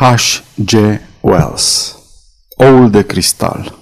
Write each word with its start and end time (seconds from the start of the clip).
H. 0.00 0.42
G. 0.54 0.72
Wells 1.20 1.96
Oul 2.56 2.90
de 2.90 3.02
cristal 3.02 3.78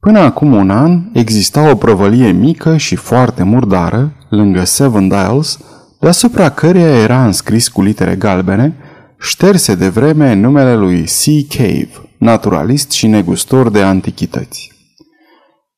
Până 0.00 0.18
acum 0.18 0.52
un 0.52 0.70
an 0.70 1.02
exista 1.12 1.70
o 1.70 1.76
prăvălie 1.76 2.30
mică 2.30 2.76
și 2.76 2.96
foarte 2.96 3.42
murdară, 3.42 4.12
lângă 4.28 4.64
Seven 4.64 5.08
Dials, 5.08 5.58
deasupra 6.00 6.50
căreia 6.50 6.96
era 6.96 7.24
înscris 7.24 7.68
cu 7.68 7.82
litere 7.82 8.14
galbene, 8.16 8.76
șterse 9.18 9.74
de 9.74 9.88
vreme 9.88 10.34
numele 10.34 10.74
lui 10.74 11.02
C. 11.02 11.48
Cave, 11.56 11.90
naturalist 12.18 12.90
și 12.90 13.06
negustor 13.06 13.70
de 13.70 13.82
antichități. 13.82 14.72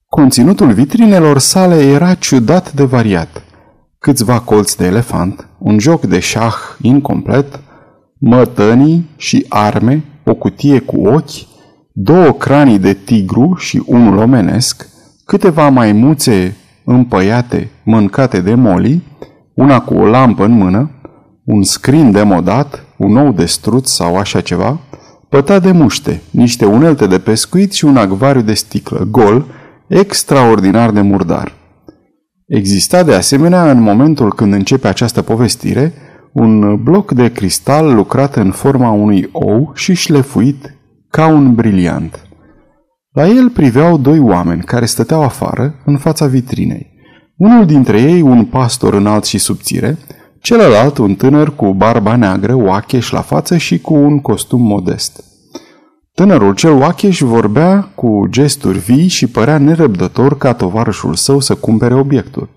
Conținutul 0.08 0.72
vitrinelor 0.72 1.38
sale 1.38 1.82
era 1.82 2.14
ciudat 2.14 2.72
de 2.72 2.84
variat. 2.84 3.42
Câțiva 3.98 4.40
colți 4.40 4.76
de 4.76 4.84
elefant, 4.86 5.48
un 5.58 5.78
joc 5.78 6.04
de 6.04 6.18
șah 6.18 6.56
incomplet, 6.80 7.60
mătănii 8.18 9.08
și 9.16 9.46
arme, 9.48 10.04
o 10.24 10.34
cutie 10.34 10.78
cu 10.78 11.00
ochi, 11.00 11.46
două 11.92 12.32
cranii 12.32 12.78
de 12.78 12.92
tigru 12.92 13.54
și 13.58 13.82
unul 13.86 14.16
omenesc, 14.16 14.88
câteva 15.24 15.68
maimuțe 15.68 16.56
împăiate, 16.84 17.70
mâncate 17.84 18.40
de 18.40 18.54
moli, 18.54 19.02
una 19.54 19.80
cu 19.80 19.94
o 19.94 20.06
lampă 20.06 20.44
în 20.44 20.50
mână, 20.50 20.90
un 21.44 21.62
scrin 21.62 22.10
demodat, 22.10 22.84
un 22.96 23.16
ou 23.16 23.32
de 23.32 23.44
struț 23.44 23.90
sau 23.90 24.16
așa 24.16 24.40
ceva, 24.40 24.80
pătat 25.28 25.62
de 25.62 25.72
muște, 25.72 26.22
niște 26.30 26.64
unelte 26.64 27.06
de 27.06 27.18
pescuit 27.18 27.72
și 27.72 27.84
un 27.84 27.96
acvariu 27.96 28.40
de 28.40 28.54
sticlă, 28.54 29.08
gol, 29.10 29.46
extraordinar 29.86 30.90
de 30.90 31.00
murdar. 31.00 31.52
Exista 32.46 33.02
de 33.02 33.14
asemenea, 33.14 33.70
în 33.70 33.80
momentul 33.80 34.32
când 34.32 34.52
începe 34.52 34.88
această 34.88 35.22
povestire, 35.22 35.92
un 36.32 36.82
bloc 36.82 37.12
de 37.12 37.32
cristal 37.32 37.94
lucrat 37.94 38.36
în 38.36 38.50
forma 38.50 38.90
unui 38.90 39.28
ou 39.32 39.72
și 39.74 39.94
șlefuit 39.94 40.74
ca 41.10 41.26
un 41.26 41.54
briliant. 41.54 42.26
La 43.12 43.28
el 43.28 43.50
priveau 43.50 43.98
doi 43.98 44.18
oameni 44.18 44.62
care 44.62 44.84
stăteau 44.84 45.22
afară, 45.22 45.74
în 45.84 45.96
fața 45.96 46.26
vitrinei. 46.26 46.96
Unul 47.36 47.66
dintre 47.66 48.00
ei 48.00 48.20
un 48.20 48.44
pastor 48.44 48.94
înalt 48.94 49.24
și 49.24 49.38
subțire, 49.38 49.98
celălalt 50.40 50.98
un 50.98 51.14
tânăr 51.14 51.54
cu 51.54 51.72
barba 51.72 52.16
neagră, 52.16 52.54
oacheș 52.54 53.10
la 53.10 53.20
față 53.20 53.56
și 53.56 53.80
cu 53.80 53.94
un 53.94 54.20
costum 54.20 54.62
modest. 54.62 55.24
Tânărul 56.14 56.54
cel 56.54 56.72
oacheș 56.72 57.20
vorbea 57.20 57.90
cu 57.94 58.26
gesturi 58.30 58.78
vii 58.78 59.08
și 59.08 59.26
părea 59.26 59.58
nerăbdător 59.58 60.38
ca 60.38 60.52
tovarășul 60.52 61.14
său 61.14 61.40
să 61.40 61.54
cumpere 61.54 61.94
obiectul. 61.94 62.48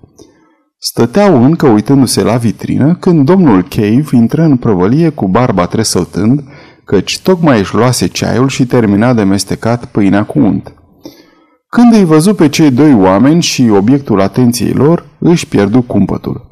Stăteau 0.84 1.44
încă 1.44 1.68
uitându-se 1.68 2.22
la 2.22 2.38
vitrină 2.38 2.96
când 2.96 3.26
domnul 3.26 3.64
Cave 3.64 4.16
intră 4.16 4.44
în 4.44 4.58
prăvălie 4.58 5.10
cu 5.10 5.28
barba 5.28 5.66
tresăltând, 5.66 6.44
căci 6.86 7.20
tocmai 7.20 7.60
își 7.60 7.76
luase 7.76 8.08
ceaiul 8.08 8.48
și 8.48 8.66
termina 8.66 9.14
de 9.14 9.24
mestecat 9.24 9.86
pâinea 9.86 10.24
cu 10.24 10.40
unt. 10.40 10.74
Când 11.68 11.94
îi 11.94 12.06
văzu 12.06 12.34
pe 12.34 12.50
cei 12.50 12.72
doi 12.72 12.94
oameni 12.94 13.42
și 13.42 13.70
obiectul 13.70 14.22
atenției 14.22 14.72
lor, 14.72 15.06
își 15.20 15.48
pierdu 15.48 15.82
cumpătul. 15.82 16.48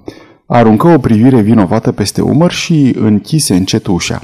Aruncă 0.48 0.88
o 0.88 0.98
privire 0.98 1.42
vinovată 1.42 1.92
peste 1.92 2.22
umăr 2.22 2.52
și 2.52 2.96
închise 3.00 3.56
încet 3.56 3.88
ușa. 3.88 4.22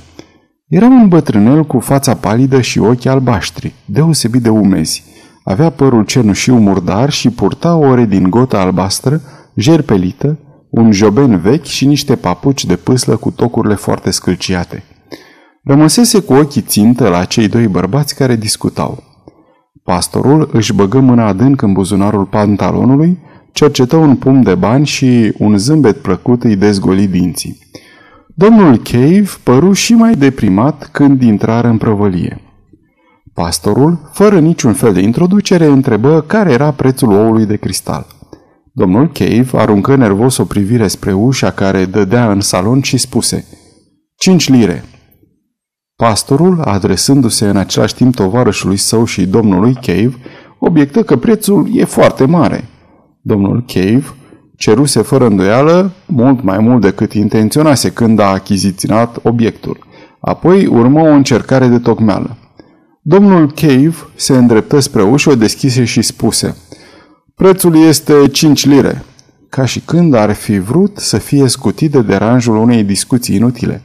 Era 0.67 0.85
un 0.85 1.07
bătrânel 1.07 1.63
cu 1.65 1.79
fața 1.79 2.13
palidă 2.13 2.61
și 2.61 2.79
ochi 2.79 3.05
albaștri, 3.05 3.73
deosebit 3.85 4.41
de 4.41 4.49
umezi. 4.49 5.03
Avea 5.43 5.69
părul 5.69 6.05
cenușiu 6.05 6.57
murdar 6.57 7.09
și 7.09 7.29
purta 7.29 7.75
o 7.75 7.95
redingotă 7.95 8.57
albastră, 8.57 9.21
jerpelită, 9.55 10.39
un 10.69 10.91
joben 10.91 11.39
vechi 11.39 11.65
și 11.65 11.85
niște 11.85 12.15
papuci 12.15 12.65
de 12.65 12.75
pâslă 12.75 13.15
cu 13.15 13.31
tocurile 13.31 13.75
foarte 13.75 14.11
scâlciate. 14.11 14.83
Rămăsese 15.63 16.19
cu 16.19 16.33
ochii 16.33 16.61
țintă 16.61 17.09
la 17.09 17.25
cei 17.25 17.47
doi 17.47 17.67
bărbați 17.67 18.15
care 18.15 18.35
discutau. 18.35 19.03
Pastorul 19.83 20.49
își 20.53 20.73
băgă 20.73 20.99
mâna 20.99 21.27
adânc 21.27 21.61
în 21.61 21.73
buzunarul 21.73 22.25
pantalonului, 22.25 23.19
cercetă 23.51 23.95
un 23.95 24.15
pumn 24.15 24.43
de 24.43 24.55
bani 24.55 24.85
și 24.85 25.33
un 25.37 25.57
zâmbet 25.57 26.01
plăcut 26.01 26.43
îi 26.43 26.55
dezgoli 26.55 27.07
dinții. 27.07 27.59
Domnul 28.27 28.77
Cave 28.77 29.25
păru 29.43 29.73
și 29.73 29.93
mai 29.93 30.15
deprimat 30.15 30.89
când 30.91 31.21
intrară 31.21 31.67
în 31.67 31.77
prăvălie. 31.77 32.41
Pastorul, 33.33 34.09
fără 34.13 34.39
niciun 34.39 34.73
fel 34.73 34.93
de 34.93 34.99
introducere, 34.99 35.65
întrebă 35.65 36.21
care 36.21 36.51
era 36.51 36.71
prețul 36.71 37.11
oului 37.11 37.45
de 37.45 37.55
cristal. 37.55 38.05
Domnul 38.77 39.11
Cave 39.11 39.47
aruncă 39.53 39.95
nervos 39.95 40.37
o 40.37 40.45
privire 40.45 40.87
spre 40.87 41.13
ușa 41.13 41.51
care 41.51 41.85
dădea 41.85 42.31
în 42.31 42.41
salon 42.41 42.81
și 42.81 42.97
spuse 42.97 43.45
Cinci 44.17 44.49
lire. 44.49 44.83
Pastorul, 45.95 46.61
adresându-se 46.61 47.45
în 47.45 47.57
același 47.57 47.95
timp 47.95 48.15
tovarășului 48.15 48.77
său 48.77 49.05
și 49.05 49.25
domnului 49.25 49.73
Cave, 49.73 50.15
obiectă 50.59 51.03
că 51.03 51.17
prețul 51.17 51.69
e 51.73 51.83
foarte 51.83 52.25
mare. 52.25 52.63
Domnul 53.21 53.63
Cave 53.67 54.03
ceruse 54.57 55.01
fără 55.01 55.25
îndoială 55.25 55.91
mult 56.05 56.43
mai 56.43 56.59
mult 56.59 56.81
decât 56.81 57.13
intenționase 57.13 57.91
când 57.91 58.19
a 58.19 58.25
achiziționat 58.25 59.19
obiectul. 59.23 59.77
Apoi 60.19 60.65
urmă 60.65 61.01
o 61.01 61.11
încercare 61.11 61.67
de 61.67 61.79
tocmeală. 61.79 62.37
Domnul 63.01 63.51
Cave 63.51 63.95
se 64.15 64.37
îndreptă 64.37 64.79
spre 64.79 65.03
ușă, 65.03 65.29
o 65.29 65.35
deschise 65.35 65.83
și 65.83 66.01
spuse 66.01 66.55
Prețul 67.35 67.75
este 67.75 68.27
5 68.27 68.65
lire, 68.65 69.03
ca 69.49 69.65
și 69.65 69.79
când 69.79 70.13
ar 70.13 70.33
fi 70.33 70.59
vrut 70.59 70.97
să 70.97 71.17
fie 71.17 71.47
scutit 71.47 71.91
de 71.91 72.01
deranjul 72.01 72.55
unei 72.55 72.83
discuții 72.83 73.35
inutile. 73.35 73.81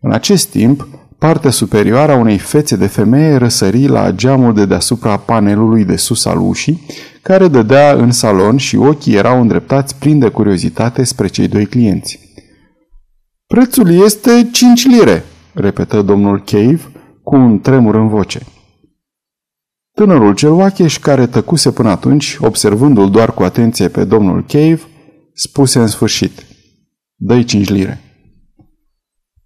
În 0.00 0.12
acest 0.12 0.48
timp, 0.48 0.88
partea 1.18 1.50
superioară 1.50 2.12
a 2.12 2.16
unei 2.16 2.38
fețe 2.38 2.76
de 2.76 2.86
femeie 2.86 3.36
răsări 3.36 3.86
la 3.86 4.10
geamul 4.10 4.54
de 4.54 4.66
deasupra 4.66 5.16
panelului 5.16 5.84
de 5.84 5.96
sus 5.96 6.24
al 6.24 6.40
ușii, 6.40 6.86
care 7.22 7.48
dădea 7.48 7.92
în 7.92 8.10
salon 8.10 8.56
și 8.56 8.76
ochii 8.76 9.14
erau 9.14 9.40
îndreptați 9.40 9.96
plin 9.98 10.18
de 10.18 10.28
curiozitate 10.28 11.04
spre 11.04 11.26
cei 11.26 11.48
doi 11.48 11.66
clienți. 11.66 12.18
Prețul 13.46 14.02
este 14.04 14.48
5 14.52 14.86
lire, 14.86 15.24
repetă 15.54 16.02
domnul 16.02 16.42
Cave 16.44 16.80
cu 17.22 17.36
un 17.36 17.60
tremur 17.60 17.94
în 17.94 18.08
voce. 18.08 18.40
Tânărul 20.02 20.34
cel 20.34 20.50
oacheș, 20.50 20.98
care 20.98 21.26
tăcuse 21.26 21.70
până 21.70 21.90
atunci, 21.90 22.38
observându-l 22.40 23.10
doar 23.10 23.34
cu 23.34 23.42
atenție 23.42 23.88
pe 23.88 24.04
domnul 24.04 24.44
Cave, 24.48 24.80
spuse 25.34 25.78
în 25.78 25.86
sfârșit, 25.86 26.46
dă-i 27.16 27.44
cinci 27.44 27.68
lire. 27.68 28.00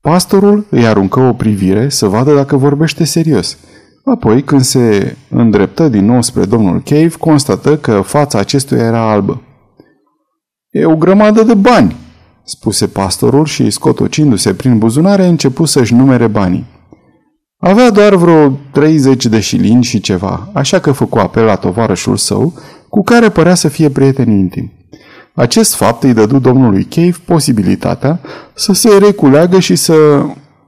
Pastorul 0.01 0.67
îi 0.71 0.87
aruncă 0.87 1.21
o 1.21 1.33
privire 1.33 1.89
să 1.89 2.07
vadă 2.07 2.35
dacă 2.35 2.57
vorbește 2.57 3.05
serios. 3.05 3.59
Apoi, 4.05 4.43
când 4.43 4.61
se 4.61 5.17
îndreptă 5.29 5.89
din 5.89 6.05
nou 6.05 6.23
spre 6.23 6.45
domnul 6.45 6.83
Cave, 6.83 7.13
constată 7.19 7.79
că 7.79 8.01
fața 8.01 8.39
acestuia 8.39 8.85
era 8.85 9.11
albă. 9.11 9.43
E 10.71 10.85
o 10.85 10.97
grămadă 10.97 11.43
de 11.43 11.55
bani, 11.55 11.97
spuse 12.45 12.87
pastorul 12.87 13.45
și, 13.45 13.71
scotocindu-se 13.71 14.55
prin 14.55 14.79
buzunare, 14.79 15.27
începu 15.27 15.65
să-și 15.65 15.95
numere 15.95 16.27
banii. 16.27 16.76
Avea 17.67 17.91
doar 17.91 18.15
vreo 18.15 18.59
30 18.71 19.27
de 19.27 19.41
șilini 19.41 19.83
și 19.83 20.01
ceva, 20.01 20.51
așa 20.53 20.79
că 20.79 20.93
făcu 20.93 21.19
apel 21.19 21.45
la 21.45 21.55
tovarășul 21.55 22.17
său, 22.17 22.55
cu 22.89 23.03
care 23.03 23.29
părea 23.29 23.55
să 23.55 23.69
fie 23.69 23.89
prieten 23.89 24.31
intim. 24.31 24.73
Acest 25.35 25.75
fapt 25.75 26.03
îi 26.03 26.13
dădu 26.13 26.39
domnului 26.39 26.85
Cave 26.85 27.17
posibilitatea 27.25 28.21
să 28.55 28.73
se 28.73 28.99
reculeagă 28.99 29.59
și 29.59 29.77
să 29.77 30.25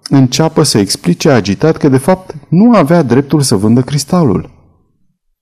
înceapă 0.09 0.63
să 0.63 0.79
explice 0.79 1.31
agitat 1.31 1.77
că 1.77 1.89
de 1.89 1.97
fapt 1.97 2.35
nu 2.49 2.73
avea 2.73 3.03
dreptul 3.03 3.41
să 3.41 3.55
vândă 3.55 3.81
cristalul. 3.81 4.51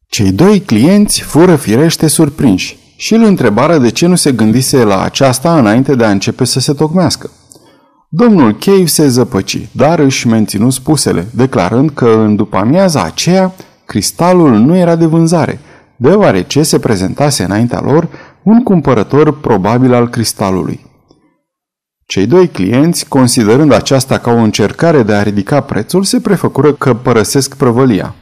Cei 0.07 0.33
doi 0.33 0.61
clienți 0.61 1.21
fură 1.21 1.57
firește 1.57 2.07
surprinși 2.07 2.79
și 2.97 3.15
îl 3.15 3.23
întrebară 3.23 3.79
de 3.79 3.91
ce 3.91 4.07
nu 4.07 4.15
se 4.15 4.33
gândise 4.33 4.83
la 4.83 5.03
aceasta 5.03 5.59
înainte 5.59 5.95
de 5.95 6.05
a 6.05 6.11
începe 6.11 6.45
să 6.45 6.61
se 6.61 6.73
tocmească. 6.73 7.31
Domnul 8.09 8.55
Cave 8.55 8.87
se 8.87 9.09
zăpăci, 9.09 9.69
dar 9.73 9.99
își 9.99 10.27
menținu 10.27 10.71
spusele, 10.71 11.27
declarând 11.35 11.91
că 11.91 12.09
în 12.09 12.37
după 12.37 12.57
amiaza 12.57 13.03
aceea 13.03 13.55
cristalul 13.85 14.51
nu 14.51 14.77
era 14.77 14.97
de 14.97 15.07
vânzare, 15.07 15.61
deoarece 15.97 16.63
se 16.63 16.79
prezentase 16.79 17.45
înaintea 17.45 17.81
lor 17.81 18.09
un 18.43 18.63
cumpărător 18.63 19.41
probabil 19.41 19.95
al 19.95 20.09
cristalului. 20.09 20.87
Cei 22.07 22.27
doi 22.27 22.49
clienți, 22.49 23.09
considerând 23.09 23.73
aceasta 23.73 24.19
ca 24.19 24.31
o 24.31 24.37
încercare 24.37 25.03
de 25.03 25.13
a 25.13 25.23
ridica 25.23 25.61
prețul, 25.61 26.05
se 26.05 26.21
prefăcură 26.21 26.73
că 26.73 26.95
părăsesc 26.95 27.57
prăvălia. 27.57 28.15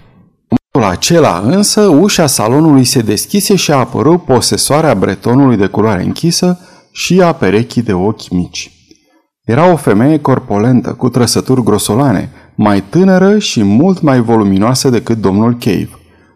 La 0.79 0.89
acela 0.89 1.43
însă, 1.45 1.81
ușa 1.81 2.27
salonului 2.27 2.85
se 2.85 3.01
deschise 3.01 3.57
și 3.57 3.73
a 3.73 3.77
apărut 3.77 4.25
posesoarea 4.25 4.95
bretonului 4.95 5.57
de 5.57 5.67
culoare 5.67 6.03
închisă 6.03 6.59
și 6.93 7.21
a 7.21 7.33
perechii 7.33 7.83
de 7.83 7.93
ochi 7.93 8.31
mici. 8.31 8.84
Era 9.45 9.73
o 9.73 9.77
femeie 9.77 10.21
corpolentă, 10.21 10.93
cu 10.93 11.09
trăsături 11.09 11.63
grosolane, 11.63 12.31
mai 12.55 12.83
tânără 12.83 13.39
și 13.39 13.63
mult 13.63 14.01
mai 14.01 14.21
voluminoasă 14.21 14.89
decât 14.89 15.19
domnul 15.19 15.57
Cave. 15.57 15.89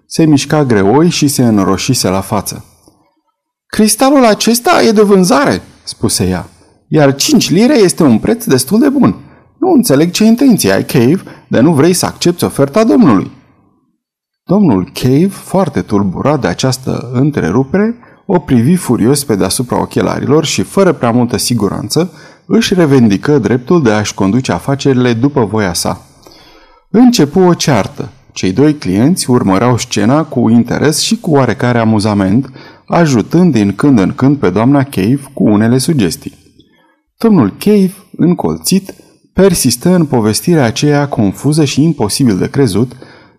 Se 0.07 0.25
mișca 0.25 0.65
greoi 0.65 1.09
și 1.09 1.29
se 1.29 1.45
înroșise 1.45 2.09
la 2.09 2.21
față. 2.21 2.65
Cristalul 3.67 4.25
acesta 4.25 4.83
e 4.83 4.91
de 4.91 5.03
vânzare, 5.03 5.63
spuse 5.85 6.29
ea, 6.29 6.49
iar 6.89 7.15
5 7.15 7.51
lire 7.51 7.79
este 7.79 8.03
un 8.03 8.19
preț 8.19 8.45
destul 8.45 8.79
de 8.79 8.89
bun. 8.89 9.17
Nu 9.59 9.71
înțeleg 9.71 10.11
ce 10.11 10.25
intenție 10.25 10.73
ai, 10.73 10.85
Cave, 10.85 11.23
de 11.49 11.61
nu 11.61 11.73
vrei 11.73 11.93
să 11.93 12.07
accepti 12.07 12.45
oferta 12.45 12.85
domnului. 12.85 13.31
Domnul 14.45 14.91
Cave, 14.93 15.29
foarte 15.29 15.81
tulburat 15.81 16.41
de 16.41 16.47
această 16.47 17.11
întrerupere, 17.13 17.97
o 18.27 18.39
privi 18.39 18.77
furios 18.77 19.25
pe 19.25 19.35
deasupra 19.35 19.81
ochelarilor 19.81 20.45
și, 20.45 20.63
fără 20.63 20.93
prea 20.93 21.11
multă 21.11 21.37
siguranță, 21.37 22.13
își 22.51 22.75
revendică 22.75 23.39
dreptul 23.39 23.83
de 23.83 23.91
a-și 23.91 24.15
conduce 24.15 24.53
afacerile 24.53 25.13
după 25.13 25.45
voia 25.45 25.73
sa. 25.73 26.07
Începu 26.91 27.41
o 27.41 27.55
ceartă. 27.55 28.09
Cei 28.33 28.53
doi 28.53 28.75
clienți 28.75 29.31
urmăreau 29.31 29.79
scena 29.79 30.25
cu 30.25 30.49
interes 30.49 31.01
și 31.01 31.17
cu 31.17 31.31
oarecare 31.31 31.79
amuzament, 31.79 32.51
ajutând 32.87 33.53
din 33.53 33.75
când 33.75 33.99
în 33.99 34.13
când 34.13 34.37
pe 34.37 34.51
doamna 34.51 34.83
Cave 34.83 35.21
cu 35.33 35.49
unele 35.49 35.79
sugestii. 35.79 36.33
Domnul 37.19 37.55
Cave, 37.59 37.93
încolțit, 38.17 38.95
persistă 39.33 39.95
în 39.95 40.05
povestirea 40.05 40.65
aceea 40.65 41.09
confuză 41.09 41.65
și 41.65 41.83
imposibil 41.83 42.39
de 42.39 42.51
crezut 42.51 42.93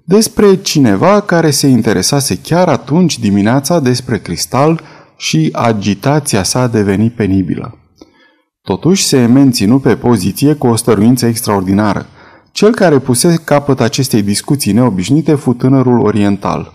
despre 0.04 0.56
cineva 0.56 1.22
care 1.22 1.50
se 1.50 1.68
interesase 1.68 2.38
chiar 2.38 2.68
atunci 2.68 3.20
dimineața 3.20 3.80
despre 3.80 4.18
cristal 4.18 4.82
și 5.18 5.50
agitația 5.52 6.44
sa 6.44 6.68
deveni 6.68 7.10
penibilă. 7.10 7.78
Totuși 8.70 9.04
se 9.04 9.26
menținu 9.26 9.80
pe 9.80 9.96
poziție 9.96 10.54
cu 10.54 10.68
o 10.68 10.76
stăruință 10.76 11.26
extraordinară. 11.26 12.06
Cel 12.52 12.72
care 12.74 13.00
puse 13.00 13.42
capăt 13.44 13.82
acestei 13.82 14.22
discuții 14.22 14.72
neobișnuite 14.74 15.36
fu 15.36 15.54
tânărul 15.54 16.00
oriental. 16.00 16.74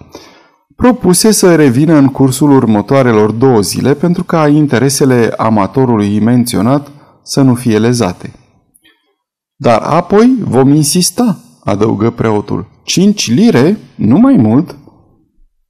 Propuse 0.76 1.30
să 1.30 1.54
revină 1.54 1.94
în 1.94 2.06
cursul 2.06 2.50
următoarelor 2.50 3.30
două 3.30 3.60
zile 3.60 3.94
pentru 3.94 4.24
ca 4.24 4.48
interesele 4.48 5.32
amatorului 5.36 6.20
menționat 6.20 6.90
să 7.22 7.40
nu 7.40 7.54
fie 7.54 7.78
lezate. 7.78 8.32
Dar 9.56 9.80
apoi 9.80 10.36
vom 10.40 10.72
insista, 10.72 11.38
adăugă 11.64 12.10
preotul. 12.10 12.66
Cinci 12.82 13.30
lire? 13.30 13.78
Nu 13.94 14.18
mai 14.18 14.36
mult? 14.36 14.76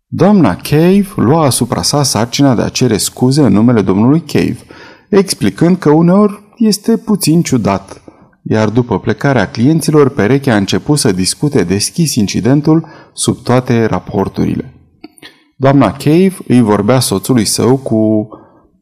Doamna 0.06 0.56
Cave 0.56 1.06
lua 1.16 1.44
asupra 1.44 1.82
sa 1.82 2.02
sarcina 2.02 2.54
de 2.54 2.62
a 2.62 2.68
cere 2.68 2.96
scuze 2.96 3.42
în 3.42 3.52
numele 3.52 3.80
domnului 3.82 4.20
Cave, 4.20 4.58
explicând 5.18 5.78
că 5.78 5.90
uneori 5.90 6.42
este 6.56 6.96
puțin 6.96 7.42
ciudat. 7.42 8.02
Iar 8.42 8.68
după 8.68 8.98
plecarea 8.98 9.50
clienților, 9.50 10.08
perechea 10.08 10.54
a 10.54 10.56
început 10.56 10.98
să 10.98 11.12
discute 11.12 11.62
deschis 11.62 12.14
incidentul 12.14 12.86
sub 13.12 13.42
toate 13.42 13.84
raporturile. 13.84 14.74
Doamna 15.56 15.92
Cave 15.92 16.36
îi 16.48 16.60
vorbea 16.60 17.00
soțului 17.00 17.44
său 17.44 17.76
cu 17.76 18.28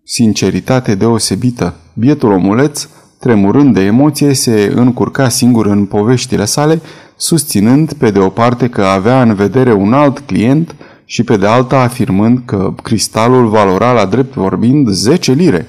sinceritate 0.05 0.95
deosebită. 0.95 1.75
Bietul 1.95 2.31
omuleț 2.31 2.89
Tremurând 3.23 3.75
de 3.75 3.81
emoție, 3.81 4.33
se 4.33 4.73
încurca 4.75 5.29
singur 5.29 5.67
în 5.67 5.87
poveștile 5.87 6.45
sale, 6.45 6.81
susținând 7.17 7.93
pe 7.93 8.11
de 8.11 8.19
o 8.19 8.29
parte 8.29 8.69
că 8.69 8.83
avea 8.83 9.23
în 9.23 9.35
vedere 9.35 9.73
un 9.73 9.93
alt 9.93 10.19
client 10.19 10.75
și 11.05 11.23
pe 11.23 11.37
de 11.37 11.47
alta 11.47 11.81
afirmând 11.81 12.43
că 12.45 12.75
cristalul 12.83 13.49
valora 13.49 13.93
la 13.93 14.07
drept 14.07 14.35
vorbind 14.35 14.89
10 14.89 15.33
lire. 15.33 15.67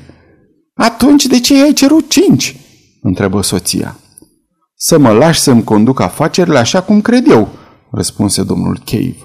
Atunci 0.76 1.26
de 1.26 1.40
ce 1.40 1.64
ai 1.64 1.74
cerut 1.74 2.10
5? 2.10 2.56
întrebă 3.02 3.42
soția. 3.42 4.00
Să 4.76 5.00
mă 5.00 5.12
lași 5.12 5.40
să-mi 5.40 5.64
conduc 5.64 6.00
afacerile 6.00 6.58
așa 6.58 6.82
cum 6.82 7.02
cred 7.02 7.32
eu, 7.32 7.50
răspunse 7.92 8.44
domnul 8.44 8.82
Cave. 8.86 9.16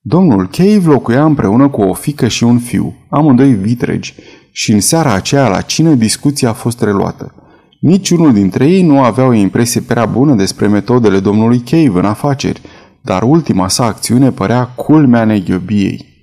Domnul 0.00 0.48
Cave 0.48 0.82
locuia 0.84 1.24
împreună 1.24 1.68
cu 1.68 1.82
o 1.82 1.94
fică 1.94 2.28
și 2.28 2.44
un 2.44 2.58
fiu, 2.58 2.94
amândoi 3.10 3.54
vitregi, 3.54 4.14
și 4.52 4.72
în 4.72 4.80
seara 4.80 5.12
aceea 5.12 5.48
la 5.48 5.60
cină 5.60 5.94
discuția 5.94 6.48
a 6.48 6.52
fost 6.52 6.82
reluată. 6.82 7.34
Niciunul 7.80 8.32
dintre 8.32 8.66
ei 8.66 8.82
nu 8.82 9.02
avea 9.02 9.24
o 9.24 9.32
impresie 9.32 9.80
prea 9.80 10.06
bună 10.06 10.34
despre 10.34 10.66
metodele 10.66 11.20
domnului 11.20 11.58
Cave 11.58 11.98
în 11.98 12.04
afaceri, 12.04 12.60
dar 13.00 13.22
ultima 13.22 13.68
sa 13.68 13.84
acțiune 13.84 14.30
părea 14.30 14.66
culmea 14.66 15.24
neghiobiei. 15.24 16.13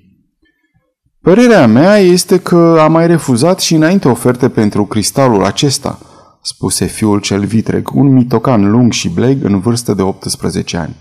Părerea 1.22 1.68
mea 1.68 1.98
este 1.98 2.40
că 2.40 2.78
a 2.80 2.88
mai 2.88 3.08
refuzat 3.08 3.60
și 3.60 3.76
înainte 3.76 4.08
oferte 4.08 4.50
pentru 4.50 4.86
cristalul 4.86 5.44
acesta, 5.44 6.00
spuse 6.42 6.86
fiul 6.86 7.20
cel 7.20 7.46
vitreg, 7.46 7.90
un 7.94 8.14
mitocan 8.14 8.72
lung 8.72 8.92
și 8.92 9.10
bleg 9.10 9.44
în 9.44 9.60
vârstă 9.60 9.94
de 9.94 10.02
18 10.02 10.78
ani. 10.78 10.96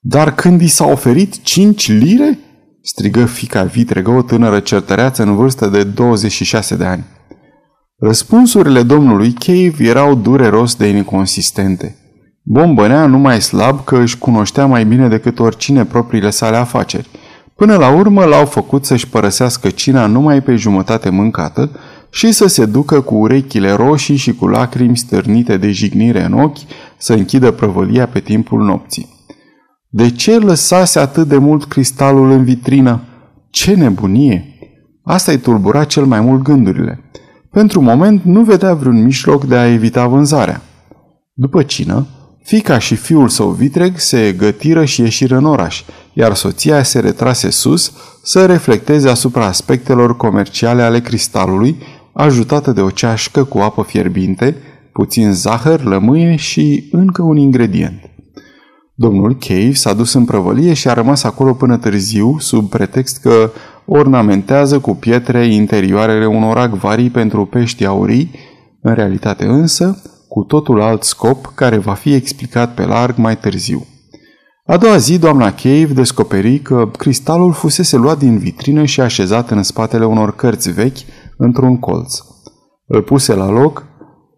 Dar 0.00 0.34
când 0.34 0.60
i 0.60 0.66
s-a 0.66 0.86
oferit 0.86 1.42
5 1.42 1.88
lire? 1.88 2.38
strigă 2.82 3.24
fica 3.24 3.62
vitregă, 3.62 4.10
o 4.10 4.22
tânără 4.22 4.60
certăreață 4.60 5.22
în 5.22 5.36
vârstă 5.36 5.66
de 5.66 5.84
26 5.84 6.76
de 6.76 6.84
ani. 6.84 7.04
Răspunsurile 7.98 8.82
domnului 8.82 9.32
Cave 9.32 9.84
erau 9.84 10.14
dureros 10.14 10.74
de 10.74 10.86
inconsistente. 10.86 11.96
Bombănea 12.42 13.06
numai 13.06 13.40
slab 13.40 13.84
că 13.84 13.98
își 13.98 14.18
cunoștea 14.18 14.66
mai 14.66 14.84
bine 14.84 15.08
decât 15.08 15.38
oricine 15.38 15.84
propriile 15.84 16.30
sale 16.30 16.56
afaceri. 16.56 17.08
Până 17.58 17.76
la 17.76 17.94
urmă 17.94 18.24
l-au 18.24 18.44
făcut 18.44 18.84
să-și 18.84 19.08
părăsească 19.08 19.70
cina 19.70 20.06
numai 20.06 20.42
pe 20.42 20.56
jumătate 20.56 21.10
mâncată 21.10 21.70
și 22.10 22.32
să 22.32 22.46
se 22.46 22.66
ducă 22.66 23.00
cu 23.00 23.14
urechile 23.14 23.72
roșii 23.72 24.16
și 24.16 24.34
cu 24.34 24.46
lacrimi 24.46 24.96
stârnite 24.96 25.56
de 25.56 25.70
jignire 25.70 26.24
în 26.24 26.32
ochi 26.32 26.58
să 26.98 27.12
închidă 27.12 27.50
prăvălia 27.50 28.06
pe 28.06 28.20
timpul 28.20 28.64
nopții. 28.64 29.08
De 29.88 30.10
ce 30.10 30.38
lăsase 30.38 30.98
atât 30.98 31.28
de 31.28 31.36
mult 31.36 31.64
cristalul 31.64 32.30
în 32.30 32.44
vitrină? 32.44 33.00
Ce 33.50 33.74
nebunie! 33.74 34.44
Asta 35.02 35.32
îi 35.32 35.38
tulbura 35.38 35.84
cel 35.84 36.04
mai 36.04 36.20
mult 36.20 36.42
gândurile. 36.42 37.10
Pentru 37.50 37.80
moment 37.80 38.22
nu 38.22 38.42
vedea 38.42 38.74
vreun 38.74 39.02
mijloc 39.02 39.44
de 39.44 39.56
a 39.56 39.72
evita 39.72 40.06
vânzarea. 40.06 40.62
După 41.32 41.62
cină, 41.62 42.06
fica 42.48 42.78
și 42.78 42.94
fiul 42.94 43.28
său 43.28 43.50
vitreg 43.50 43.98
se 43.98 44.32
gătiră 44.32 44.84
și 44.84 45.00
ieșiră 45.00 45.36
în 45.36 45.44
oraș, 45.44 45.82
iar 46.12 46.34
soția 46.34 46.82
se 46.82 47.00
retrase 47.00 47.50
sus 47.50 47.92
să 48.22 48.46
reflecteze 48.46 49.08
asupra 49.08 49.44
aspectelor 49.44 50.16
comerciale 50.16 50.82
ale 50.82 51.00
cristalului, 51.00 51.76
ajutată 52.12 52.72
de 52.72 52.80
o 52.80 52.90
ceașcă 52.90 53.44
cu 53.44 53.58
apă 53.58 53.82
fierbinte, 53.82 54.56
puțin 54.92 55.32
zahăr, 55.32 55.84
lămâie 55.84 56.36
și 56.36 56.88
încă 56.92 57.22
un 57.22 57.36
ingredient. 57.36 58.00
Domnul 58.94 59.36
Cave 59.36 59.72
s-a 59.72 59.94
dus 59.94 60.12
în 60.12 60.24
prăvălie 60.24 60.72
și 60.72 60.88
a 60.88 60.92
rămas 60.92 61.22
acolo 61.22 61.52
până 61.52 61.76
târziu, 61.76 62.36
sub 62.38 62.68
pretext 62.68 63.20
că 63.20 63.50
ornamentează 63.86 64.78
cu 64.78 64.94
pietre 64.94 65.46
interioarele 65.46 66.26
unor 66.26 66.58
acvarii 66.58 67.10
pentru 67.10 67.44
pești 67.44 67.84
aurii, 67.84 68.30
în 68.80 68.94
realitate 68.94 69.44
însă, 69.44 70.02
cu 70.28 70.42
totul 70.42 70.80
alt 70.80 71.02
scop 71.02 71.52
care 71.54 71.76
va 71.78 71.94
fi 71.94 72.14
explicat 72.14 72.74
pe 72.74 72.84
larg 72.84 73.16
mai 73.16 73.38
târziu. 73.38 73.86
A 74.66 74.76
doua 74.76 74.96
zi, 74.96 75.18
doamna 75.18 75.52
Cave 75.52 75.92
descoperi 75.92 76.58
că 76.58 76.90
cristalul 76.98 77.52
fusese 77.52 77.96
luat 77.96 78.18
din 78.18 78.38
vitrină 78.38 78.84
și 78.84 79.00
așezat 79.00 79.50
în 79.50 79.62
spatele 79.62 80.04
unor 80.04 80.34
cărți 80.34 80.70
vechi 80.70 80.98
într-un 81.36 81.78
colț. 81.78 82.18
Îl 82.86 83.02
puse 83.02 83.34
la 83.34 83.48
loc, 83.50 83.86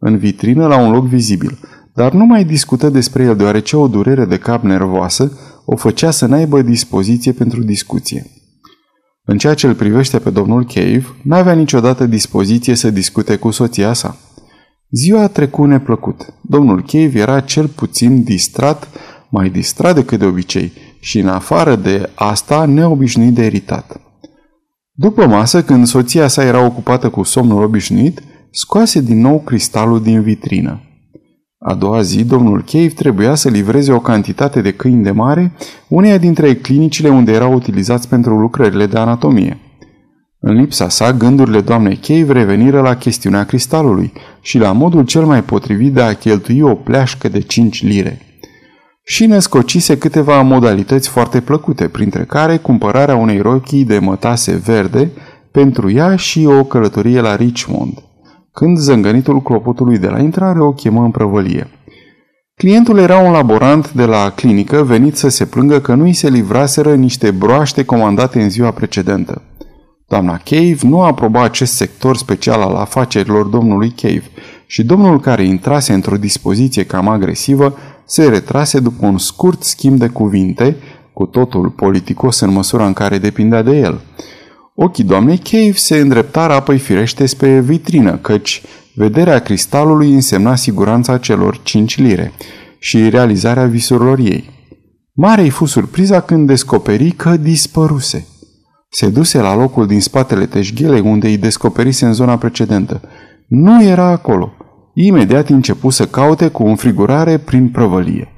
în 0.00 0.18
vitrină, 0.18 0.66
la 0.66 0.78
un 0.78 0.92
loc 0.92 1.04
vizibil– 1.04 1.58
dar 1.94 2.12
nu 2.12 2.24
mai 2.24 2.44
discută 2.44 2.88
despre 2.88 3.22
el 3.22 3.36
deoarece 3.36 3.76
o 3.76 3.88
durere 3.88 4.24
de 4.24 4.36
cap 4.36 4.62
nervoasă 4.62 5.32
o 5.64 5.76
făcea 5.76 6.10
să 6.10 6.26
n-aibă 6.26 6.62
dispoziție 6.62 7.32
pentru 7.32 7.62
discuție. 7.62 8.30
În 9.24 9.38
ceea 9.38 9.54
ce 9.54 9.66
îl 9.66 9.74
privește 9.74 10.18
pe 10.18 10.30
domnul 10.30 10.64
Cave, 10.64 11.04
n-avea 11.22 11.52
niciodată 11.52 12.06
dispoziție 12.06 12.74
să 12.74 12.90
discute 12.90 13.36
cu 13.36 13.50
soția 13.50 13.92
sa. 13.92 14.16
Ziua 14.90 15.22
a 15.22 15.28
trecut 15.28 15.68
neplăcut. 15.68 16.34
Domnul 16.40 16.82
Cave 16.82 17.18
era 17.18 17.40
cel 17.40 17.66
puțin 17.66 18.22
distrat, 18.22 18.88
mai 19.28 19.50
distrat 19.50 19.94
decât 19.94 20.18
de 20.18 20.24
obicei, 20.24 20.72
și 21.00 21.18
în 21.18 21.28
afară 21.28 21.76
de 21.76 22.10
asta 22.14 22.64
neobișnuit 22.64 23.34
de 23.34 23.44
iritat. 23.44 24.00
După 24.92 25.26
masă, 25.26 25.62
când 25.62 25.86
soția 25.86 26.28
sa 26.28 26.44
era 26.44 26.64
ocupată 26.64 27.08
cu 27.08 27.22
somnul 27.22 27.62
obișnuit, 27.62 28.22
scoase 28.50 29.00
din 29.00 29.20
nou 29.20 29.40
cristalul 29.40 30.02
din 30.02 30.22
vitrină. 30.22 30.80
A 31.58 31.74
doua 31.74 32.02
zi, 32.02 32.24
domnul 32.24 32.62
Cave 32.62 32.88
trebuia 32.88 33.34
să 33.34 33.48
livreze 33.48 33.92
o 33.92 34.00
cantitate 34.00 34.60
de 34.60 34.72
câini 34.72 35.02
de 35.02 35.10
mare 35.10 35.52
uneia 35.88 36.18
dintre 36.18 36.54
clinicile 36.54 37.08
unde 37.08 37.32
erau 37.32 37.52
utilizați 37.52 38.08
pentru 38.08 38.38
lucrările 38.38 38.86
de 38.86 38.98
anatomie. 38.98 39.58
În 40.40 40.54
lipsa 40.54 40.88
sa, 40.88 41.12
gândurile 41.12 41.60
doamnei 41.60 41.96
Cave 41.96 42.32
reveniră 42.32 42.80
la 42.80 42.96
chestiunea 42.96 43.44
cristalului 43.44 44.12
și 44.40 44.58
la 44.58 44.72
modul 44.72 45.04
cel 45.04 45.24
mai 45.24 45.42
potrivit 45.42 45.92
de 45.92 46.00
a 46.00 46.14
cheltui 46.14 46.60
o 46.60 46.74
pleașcă 46.74 47.28
de 47.28 47.40
5 47.40 47.82
lire. 47.82 48.20
Și 49.02 49.26
ne 49.26 49.38
scocise 49.38 49.98
câteva 49.98 50.42
modalități 50.42 51.08
foarte 51.08 51.40
plăcute, 51.40 51.88
printre 51.88 52.24
care 52.24 52.56
cumpărarea 52.56 53.16
unei 53.16 53.40
rochii 53.40 53.84
de 53.84 53.98
mătase 53.98 54.56
verde 54.56 55.10
pentru 55.50 55.90
ea 55.90 56.16
și 56.16 56.44
o 56.46 56.64
călătorie 56.64 57.20
la 57.20 57.36
Richmond– 57.36 57.92
când 58.52 58.78
zângănitul 58.78 59.42
clopotului 59.42 59.98
de 59.98 60.06
la 60.06 60.18
intrare 60.18 60.60
o 60.60 60.72
chemă 60.72 61.02
în 61.02 61.10
prăvălie. 61.10 61.70
Clientul 62.54 62.98
era 62.98 63.18
un 63.18 63.32
laborant 63.32 63.92
de 63.92 64.04
la 64.04 64.32
clinică 64.34 64.82
venit 64.82 65.16
să 65.16 65.28
se 65.28 65.44
plângă 65.44 65.80
că 65.80 65.94
nu 65.94 66.06
i 66.06 66.12
se 66.12 66.28
livraseră 66.28 66.94
niște 66.94 67.30
broaște 67.30 67.84
comandate 67.84 68.42
în 68.42 68.50
ziua 68.50 68.70
precedentă. 68.70 69.42
Doamna 70.10 70.40
Cave 70.44 70.76
nu 70.82 71.02
aproba 71.02 71.42
acest 71.42 71.74
sector 71.74 72.16
special 72.16 72.60
al 72.60 72.74
afacerilor 72.74 73.46
domnului 73.46 73.90
Cave 73.90 74.22
și 74.66 74.82
domnul 74.82 75.20
care 75.20 75.44
intrase 75.44 75.92
într-o 75.92 76.16
dispoziție 76.16 76.84
cam 76.84 77.08
agresivă 77.08 77.76
se 78.04 78.28
retrase 78.28 78.80
după 78.80 79.06
un 79.06 79.18
scurt 79.18 79.62
schimb 79.62 79.98
de 79.98 80.08
cuvinte, 80.08 80.76
cu 81.12 81.26
totul 81.26 81.68
politicos 81.68 82.40
în 82.40 82.50
măsura 82.50 82.86
în 82.86 82.92
care 82.92 83.18
depindea 83.18 83.62
de 83.62 83.76
el. 83.76 84.00
Ochii 84.74 85.04
doamnei 85.04 85.38
Cave 85.38 85.72
se 85.72 85.96
îndreptară 85.96 86.52
apoi 86.52 86.78
firește 86.78 87.26
spre 87.26 87.60
vitrină, 87.60 88.16
căci 88.16 88.62
vederea 88.94 89.38
cristalului 89.38 90.12
însemna 90.12 90.54
siguranța 90.54 91.18
celor 91.18 91.60
cinci 91.62 91.98
lire 91.98 92.32
și 92.78 93.08
realizarea 93.08 93.66
visurilor 93.66 94.18
ei. 94.18 94.50
Mare 95.12 95.44
i 95.44 95.50
fu 95.50 95.64
surpriza 95.64 96.20
când 96.20 96.46
descoperi 96.46 97.10
că 97.10 97.36
dispăruse. 97.36 98.26
Se 98.92 99.08
duse 99.08 99.40
la 99.40 99.54
locul 99.54 99.86
din 99.86 100.00
spatele 100.00 100.46
teșghelei 100.46 101.00
unde 101.00 101.26
îi 101.26 101.36
descoperise 101.36 102.06
în 102.06 102.12
zona 102.12 102.38
precedentă. 102.38 103.00
Nu 103.46 103.82
era 103.82 104.04
acolo. 104.04 104.52
Imediat 104.94 105.48
începu 105.48 105.90
să 105.90 106.06
caute 106.06 106.48
cu 106.48 106.62
înfrigurare 106.62 107.38
prin 107.38 107.68
prăvălie. 107.68 108.28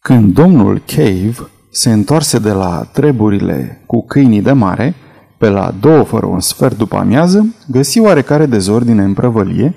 Când 0.00 0.32
domnul 0.32 0.82
Cave 0.86 1.36
se 1.70 1.92
întoarse 1.92 2.38
de 2.38 2.50
la 2.50 2.88
treburile 2.92 3.82
cu 3.86 4.04
câinii 4.06 4.42
de 4.42 4.52
mare, 4.52 4.94
pe 5.38 5.48
la 5.48 5.74
două 5.80 6.02
fără 6.02 6.26
un 6.26 6.40
sfert 6.40 6.76
după 6.76 6.96
amiază, 6.96 7.54
găsi 7.66 8.00
oarecare 8.00 8.46
dezordine 8.46 9.02
în 9.02 9.14
prăvălie 9.14 9.74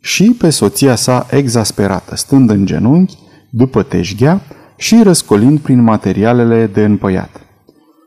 și 0.00 0.36
pe 0.38 0.50
soția 0.50 0.94
sa 0.94 1.26
exasperată, 1.30 2.16
stând 2.16 2.50
în 2.50 2.66
genunchi, 2.66 3.18
după 3.50 3.82
teșghea 3.82 4.40
și 4.76 5.00
răscolind 5.02 5.58
prin 5.58 5.82
materialele 5.82 6.66
de 6.66 6.84
împăiat. 6.84 7.40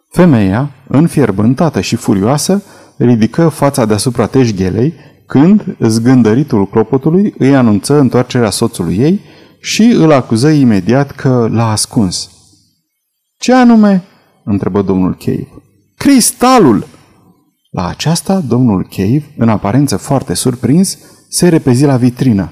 Femeia, 0.10 0.72
înfierbântată 0.92 1.82
și 1.82 1.96
furioasă, 1.96 2.64
ridică 2.98 3.48
fața 3.50 3.86
deasupra 3.86 4.26
teșghelei 4.26 4.94
când 5.26 5.76
zgândăritul 5.80 6.68
clopotului 6.68 7.34
îi 7.38 7.56
anunță 7.56 8.00
întoarcerea 8.00 8.50
soțului 8.50 8.98
ei 8.98 9.20
și 9.62 9.84
îl 9.84 10.12
acuză 10.12 10.50
imediat 10.50 11.12
că 11.12 11.48
l-a 11.52 11.72
ascuns. 11.72 12.30
Ce 13.38 13.54
anume?" 13.54 14.04
întrebă 14.44 14.82
domnul 14.82 15.16
Cave. 15.16 15.48
Cristalul! 15.98 16.88
La 17.70 17.88
aceasta, 17.88 18.40
domnul 18.40 18.88
Cave, 18.90 19.34
în 19.38 19.50
aparență 19.50 19.98
foarte 19.98 20.34
surprins, 20.34 20.98
se 21.30 21.50
repezi 21.50 21.86
la 21.86 21.98
vitrină. 21.98 22.52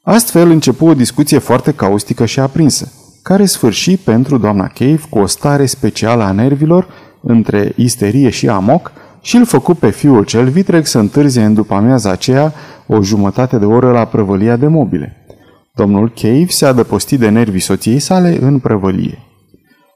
Astfel 0.06 0.50
începu 0.50 0.86
o 0.86 0.94
discuție 0.94 1.38
foarte 1.38 1.72
caustică 1.72 2.26
și 2.26 2.40
aprinsă, 2.40 2.92
care 3.22 3.46
sfârși 3.46 3.98
pentru 3.98 4.38
doamna 4.38 4.68
Cave 4.68 5.02
cu 5.10 5.20
o 5.20 5.26
stare 5.26 5.66
specială 5.66 6.24
a 6.24 6.32
nervilor 6.32 6.88
între 7.22 7.74
isterie 7.76 8.30
și 8.30 8.50
amoc 8.50 8.92
și 9.22 9.36
îl 9.36 9.46
făcu 9.46 9.74
pe 9.74 9.90
fiul 9.90 10.24
cel 10.24 10.50
vitreg 10.50 10.86
să 10.86 11.00
întârzie 11.00 11.44
în 11.44 11.54
după 11.54 11.74
amiaza 11.74 12.12
aceea 12.12 12.54
o 12.88 13.02
jumătate 13.02 13.58
de 13.58 13.66
oră 13.66 13.92
la 13.92 14.06
prăvălia 14.06 14.56
de 14.56 14.68
mobile. 14.68 15.26
Domnul 15.74 16.12
Cave 16.16 16.48
se 16.48 16.66
adăposti 16.66 17.18
de 17.18 17.30
nervii 17.30 17.60
soției 17.60 18.00
sale 18.00 18.38
în 18.42 18.60
prăvălie. 18.60 19.20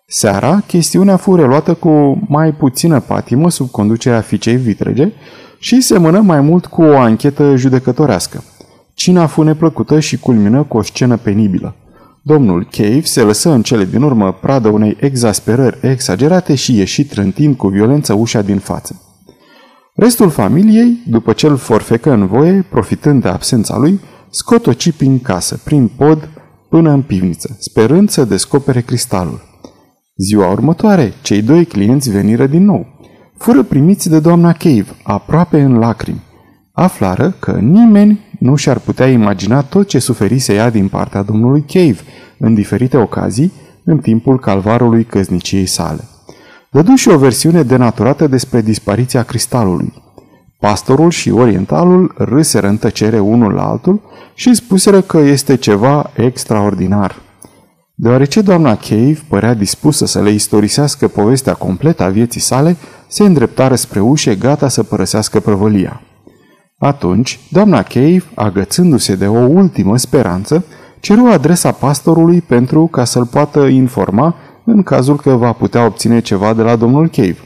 Seara, 0.06 0.64
chestiunea 0.68 1.16
fu 1.16 1.36
reluată 1.36 1.74
cu 1.74 2.22
mai 2.28 2.52
puțină 2.52 3.00
patimă 3.00 3.50
sub 3.50 3.70
conducerea 3.70 4.22
fiicei 4.22 4.56
vitrege 4.56 5.12
și 5.60 5.82
semănă 5.82 6.20
mai 6.20 6.42
mult 6.42 6.66
cu 6.66 6.82
o 6.82 6.98
anchetă 6.98 7.56
judecătorească. 7.56 8.44
Cina 8.98 9.28
fu 9.28 9.42
neplăcută 9.42 10.00
și 10.00 10.18
culmină 10.18 10.64
cu 10.64 10.78
o 10.78 10.82
scenă 10.82 11.18
penibilă. 11.18 11.76
Domnul 12.22 12.68
Cave 12.72 13.02
se 13.02 13.22
lăsă 13.22 13.50
în 13.50 13.62
cele 13.62 13.86
din 13.86 14.02
urmă 14.02 14.34
pradă 14.34 14.68
unei 14.68 14.98
exasperări 15.00 15.78
exagerate 15.82 16.56
și 16.56 16.78
ieși 16.78 17.06
trântind 17.06 17.56
cu 17.56 17.68
violență 17.68 18.14
ușa 18.14 18.42
din 18.42 18.58
față. 18.58 19.02
Restul 19.96 20.30
familiei, 20.30 21.04
după 21.08 21.34
ce 21.34 21.48
îl 21.48 21.58
forfecă 21.58 22.12
în 22.12 22.28
voie, 22.28 22.66
profitând 22.70 23.22
de 23.22 23.28
absența 23.28 23.78
lui, 23.78 24.00
scotoci 24.30 24.92
prin 24.92 25.20
casă, 25.20 25.62
prin 25.64 25.92
pod, 25.98 26.30
până 26.70 26.92
în 26.92 27.02
pivniță, 27.02 27.58
sperând 27.60 28.10
să 28.10 28.26
descopere 28.26 28.82
cristalul. 28.82 29.42
Ziua 30.16 30.52
următoare, 30.52 31.14
cei 31.22 31.42
doi 31.42 31.66
clienți 31.66 32.10
veniră 32.10 32.48
din 32.48 32.64
nou. 32.64 32.86
Fură 33.38 33.64
primiți 33.64 34.10
de 34.10 34.20
doamna 34.20 34.52
Cave, 34.52 34.96
aproape 35.04 35.62
în 35.62 35.78
lacrimi. 35.78 36.26
Aflară 36.80 37.36
că 37.40 37.52
nimeni 37.52 38.20
nu 38.40 38.56
și-ar 38.56 38.80
putea 38.80 39.08
imagina 39.08 39.62
tot 39.62 39.88
ce 39.88 40.00
suferise 40.00 40.54
ea 40.54 40.70
din 40.70 40.88
partea 40.88 41.22
domnului 41.22 41.66
Cave, 41.68 41.98
în 42.38 42.54
diferite 42.54 42.98
ocazii, 42.98 43.52
în 43.84 43.98
timpul 43.98 44.40
calvarului 44.40 45.04
căzniciei 45.04 45.66
sale. 45.66 46.04
Dădu 46.72 46.96
și 46.96 47.10
o 47.10 47.18
versiune 47.18 47.64
denaturată 47.64 48.28
despre 48.28 48.62
dispariția 48.62 49.24
cristalului. 49.24 49.94
Pastorul 50.60 51.10
și 51.10 51.32
orientalul 51.32 52.14
râseră 52.18 52.68
în 52.68 52.78
tăcere 52.78 53.20
unul 53.20 53.54
la 53.54 53.70
altul 53.70 54.02
și 54.34 54.54
spuseră 54.54 55.02
că 55.02 55.18
este 55.18 55.56
ceva 55.56 56.12
extraordinar. 56.16 57.16
Deoarece 57.96 58.42
doamna 58.42 58.76
Cave 58.76 59.20
părea 59.28 59.54
dispusă 59.54 60.06
să 60.06 60.22
le 60.22 60.30
istorisească 60.30 61.08
povestea 61.08 61.54
completă 61.54 62.04
a 62.04 62.10
vieții 62.10 62.42
sale, 62.42 62.78
se 63.08 63.24
îndreptară 63.24 63.76
spre 63.76 64.00
ușe 64.00 64.36
gata 64.36 64.68
să 64.68 64.84
părăsească 64.84 65.40
prăvălia. 65.40 66.02
Atunci, 66.80 67.40
doamna 67.52 67.84
Cave, 67.84 68.24
agățându-se 68.36 69.16
de 69.16 69.28
o 69.28 69.40
ultimă 69.40 69.98
speranță, 69.98 70.66
ceru 71.00 71.26
adresa 71.26 71.72
pastorului 71.72 72.42
pentru 72.42 72.88
ca 72.88 73.04
să-l 73.04 73.26
poată 73.26 73.60
informa 73.60 74.36
în 74.66 74.84
cazul 74.84 75.16
că 75.16 75.30
va 75.30 75.52
putea 75.52 75.86
obține 75.86 76.20
ceva 76.20 76.54
de 76.54 76.62
la 76.62 76.76
domnul 76.76 77.10
Cave. 77.10 77.38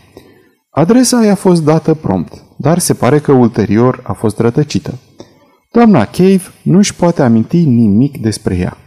Adresa 0.70 1.24
i-a 1.24 1.36
fost 1.36 1.64
dată 1.64 1.94
prompt, 1.94 2.34
dar 2.58 2.80
se 2.80 2.94
pare 2.94 3.20
că 3.20 3.32
ulterior 3.32 4.00
a 4.04 4.14
fost 4.14 4.40
rătăcită. 4.40 4.94
Doamna 5.72 6.06
Cave 6.06 6.42
nu 6.64 6.78
își 6.78 6.96
poate 6.96 7.22
aminti 7.22 7.66
nimic 7.66 8.22
despre 8.22 8.56
ea. 8.58 8.78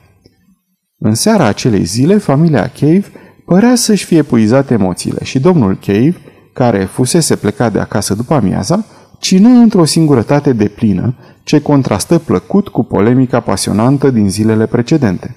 În 0.98 1.14
seara 1.14 1.44
acelei 1.44 1.84
zile, 1.84 2.16
familia 2.16 2.70
Cave 2.80 3.04
părea 3.44 3.74
să-și 3.74 4.04
fie 4.04 4.22
puizat 4.22 4.70
emoțiile 4.70 5.24
și 5.24 5.40
domnul 5.40 5.78
Cave, 5.86 6.16
care 6.52 6.84
fusese 6.84 7.36
plecat 7.36 7.72
de 7.72 7.78
acasă 7.78 8.14
după 8.14 8.34
amiaza, 8.34 8.84
cină 9.24 9.48
într-o 9.48 9.84
singurătate 9.84 10.52
de 10.52 10.68
plină, 10.68 11.14
ce 11.42 11.60
contrastă 11.60 12.18
plăcut 12.18 12.68
cu 12.68 12.84
polemica 12.84 13.40
pasionantă 13.40 14.10
din 14.10 14.30
zilele 14.30 14.66
precedente. 14.66 15.36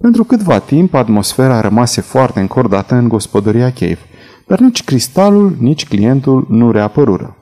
Pentru 0.00 0.24
câtva 0.24 0.58
timp, 0.58 0.94
atmosfera 0.94 1.60
rămase 1.60 2.00
foarte 2.00 2.40
încordată 2.40 2.94
în 2.94 3.08
gospodăria 3.08 3.70
Cave, 3.70 3.98
dar 4.46 4.58
nici 4.58 4.84
cristalul, 4.84 5.56
nici 5.58 5.86
clientul 5.86 6.46
nu 6.48 6.70
reapărură. 6.70 7.36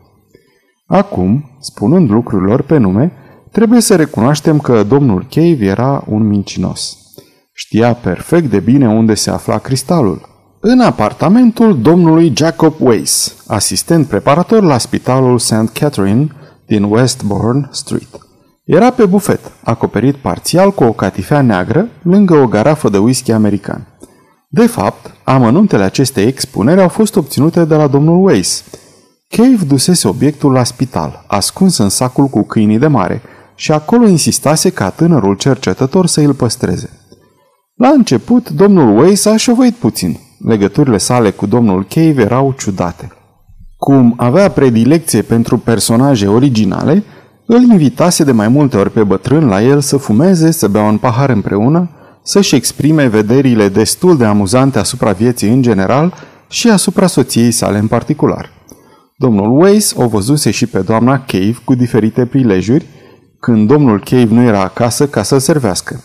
Acum, 0.86 1.50
spunând 1.60 2.10
lucrurilor 2.10 2.62
pe 2.62 2.78
nume, 2.78 3.12
trebuie 3.52 3.80
să 3.80 3.96
recunoaștem 3.96 4.58
că 4.58 4.82
domnul 4.82 5.26
Cave 5.30 5.64
era 5.64 6.04
un 6.08 6.26
mincinos. 6.26 6.96
Știa 7.52 7.94
perfect 7.94 8.50
de 8.50 8.58
bine 8.58 8.88
unde 8.88 9.14
se 9.14 9.30
afla 9.30 9.58
cristalul. 9.58 10.28
În 10.62 10.80
apartamentul 10.80 11.80
domnului 11.80 12.32
Jacob 12.36 12.74
Weiss, 12.78 13.36
asistent 13.46 14.06
preparator 14.06 14.62
la 14.62 14.78
spitalul 14.78 15.38
St. 15.38 15.68
Catherine 15.72 16.28
din 16.66 16.82
Westbourne 16.82 17.68
Street. 17.70 18.08
Era 18.64 18.90
pe 18.90 19.06
bufet, 19.06 19.40
acoperit 19.64 20.16
parțial 20.16 20.72
cu 20.72 20.84
o 20.84 20.92
catifea 20.92 21.40
neagră, 21.40 21.88
lângă 22.02 22.34
o 22.34 22.46
garafă 22.46 22.88
de 22.88 22.98
whisky 22.98 23.32
american. 23.32 23.86
De 24.48 24.66
fapt, 24.66 25.14
amănuntele 25.24 25.82
acestei 25.82 26.26
expuneri 26.26 26.80
au 26.80 26.88
fost 26.88 27.16
obținute 27.16 27.64
de 27.64 27.74
la 27.74 27.86
domnul 27.86 28.24
Weiss. 28.24 28.64
Cave 29.28 29.64
dusese 29.66 30.08
obiectul 30.08 30.52
la 30.52 30.64
spital, 30.64 31.24
ascuns 31.26 31.78
în 31.78 31.88
sacul 31.88 32.26
cu 32.26 32.42
câinii 32.42 32.78
de 32.78 32.86
mare, 32.86 33.22
și 33.54 33.72
acolo 33.72 34.06
insistase 34.06 34.70
ca 34.70 34.90
tânărul 34.90 35.36
cercetător 35.36 36.06
să 36.06 36.20
îl 36.20 36.34
păstreze. 36.34 36.90
La 37.74 37.88
început, 37.88 38.50
domnul 38.50 38.98
Weiss 38.98 39.24
a 39.24 39.36
șovăit 39.36 39.74
puțin. 39.74 40.28
Legăturile 40.44 40.98
sale 40.98 41.30
cu 41.30 41.46
domnul 41.46 41.86
Cave 41.88 42.22
erau 42.22 42.54
ciudate. 42.58 43.12
Cum 43.76 44.14
avea 44.16 44.50
predilecție 44.50 45.22
pentru 45.22 45.58
personaje 45.58 46.26
originale, 46.26 47.04
îl 47.46 47.62
invitase 47.62 48.24
de 48.24 48.32
mai 48.32 48.48
multe 48.48 48.76
ori 48.76 48.90
pe 48.90 49.02
bătrân 49.02 49.46
la 49.46 49.62
el 49.62 49.80
să 49.80 49.96
fumeze, 49.96 50.50
să 50.50 50.68
bea 50.68 50.82
un 50.82 50.98
pahar 50.98 51.30
împreună, 51.30 51.90
să-și 52.22 52.54
exprime 52.54 53.06
vederile 53.06 53.68
destul 53.68 54.16
de 54.16 54.24
amuzante 54.24 54.78
asupra 54.78 55.12
vieții 55.12 55.52
în 55.52 55.62
general 55.62 56.14
și 56.48 56.68
asupra 56.68 57.06
soției 57.06 57.50
sale 57.50 57.78
în 57.78 57.86
particular. 57.86 58.50
Domnul 59.16 59.60
Weiss 59.60 59.94
o 59.96 60.06
văzuse 60.06 60.50
și 60.50 60.66
pe 60.66 60.80
doamna 60.80 61.18
Cave 61.18 61.56
cu 61.64 61.74
diferite 61.74 62.26
prilejuri, 62.26 62.86
când 63.40 63.68
domnul 63.68 64.02
Cave 64.04 64.34
nu 64.34 64.42
era 64.42 64.60
acasă 64.60 65.06
ca 65.06 65.22
să 65.22 65.38
servească. 65.38 66.04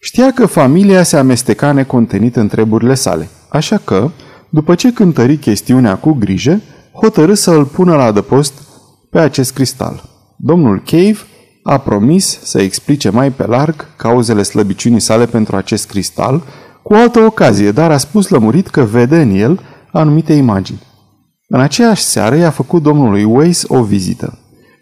Știa 0.00 0.32
că 0.32 0.46
familia 0.46 1.02
se 1.02 1.16
amesteca 1.16 1.72
necontenit 1.72 2.36
în 2.36 2.48
treburile 2.48 2.94
sale, 2.94 3.28
așa 3.52 3.76
că, 3.76 4.10
după 4.48 4.74
ce 4.74 4.92
cântări 4.92 5.36
chestiunea 5.36 5.96
cu 5.96 6.12
grijă, 6.12 6.60
hotărâ 6.92 7.34
să 7.34 7.50
îl 7.50 7.64
pună 7.64 7.96
la 7.96 8.04
adăpost 8.04 8.52
pe 9.10 9.18
acest 9.18 9.52
cristal. 9.52 10.04
Domnul 10.36 10.82
Cave 10.86 11.16
a 11.62 11.78
promis 11.78 12.38
să 12.42 12.60
explice 12.60 13.10
mai 13.10 13.30
pe 13.30 13.46
larg 13.46 13.86
cauzele 13.96 14.42
slăbiciunii 14.42 15.00
sale 15.00 15.26
pentru 15.26 15.56
acest 15.56 15.88
cristal, 15.88 16.42
cu 16.82 16.94
altă 16.94 17.20
ocazie, 17.20 17.70
dar 17.70 17.90
a 17.90 17.96
spus 17.96 18.28
lămurit 18.28 18.68
că 18.68 18.82
vede 18.82 19.20
în 19.20 19.30
el 19.30 19.60
anumite 19.92 20.32
imagini. 20.32 20.82
În 21.48 21.60
aceeași 21.60 22.02
seară 22.02 22.36
i-a 22.36 22.50
făcut 22.50 22.82
domnului 22.82 23.24
Weiss 23.24 23.64
o 23.68 23.82
vizită. 23.82 24.38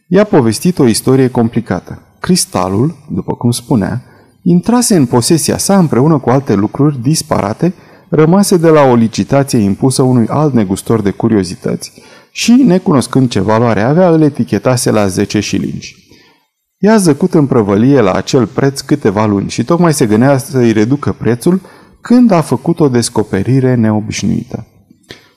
I-a 0.09 0.25
povestit 0.25 0.79
o 0.79 0.87
istorie 0.87 1.29
complicată. 1.29 2.03
Cristalul, 2.21 2.97
după 3.11 3.35
cum 3.35 3.51
spunea, 3.51 4.03
intrase 4.43 4.97
în 4.97 5.07
posesia 5.07 5.57
sa 5.57 5.79
împreună 5.79 6.19
cu 6.19 6.31
alte 6.31 6.55
lucruri 6.55 7.03
disparate 7.03 7.75
rămase 8.11 8.57
de 8.57 8.69
la 8.69 8.83
o 8.83 8.95
licitație 8.95 9.59
impusă 9.59 10.03
unui 10.03 10.27
alt 10.29 10.55
negustor 10.55 11.01
de 11.01 11.11
curiozități 11.11 11.93
și, 12.31 12.53
necunoscând 12.53 13.29
ce 13.29 13.41
valoare 13.41 13.81
avea, 13.81 14.11
îl 14.11 14.23
etichetase 14.23 14.91
la 14.91 15.07
10 15.07 15.41
șilingi. 15.41 15.97
Ea 16.79 16.97
zăcut 16.97 17.35
în 17.35 17.47
prăvălie 17.47 18.01
la 18.01 18.13
acel 18.13 18.47
preț 18.47 18.81
câteva 18.81 19.27
luni 19.27 19.51
și 19.51 19.65
tocmai 19.65 19.95
se 19.95 20.07
gândea 20.07 20.39
să-i 20.39 20.73
reducă 20.73 21.13
prețul 21.13 21.61
când 22.01 22.31
a 22.31 22.41
făcut 22.41 22.81
o 22.81 22.89
descoperire 22.89 23.75
neobișnuită. 23.75 24.67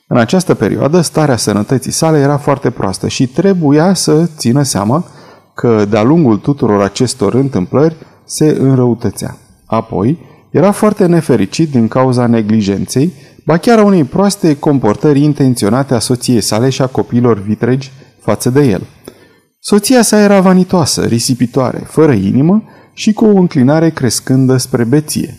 În 0.08 0.16
această 0.16 0.54
perioadă, 0.54 1.00
starea 1.00 1.36
sănătății 1.36 1.92
sale 1.92 2.18
era 2.18 2.36
foarte 2.36 2.70
proastă 2.70 3.08
și 3.08 3.26
trebuia 3.26 3.94
să 3.94 4.28
țină 4.36 4.62
seama 4.62 5.04
că 5.54 5.84
de-a 5.84 6.02
lungul 6.02 6.36
tuturor 6.38 6.82
acestor 6.82 7.34
întâmplări 7.34 7.96
se 8.24 8.56
înrăutățea. 8.60 9.36
Apoi, 9.66 10.18
era 10.54 10.70
foarte 10.70 11.06
nefericit 11.06 11.70
din 11.70 11.88
cauza 11.88 12.26
neglijenței, 12.26 13.12
ba 13.44 13.56
chiar 13.56 13.78
a 13.78 13.84
unei 13.84 14.04
proaste 14.04 14.56
comportări 14.56 15.22
intenționate 15.22 15.94
a 15.94 15.98
soției 15.98 16.40
sale 16.40 16.70
și 16.70 16.82
a 16.82 16.86
copiilor 16.86 17.38
vitregi 17.38 17.90
față 18.20 18.50
de 18.50 18.60
el. 18.64 18.82
Soția 19.60 20.02
sa 20.02 20.20
era 20.20 20.40
vanitoasă, 20.40 21.04
risipitoare, 21.04 21.78
fără 21.78 22.12
inimă 22.12 22.62
și 22.92 23.12
cu 23.12 23.24
o 23.24 23.36
înclinare 23.36 23.90
crescândă 23.90 24.56
spre 24.56 24.84
beție. 24.84 25.38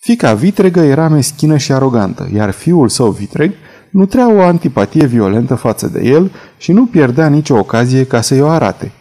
Fica 0.00 0.34
vitregă 0.34 0.80
era 0.80 1.08
meschină 1.08 1.56
și 1.56 1.72
arogantă, 1.72 2.30
iar 2.34 2.50
fiul 2.50 2.88
său 2.88 3.10
vitreg 3.10 3.52
nutrea 3.90 4.32
o 4.32 4.40
antipatie 4.40 5.06
violentă 5.06 5.54
față 5.54 5.88
de 5.88 6.00
el 6.04 6.30
și 6.58 6.72
nu 6.72 6.86
pierdea 6.86 7.28
nicio 7.28 7.58
ocazie 7.58 8.04
ca 8.04 8.20
să-i 8.20 8.40
o 8.40 8.48
arate. 8.48 8.92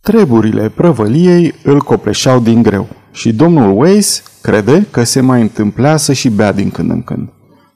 Treburile 0.00 0.68
prăvăliei 0.68 1.54
îl 1.62 1.80
copleșeau 1.80 2.40
din 2.40 2.62
greu 2.62 2.88
și 3.12 3.32
domnul 3.32 3.80
Weiss 3.80 4.22
crede 4.44 4.86
că 4.90 5.04
se 5.04 5.20
mai 5.20 5.40
întâmplea 5.40 5.96
să 5.96 6.12
și 6.12 6.28
bea 6.28 6.52
din 6.52 6.70
când 6.70 6.90
în 6.90 7.02
când. 7.02 7.28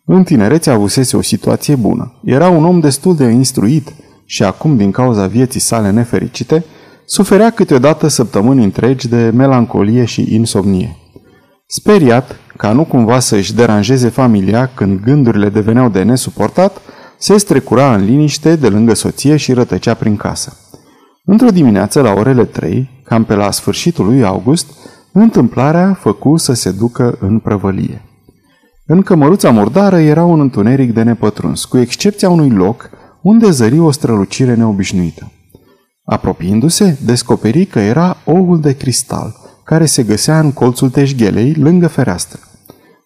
În 0.05 0.23
tinerețe 0.23 0.71
avusese 0.71 1.17
o 1.17 1.23
situație 1.23 1.75
bună. 1.75 2.21
Era 2.25 2.49
un 2.49 2.65
om 2.65 2.81
destul 2.81 3.17
de 3.17 3.25
instruit 3.25 3.95
și 4.25 4.43
acum, 4.43 4.77
din 4.77 4.91
cauza 4.91 5.27
vieții 5.27 5.61
sale 5.61 5.91
nefericite, 5.91 6.65
suferea 7.07 7.51
câteodată 7.51 8.09
săptămâni 8.09 8.65
întregi 8.65 9.09
de 9.09 9.31
melancolie 9.35 10.05
și 10.05 10.35
insomnie. 10.35 10.97
Speriat 11.67 12.37
ca 12.57 12.73
nu 12.73 12.85
cumva 12.85 13.19
să 13.19 13.37
își 13.37 13.55
deranjeze 13.55 14.09
familia 14.09 14.71
când 14.75 15.01
gândurile 15.01 15.49
deveneau 15.49 15.89
de 15.89 16.03
nesuportat, 16.03 16.81
se 17.19 17.37
strecura 17.37 17.95
în 17.95 18.05
liniște 18.05 18.57
de 18.57 18.69
lângă 18.69 18.95
soție 18.95 19.37
și 19.37 19.53
rătăcea 19.53 19.95
prin 19.95 20.17
casă. 20.17 20.57
Într-o 21.25 21.51
dimineață, 21.51 22.01
la 22.01 22.13
orele 22.13 22.45
3, 22.45 23.03
cam 23.05 23.25
pe 23.25 23.35
la 23.35 23.51
sfârșitul 23.51 24.05
lui 24.05 24.25
august, 24.25 24.67
întâmplarea 25.13 25.95
făcu 25.95 26.37
să 26.37 26.53
se 26.53 26.71
ducă 26.71 27.17
în 27.21 27.39
prăvălie. 27.39 28.03
În 28.87 29.03
cămăruța 29.03 29.51
murdară 29.51 29.99
era 29.99 30.25
un 30.25 30.41
întuneric 30.41 30.93
de 30.93 31.03
nepătruns, 31.03 31.65
cu 31.65 31.79
excepția 31.79 32.31
unui 32.31 32.51
loc 32.51 32.91
unde 33.23 33.51
zări 33.51 33.79
o 33.79 33.91
strălucire 33.91 34.55
neobișnuită. 34.55 35.33
Apropiindu-se, 36.05 36.99
descoperi 37.05 37.65
că 37.65 37.79
era 37.79 38.17
oul 38.25 38.61
de 38.61 38.77
cristal, 38.77 39.37
care 39.65 39.87
se 39.87 40.03
găsea 40.03 40.41
în 40.41 40.53
colțul 40.53 40.91
teșghelei, 40.91 41.55
lângă 41.55 41.87
fereastră. 41.87 42.41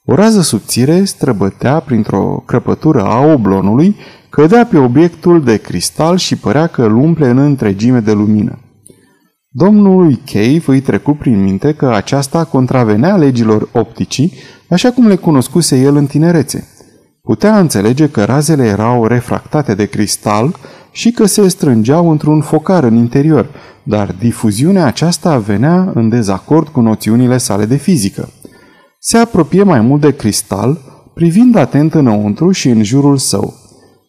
O 0.04 0.14
rază 0.14 0.40
subțire 0.40 1.04
străbătea 1.04 1.80
printr-o 1.80 2.42
crăpătură 2.46 3.04
a 3.04 3.32
oblonului, 3.32 3.96
cădea 4.30 4.66
pe 4.66 4.78
obiectul 4.78 5.42
de 5.42 5.56
cristal 5.56 6.16
și 6.16 6.36
părea 6.36 6.66
că 6.66 6.82
îl 6.82 6.96
umple 6.96 7.28
în 7.28 7.38
întregime 7.38 8.00
de 8.00 8.12
lumină. 8.12 8.58
Domnului 9.54 10.20
Cave 10.32 10.62
îi 10.66 10.80
trecu 10.80 11.12
prin 11.14 11.42
minte 11.42 11.72
că 11.72 11.86
aceasta 11.86 12.44
contravenea 12.44 13.16
legilor 13.16 13.68
opticii, 13.72 14.32
așa 14.68 14.90
cum 14.90 15.06
le 15.06 15.16
cunoscuse 15.16 15.80
el 15.80 15.96
în 15.96 16.06
tinerețe. 16.06 16.68
Putea 17.22 17.58
înțelege 17.58 18.08
că 18.08 18.24
razele 18.24 18.64
erau 18.64 19.06
refractate 19.06 19.74
de 19.74 19.86
cristal 19.86 20.56
și 20.92 21.10
că 21.10 21.26
se 21.26 21.48
strângeau 21.48 22.10
într-un 22.10 22.40
focar 22.40 22.84
în 22.84 22.94
interior, 22.94 23.48
dar 23.82 24.14
difuziunea 24.18 24.86
aceasta 24.86 25.38
venea 25.38 25.90
în 25.94 26.08
dezacord 26.08 26.68
cu 26.68 26.80
noțiunile 26.80 27.38
sale 27.38 27.64
de 27.64 27.76
fizică. 27.76 28.28
Se 29.00 29.16
apropie 29.16 29.62
mai 29.62 29.80
mult 29.80 30.00
de 30.00 30.16
cristal, 30.16 30.80
privind 31.14 31.56
atent 31.56 31.94
înăuntru 31.94 32.50
și 32.50 32.68
în 32.68 32.82
jurul 32.82 33.16
său. 33.16 33.54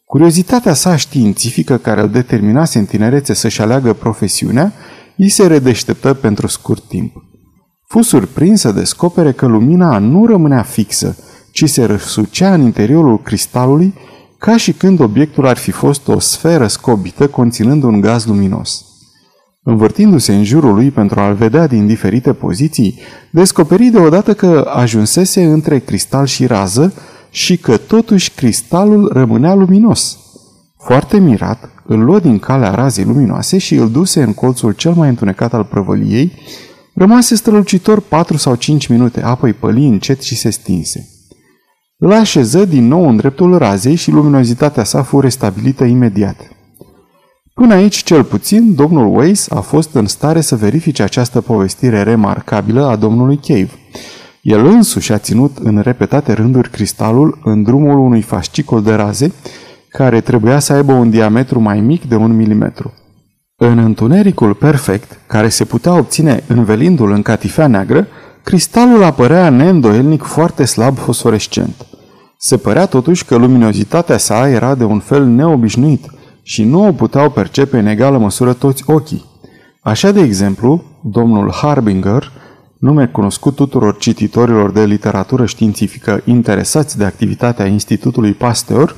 Curiozitatea 0.05 0.73
sa 0.73 0.95
științifică 0.95 1.77
care 1.77 2.01
îl 2.01 2.09
determinase 2.09 2.79
în 2.79 2.85
tinerețe 2.85 3.33
să-și 3.33 3.61
aleagă 3.61 3.93
profesiunea, 3.93 4.73
îi 5.17 5.29
se 5.29 5.47
redeșteptă 5.47 6.13
pentru 6.13 6.47
scurt 6.47 6.83
timp. 6.83 7.23
Fu 7.87 8.01
surprins 8.01 8.59
să 8.59 8.71
descopere 8.71 9.31
că 9.31 9.45
lumina 9.45 9.97
nu 9.97 10.25
rămânea 10.25 10.63
fixă, 10.63 11.17
ci 11.51 11.69
se 11.69 11.85
răsucea 11.85 12.53
în 12.53 12.61
interiorul 12.61 13.21
cristalului 13.21 13.93
ca 14.37 14.57
și 14.57 14.73
când 14.73 14.99
obiectul 14.99 15.47
ar 15.47 15.57
fi 15.57 15.71
fost 15.71 16.07
o 16.07 16.19
sferă 16.19 16.67
scobită 16.67 17.27
conținând 17.27 17.83
un 17.83 18.01
gaz 18.01 18.25
luminos. 18.25 18.85
Învârtindu-se 19.63 20.35
în 20.35 20.43
jurul 20.43 20.73
lui 20.73 20.91
pentru 20.91 21.19
a-l 21.19 21.33
vedea 21.33 21.67
din 21.67 21.87
diferite 21.87 22.33
poziții, 22.33 22.99
descoperi 23.31 23.85
deodată 23.85 24.33
că 24.33 24.71
ajunsese 24.73 25.43
între 25.43 25.79
cristal 25.79 26.25
și 26.25 26.45
rază 26.45 26.93
și 27.29 27.57
că 27.57 27.77
totuși 27.77 28.31
cristalul 28.31 29.09
rămânea 29.13 29.53
luminos. 29.53 30.17
Foarte 30.77 31.17
mirat, 31.17 31.72
îl 31.85 31.99
luă 31.99 32.19
din 32.19 32.39
calea 32.39 32.73
razei 32.73 33.03
luminoase 33.03 33.57
și 33.57 33.75
îl 33.75 33.91
duse 33.91 34.23
în 34.23 34.33
colțul 34.33 34.71
cel 34.71 34.93
mai 34.93 35.09
întunecat 35.09 35.53
al 35.53 35.63
prăvăliei, 35.63 36.31
rămase 36.95 37.35
strălucitor 37.35 37.99
patru 37.99 38.37
sau 38.37 38.55
cinci 38.55 38.87
minute, 38.87 39.21
apoi 39.21 39.53
păli 39.53 39.87
încet 39.87 40.21
și 40.21 40.35
se 40.35 40.49
stinse. 40.49 41.07
Îl 41.97 42.11
așeză 42.11 42.65
din 42.65 42.87
nou 42.87 43.07
în 43.07 43.15
dreptul 43.15 43.57
razei 43.57 43.95
și 43.95 44.11
luminozitatea 44.11 44.83
sa 44.83 45.01
fu 45.01 45.19
restabilită 45.19 45.83
imediat. 45.83 46.37
Până 47.53 47.73
aici, 47.73 48.03
cel 48.03 48.23
puțin, 48.23 48.75
domnul 48.75 49.17
Weiss 49.17 49.49
a 49.49 49.59
fost 49.59 49.93
în 49.93 50.05
stare 50.05 50.41
să 50.41 50.55
verifice 50.55 51.03
această 51.03 51.41
povestire 51.41 52.03
remarcabilă 52.03 52.85
a 52.85 52.95
domnului 52.95 53.39
Cave. 53.47 53.69
El 54.41 54.65
însuși 54.65 55.11
a 55.11 55.17
ținut 55.17 55.57
în 55.57 55.79
repetate 55.79 56.33
rânduri 56.33 56.69
cristalul 56.69 57.41
în 57.43 57.63
drumul 57.63 57.97
unui 57.97 58.21
fascicol 58.21 58.81
de 58.81 58.93
raze, 58.93 59.33
care 59.93 60.21
trebuia 60.21 60.59
să 60.59 60.73
aibă 60.73 60.93
un 60.93 61.09
diametru 61.09 61.59
mai 61.59 61.79
mic 61.79 62.05
de 62.05 62.15
un 62.15 62.35
milimetru. 62.35 62.93
În 63.55 63.77
întunericul 63.77 64.53
perfect, 64.53 65.19
care 65.27 65.49
se 65.49 65.65
putea 65.65 65.97
obține 65.97 66.43
învelindu-l 66.47 67.11
în 67.11 67.21
catifea 67.21 67.67
neagră, 67.67 68.07
cristalul 68.43 69.03
apărea 69.03 69.49
neîndoielnic 69.49 70.23
foarte 70.23 70.65
slab 70.65 70.97
fosforescent. 70.97 71.85
Se 72.37 72.57
părea 72.57 72.85
totuși 72.85 73.25
că 73.25 73.35
luminozitatea 73.35 74.17
sa 74.17 74.49
era 74.49 74.75
de 74.75 74.83
un 74.83 74.99
fel 74.99 75.25
neobișnuit 75.25 76.05
și 76.41 76.63
nu 76.63 76.87
o 76.87 76.91
puteau 76.91 77.29
percepe 77.29 77.77
în 77.77 77.85
egală 77.85 78.17
măsură 78.17 78.53
toți 78.53 78.83
ochii. 78.85 79.25
Așa 79.81 80.11
de 80.11 80.21
exemplu, 80.21 80.83
domnul 81.03 81.51
Harbinger, 81.51 82.31
nume 82.79 83.05
cunoscut 83.05 83.55
tuturor 83.55 83.97
cititorilor 83.97 84.71
de 84.71 84.85
literatură 84.85 85.45
științifică 85.45 86.21
interesați 86.25 86.97
de 86.97 87.05
activitatea 87.05 87.65
Institutului 87.65 88.31
Pasteur, 88.31 88.95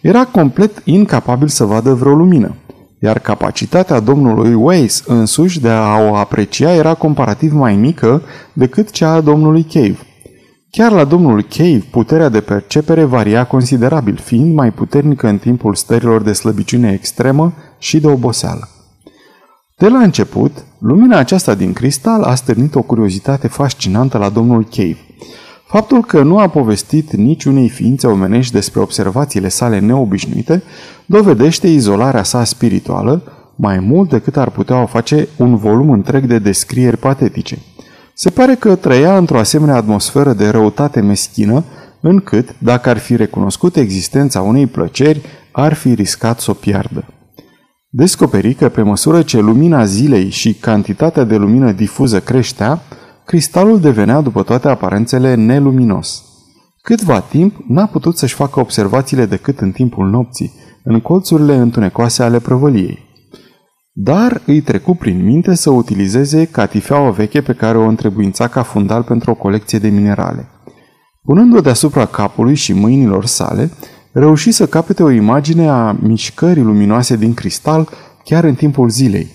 era 0.00 0.24
complet 0.24 0.82
incapabil 0.84 1.48
să 1.48 1.64
vadă 1.64 1.94
vreo 1.94 2.14
lumină, 2.14 2.54
iar 2.98 3.18
capacitatea 3.18 4.00
domnului 4.00 4.54
Weiss 4.54 5.04
însuși 5.06 5.60
de 5.60 5.68
a 5.68 5.98
o 5.98 6.14
aprecia 6.14 6.74
era 6.74 6.94
comparativ 6.94 7.52
mai 7.52 7.76
mică 7.76 8.22
decât 8.52 8.90
cea 8.90 9.12
a 9.12 9.20
domnului 9.20 9.62
Cave. 9.62 9.98
Chiar 10.70 10.92
la 10.92 11.04
domnul 11.04 11.42
Cave, 11.42 11.84
puterea 11.90 12.28
de 12.28 12.40
percepere 12.40 13.04
varia 13.04 13.44
considerabil, 13.44 14.20
fiind 14.24 14.54
mai 14.54 14.70
puternică 14.70 15.28
în 15.28 15.38
timpul 15.38 15.74
stărilor 15.74 16.22
de 16.22 16.32
slăbiciune 16.32 16.92
extremă 16.92 17.52
și 17.78 18.00
de 18.00 18.06
oboseală. 18.06 18.68
De 19.78 19.88
la 19.88 19.98
început, 19.98 20.52
lumina 20.78 21.18
aceasta 21.18 21.54
din 21.54 21.72
cristal 21.72 22.22
a 22.22 22.34
stârnit 22.34 22.74
o 22.74 22.82
curiozitate 22.82 23.48
fascinantă 23.48 24.18
la 24.18 24.28
domnul 24.28 24.64
Cave. 24.64 24.96
Faptul 25.66 26.04
că 26.04 26.22
nu 26.22 26.38
a 26.38 26.48
povestit 26.48 27.12
niciunei 27.12 27.68
ființe 27.68 28.06
omenești 28.06 28.52
despre 28.52 28.80
observațiile 28.80 29.48
sale 29.48 29.78
neobișnuite 29.78 30.62
dovedește 31.06 31.68
izolarea 31.68 32.22
sa 32.22 32.44
spirituală 32.44 33.22
mai 33.56 33.78
mult 33.78 34.08
decât 34.08 34.36
ar 34.36 34.50
putea 34.50 34.82
o 34.82 34.86
face 34.86 35.28
un 35.36 35.56
volum 35.56 35.90
întreg 35.90 36.24
de 36.24 36.38
descrieri 36.38 36.96
patetice. 36.96 37.58
Se 38.14 38.30
pare 38.30 38.54
că 38.54 38.74
trăia 38.74 39.16
într-o 39.16 39.38
asemenea 39.38 39.76
atmosferă 39.76 40.32
de 40.32 40.48
răutate 40.48 41.00
meschină, 41.00 41.64
încât, 42.00 42.54
dacă 42.58 42.88
ar 42.88 42.98
fi 42.98 43.16
recunoscut 43.16 43.76
existența 43.76 44.40
unei 44.40 44.66
plăceri, 44.66 45.20
ar 45.52 45.72
fi 45.72 45.94
riscat 45.94 46.40
să 46.40 46.50
o 46.50 46.54
piardă. 46.54 47.04
Descoperi 47.88 48.54
că 48.54 48.68
pe 48.68 48.82
măsură 48.82 49.22
ce 49.22 49.40
lumina 49.40 49.84
zilei 49.84 50.30
și 50.30 50.54
cantitatea 50.54 51.24
de 51.24 51.36
lumină 51.36 51.72
difuză 51.72 52.20
creștea, 52.20 52.80
cristalul 53.26 53.80
devenea 53.80 54.20
după 54.20 54.42
toate 54.42 54.68
aparențele 54.68 55.34
neluminos. 55.34 56.22
Câtva 56.82 57.20
timp 57.20 57.54
n-a 57.68 57.86
putut 57.86 58.16
să-și 58.16 58.34
facă 58.34 58.60
observațiile 58.60 59.26
decât 59.26 59.60
în 59.60 59.70
timpul 59.70 60.08
nopții, 60.08 60.52
în 60.84 61.00
colțurile 61.00 61.56
întunecoase 61.56 62.22
ale 62.22 62.38
prăvăliei. 62.38 62.98
Dar 63.92 64.42
îi 64.46 64.60
trecu 64.60 64.94
prin 64.94 65.24
minte 65.24 65.54
să 65.54 65.70
utilizeze 65.70 66.44
catifeaua 66.44 67.10
veche 67.10 67.40
pe 67.40 67.52
care 67.52 67.78
o 67.78 67.86
întrebuința 67.86 68.48
ca 68.48 68.62
fundal 68.62 69.02
pentru 69.02 69.30
o 69.30 69.34
colecție 69.34 69.78
de 69.78 69.88
minerale. 69.88 70.48
Punând-o 71.22 71.60
deasupra 71.60 72.06
capului 72.06 72.54
și 72.54 72.72
mâinilor 72.72 73.24
sale, 73.24 73.70
reuși 74.12 74.50
să 74.50 74.66
capete 74.66 75.02
o 75.02 75.10
imagine 75.10 75.68
a 75.68 75.92
mișcării 75.92 76.62
luminoase 76.62 77.16
din 77.16 77.34
cristal 77.34 77.88
chiar 78.24 78.44
în 78.44 78.54
timpul 78.54 78.88
zilei. 78.88 79.26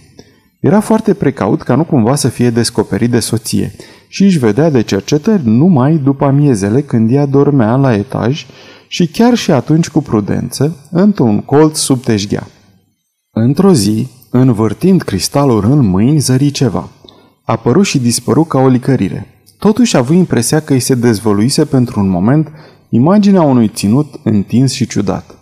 Era 0.62 0.80
foarte 0.80 1.14
precaut 1.14 1.62
ca 1.62 1.76
nu 1.76 1.84
cumva 1.84 2.16
să 2.16 2.28
fie 2.28 2.50
descoperit 2.50 3.12
de 3.12 3.20
soție 3.20 3.72
și 4.08 4.24
își 4.24 4.40
vedea 4.40 4.70
de 4.70 4.82
cercetări 4.82 5.42
numai 5.46 5.98
după 5.98 6.26
amiezele 6.26 6.82
când 6.82 7.12
ea 7.12 7.26
dormea 7.26 7.76
la 7.76 7.96
etaj 7.96 8.46
și 8.88 9.08
chiar 9.08 9.36
și 9.36 9.52
atunci 9.52 9.90
cu 9.90 10.02
prudență, 10.02 10.76
într-un 10.92 11.40
colț 11.40 11.78
sub 11.78 12.04
teșghea. 12.04 12.48
Într-o 13.32 13.74
zi, 13.74 14.08
învârtind 14.30 15.02
cristalul 15.02 15.66
în 15.66 15.86
mâini, 15.86 16.20
zări 16.20 16.52
ceva. 16.52 16.90
A 17.44 17.52
apărut 17.52 17.86
și 17.86 18.00
dispăru 18.00 18.44
ca 18.44 18.60
o 18.60 18.68
licărire. 18.68 19.28
Totuși 19.58 19.96
a 19.96 20.00
avut 20.00 20.16
impresia 20.16 20.60
că 20.60 20.74
îi 20.74 20.80
se 20.80 20.96
dezvăluise 20.96 21.66
pentru 21.66 22.00
un 22.00 22.10
moment 22.10 22.52
imaginea 22.90 23.42
unui 23.42 23.68
ținut 23.68 24.20
întins 24.24 24.72
și 24.72 24.88
ciudat. 24.88 25.36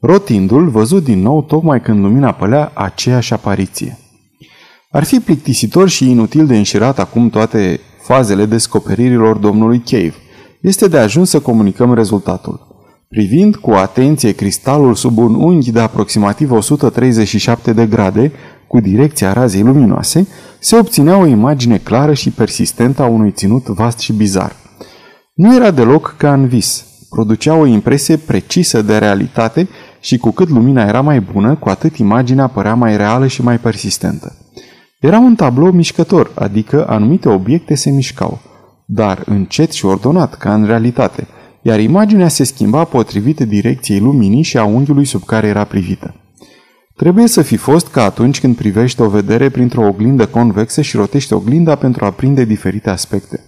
Rotindul 0.00 0.68
văzut 0.68 1.04
din 1.04 1.22
nou 1.22 1.42
tocmai 1.42 1.80
când 1.80 1.98
lumina 1.98 2.32
pălea 2.32 2.70
aceeași 2.74 3.32
apariție. 3.32 3.98
Ar 4.94 5.04
fi 5.04 5.20
plictisitor 5.20 5.88
și 5.88 6.10
inutil 6.10 6.46
de 6.46 6.56
înșirat 6.56 6.98
acum 6.98 7.28
toate 7.28 7.80
fazele 8.02 8.46
descoperirilor 8.46 9.36
domnului 9.36 9.78
Cave. 9.78 10.14
Este 10.60 10.88
de 10.88 10.98
ajuns 10.98 11.30
să 11.30 11.40
comunicăm 11.40 11.94
rezultatul. 11.94 12.66
Privind 13.08 13.56
cu 13.56 13.70
atenție 13.70 14.32
cristalul 14.32 14.94
sub 14.94 15.18
un 15.18 15.34
unghi 15.34 15.72
de 15.72 15.80
aproximativ 15.80 16.50
137 16.50 17.72
de 17.72 17.86
grade, 17.86 18.32
cu 18.66 18.80
direcția 18.80 19.32
razei 19.32 19.62
luminoase, 19.62 20.28
se 20.58 20.76
obținea 20.76 21.16
o 21.16 21.26
imagine 21.26 21.78
clară 21.78 22.12
și 22.12 22.30
persistentă 22.30 23.02
a 23.02 23.06
unui 23.06 23.30
ținut 23.30 23.66
vast 23.66 23.98
și 23.98 24.12
bizar. 24.12 24.56
Nu 25.34 25.54
era 25.54 25.70
deloc 25.70 26.14
ca 26.18 26.32
în 26.32 26.46
vis. 26.46 26.84
Producea 27.08 27.54
o 27.54 27.66
impresie 27.66 28.16
precisă 28.16 28.82
de 28.82 28.98
realitate 28.98 29.68
și 30.00 30.18
cu 30.18 30.30
cât 30.30 30.48
lumina 30.48 30.84
era 30.84 31.00
mai 31.00 31.20
bună, 31.20 31.54
cu 31.54 31.68
atât 31.68 31.96
imaginea 31.96 32.46
părea 32.46 32.74
mai 32.74 32.96
reală 32.96 33.26
și 33.26 33.42
mai 33.42 33.58
persistentă. 33.58 34.38
Era 35.04 35.18
un 35.18 35.34
tablou 35.34 35.70
mișcător, 35.70 36.30
adică 36.34 36.86
anumite 36.88 37.28
obiecte 37.28 37.74
se 37.74 37.90
mișcau, 37.90 38.40
dar 38.84 39.22
încet 39.26 39.72
și 39.72 39.84
ordonat, 39.84 40.34
ca 40.34 40.54
în 40.54 40.64
realitate, 40.64 41.26
iar 41.62 41.80
imaginea 41.80 42.28
se 42.28 42.44
schimba 42.44 42.84
potrivit 42.84 43.40
direcției 43.40 44.00
luminii 44.00 44.42
și 44.42 44.58
a 44.58 44.64
unghiului 44.64 45.04
sub 45.04 45.24
care 45.24 45.46
era 45.46 45.64
privită. 45.64 46.14
Trebuie 46.96 47.26
să 47.26 47.42
fi 47.42 47.56
fost 47.56 47.88
ca 47.88 48.04
atunci 48.04 48.40
când 48.40 48.56
privești 48.56 49.00
o 49.00 49.08
vedere 49.08 49.48
printr-o 49.48 49.86
oglindă 49.86 50.26
convexă 50.26 50.80
și 50.80 50.96
rotești 50.96 51.32
oglinda 51.32 51.74
pentru 51.74 52.04
a 52.04 52.10
prinde 52.10 52.44
diferite 52.44 52.90
aspecte. 52.90 53.40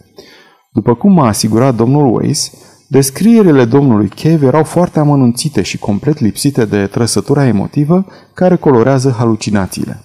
După 0.73 0.95
cum 0.95 1.13
m-a 1.13 1.27
asigurat 1.27 1.75
domnul 1.75 2.15
Weiss, 2.15 2.53
descrierile 2.89 3.65
domnului 3.65 4.09
Cave 4.09 4.47
erau 4.47 4.65
foarte 4.65 4.99
amănunțite 4.99 5.63
și 5.63 5.79
complet 5.79 6.21
lipsite 6.21 6.65
de 6.65 6.87
trăsătura 6.87 7.47
emotivă 7.47 8.07
care 8.35 8.57
colorează 8.57 9.15
halucinațiile. 9.19 10.01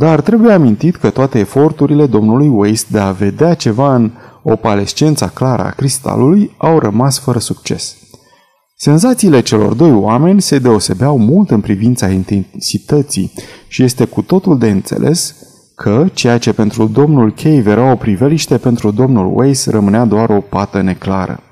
Dar 0.00 0.20
trebuie 0.20 0.52
amintit 0.52 0.96
că 0.96 1.10
toate 1.10 1.38
eforturile 1.38 2.06
domnului 2.06 2.48
Weiss 2.48 2.86
de 2.90 2.98
a 2.98 3.10
vedea 3.10 3.54
ceva 3.54 3.94
în 3.94 4.10
opalescența 4.42 5.28
clară 5.28 5.62
a 5.62 5.70
cristalului 5.70 6.54
au 6.56 6.78
rămas 6.78 7.18
fără 7.18 7.38
succes. 7.38 7.96
Senzațiile 8.76 9.40
celor 9.40 9.74
doi 9.74 9.92
oameni 9.92 10.40
se 10.40 10.58
deosebeau 10.58 11.18
mult 11.18 11.50
în 11.50 11.60
privința 11.60 12.08
intensității 12.08 13.32
și 13.68 13.82
este 13.82 14.04
cu 14.04 14.22
totul 14.22 14.58
de 14.58 14.70
înțeles 14.70 15.34
că 15.74 16.06
ceea 16.12 16.38
ce 16.38 16.52
pentru 16.52 16.86
domnul 16.86 17.32
Cave 17.32 17.70
era 17.70 17.92
o 17.92 17.96
priveliște, 17.96 18.56
pentru 18.56 18.90
domnul 18.90 19.38
Weiss 19.38 19.66
rămânea 19.66 20.04
doar 20.04 20.30
o 20.30 20.40
pată 20.40 20.82
neclară. 20.82 21.42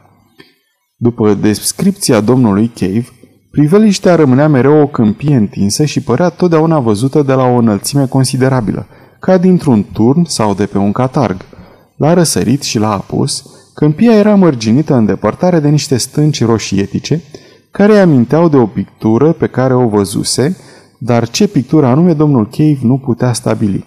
După 0.97 1.35
descripția 1.35 2.21
domnului 2.21 2.71
Cave, 2.75 3.09
priveliștea 3.51 4.15
rămânea 4.15 4.49
mereu 4.49 4.81
o 4.81 4.87
câmpie 4.87 5.37
întinsă 5.37 5.85
și 5.85 6.01
părea 6.01 6.29
totdeauna 6.29 6.79
văzută 6.79 7.23
de 7.23 7.33
la 7.33 7.45
o 7.45 7.57
înălțime 7.57 8.07
considerabilă, 8.07 8.87
ca 9.21 9.39
dintr-un 9.39 9.85
turn 9.93 10.25
sau 10.25 10.55
de 10.55 10.67
pe 10.67 10.79
un 10.79 10.93
catarg. 10.93 11.37
La 11.97 12.15
răsărit 12.15 12.63
și 12.63 12.79
la 12.79 12.93
apus, 12.93 13.45
câmpia 13.75 14.13
era 14.13 14.35
mărginită 14.35 14.95
în 14.95 15.07
depărtare 15.07 15.61
de 15.61 15.69
niște 15.69 15.97
stânci 15.97 16.45
roșietice, 16.45 17.23
care 17.71 17.93
îi 17.93 18.01
aminteau 18.01 18.49
de 18.49 18.57
o 18.57 18.67
pictură 18.67 19.33
pe 19.33 19.47
care 19.47 19.75
o 19.75 19.89
văzuse, 19.89 20.57
dar 20.99 21.29
ce 21.29 21.49
pictură 21.49 21.87
anume 21.87 22.13
domnul 22.13 22.49
Cave 22.49 22.79
nu 22.83 22.99
putea 22.99 23.33
stabili. 23.33 23.87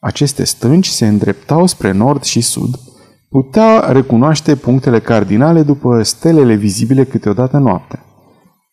Aceste 0.00 0.44
stânci 0.44 0.86
se 0.86 1.06
îndreptau 1.06 1.66
spre 1.66 1.92
nord 1.92 2.22
și 2.22 2.40
sud, 2.40 2.78
putea 3.28 3.78
recunoaște 3.80 4.54
punctele 4.54 5.00
cardinale 5.00 5.62
după 5.62 6.02
stelele 6.02 6.54
vizibile 6.54 7.04
câteodată 7.04 7.56
noaptea, 7.56 8.04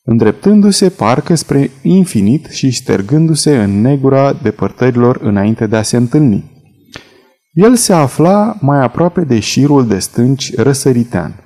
îndreptându-se 0.06 0.90
parcă 0.90 1.36
spre 1.36 1.72
infinit 1.82 2.46
și 2.46 2.70
ștergându-se 2.70 3.58
în 3.58 3.82
negura 3.82 4.34
depărtărilor 4.34 5.20
înainte 5.22 5.68
de 5.68 5.76
a 5.76 5.82
se 5.82 5.98
întâlni. 5.98 6.54
El 7.52 7.76
se 7.76 7.94
afla 7.94 8.58
mai 8.60 8.84
aproape 8.84 9.22
de 9.22 9.40
șirul 9.40 9.88
de 9.88 10.00
stânci 10.00 10.56
răsăritean. 10.56 11.40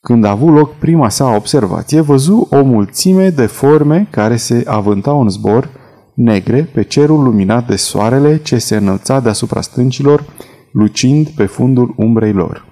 Când 0.00 0.24
a 0.24 0.30
avut 0.30 0.54
loc 0.54 0.74
prima 0.74 1.08
sa 1.08 1.34
observație, 1.34 2.00
văzu 2.00 2.48
o 2.50 2.62
mulțime 2.62 3.30
de 3.30 3.46
forme 3.46 4.08
care 4.10 4.36
se 4.36 4.62
avântau 4.66 5.20
în 5.20 5.28
zbor, 5.28 5.70
negre, 6.14 6.62
pe 6.62 6.82
cerul 6.82 7.22
luminat 7.22 7.66
de 7.66 7.76
soarele 7.76 8.36
ce 8.36 8.58
se 8.58 8.76
înălța 8.76 9.20
deasupra 9.20 9.60
stâncilor, 9.60 10.24
lucind 10.72 11.28
pe 11.28 11.46
fundul 11.46 11.94
umbrei 11.96 12.32
lor. 12.32 12.64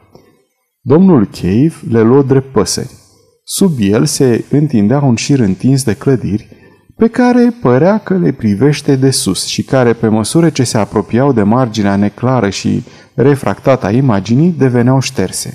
Domnul 0.81 1.27
Cave 1.27 1.75
le 1.89 2.03
luă 2.03 2.23
drept 2.23 2.53
păsări. 2.53 3.04
Sub 3.47 3.73
el 3.79 4.05
se 4.05 4.45
întindea 4.51 5.01
un 5.01 5.15
șir 5.15 5.39
întins 5.39 5.85
de 5.85 5.95
clădiri, 5.95 6.49
pe 6.97 7.09
care 7.09 7.55
părea 7.61 7.99
că 7.99 8.17
le 8.17 8.33
privește 8.33 8.97
de 8.97 9.11
sus 9.11 9.45
și 9.45 9.63
care, 9.63 9.93
pe 9.93 10.09
măsură 10.09 10.51
ce 10.51 10.65
se 10.65 10.79
apropiau 10.79 11.33
de 11.33 11.43
marginea 11.43 11.97
neclară 11.97 12.49
și 12.49 12.83
refractată 13.15 13.87
a 13.87 13.91
imaginii, 13.91 14.55
deveneau 14.59 15.01
șterse. 15.01 15.55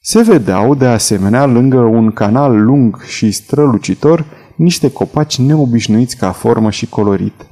Se 0.00 0.22
vedeau, 0.22 0.74
de 0.74 0.86
asemenea, 0.86 1.46
lângă 1.46 1.78
un 1.78 2.10
canal 2.10 2.62
lung 2.64 3.02
și 3.02 3.30
strălucitor, 3.30 4.24
niște 4.56 4.90
copaci 4.90 5.38
neobișnuiți 5.38 6.16
ca 6.16 6.30
formă 6.32 6.70
și 6.70 6.86
colorit. 6.86 7.46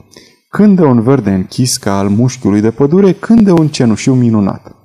Când 0.48 0.76
de 0.76 0.83
un 0.83 1.02
verde 1.02 1.30
închis 1.30 1.76
ca 1.76 1.98
al 1.98 2.09
mușchiului 2.09 2.61
de 2.61 2.70
pădure, 2.70 3.12
când 3.12 3.40
de 3.40 3.50
un 3.50 3.68
cenușiu 3.68 4.14
minunat. 4.14 4.84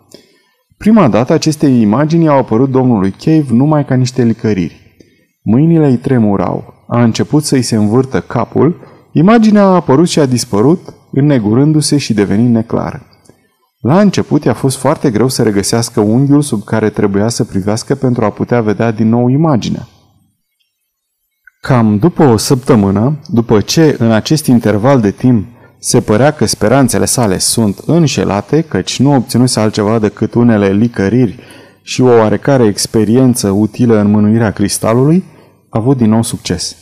Prima 0.80 1.08
dată 1.08 1.34
aceste 1.34 1.68
imagini 1.68 2.28
au 2.28 2.38
apărut 2.38 2.70
domnului 2.70 3.12
Cave 3.12 3.46
numai 3.50 3.86
ca 3.86 3.96
niște 3.96 4.24
licăriri. 4.24 4.98
Mâinile 5.44 5.88
îi 5.88 5.98
tremurau, 5.98 6.74
a 6.88 7.04
început 7.04 7.44
să-i 7.44 7.62
se 7.62 7.76
învârtă 7.76 8.22
capul, 8.22 8.82
imaginea 9.12 9.62
a 9.62 9.74
apărut 9.74 10.08
și 10.08 10.20
a 10.20 10.26
dispărut, 10.26 10.80
înnegurându-se 11.12 11.98
și 11.98 12.14
devenind 12.14 12.54
neclară. 12.54 13.06
La 13.80 14.00
început 14.00 14.44
i-a 14.44 14.54
fost 14.54 14.78
foarte 14.78 15.12
greu 15.12 15.28
să 15.28 15.44
regăsească 15.44 16.00
unghiul 16.00 16.42
sub 16.42 16.64
care 16.64 16.90
trebuia 16.90 17.28
să 17.28 17.44
privească 17.44 17.96
pentru 17.96 18.26
a 18.26 18.30
putea 18.30 18.62
vedea 18.62 18.92
din 18.92 19.10
nou 19.10 19.28
imaginea. 19.28 19.88
Cam 21.62 21.98
după 21.98 22.24
o 22.24 22.38
săptămână, 22.38 23.20
după 23.28 23.62
ce 23.62 23.96
în 24.00 24.12
acest 24.12 24.46
interval 24.46 25.02
de 25.02 25.12
timp 25.12 25.48
se 25.80 26.02
părea 26.02 26.32
că 26.32 26.46
speranțele 26.46 27.06
sale 27.06 27.38
sunt 27.38 27.78
înșelate, 27.86 28.62
căci 28.62 29.00
nu 29.00 29.16
obținuse 29.16 29.60
altceva 29.60 30.00
decât 30.00 30.34
unele 30.34 30.72
licăriri 30.72 31.40
și 31.82 32.02
o 32.02 32.08
oarecare 32.08 32.66
experiență 32.66 33.50
utilă 33.50 34.00
în 34.00 34.12
mânuirea 34.12 34.52
cristalului, 34.52 35.24
a 35.70 35.80
avut 35.80 35.98
din 35.98 36.10
nou 36.10 36.24
succes. 36.24 36.76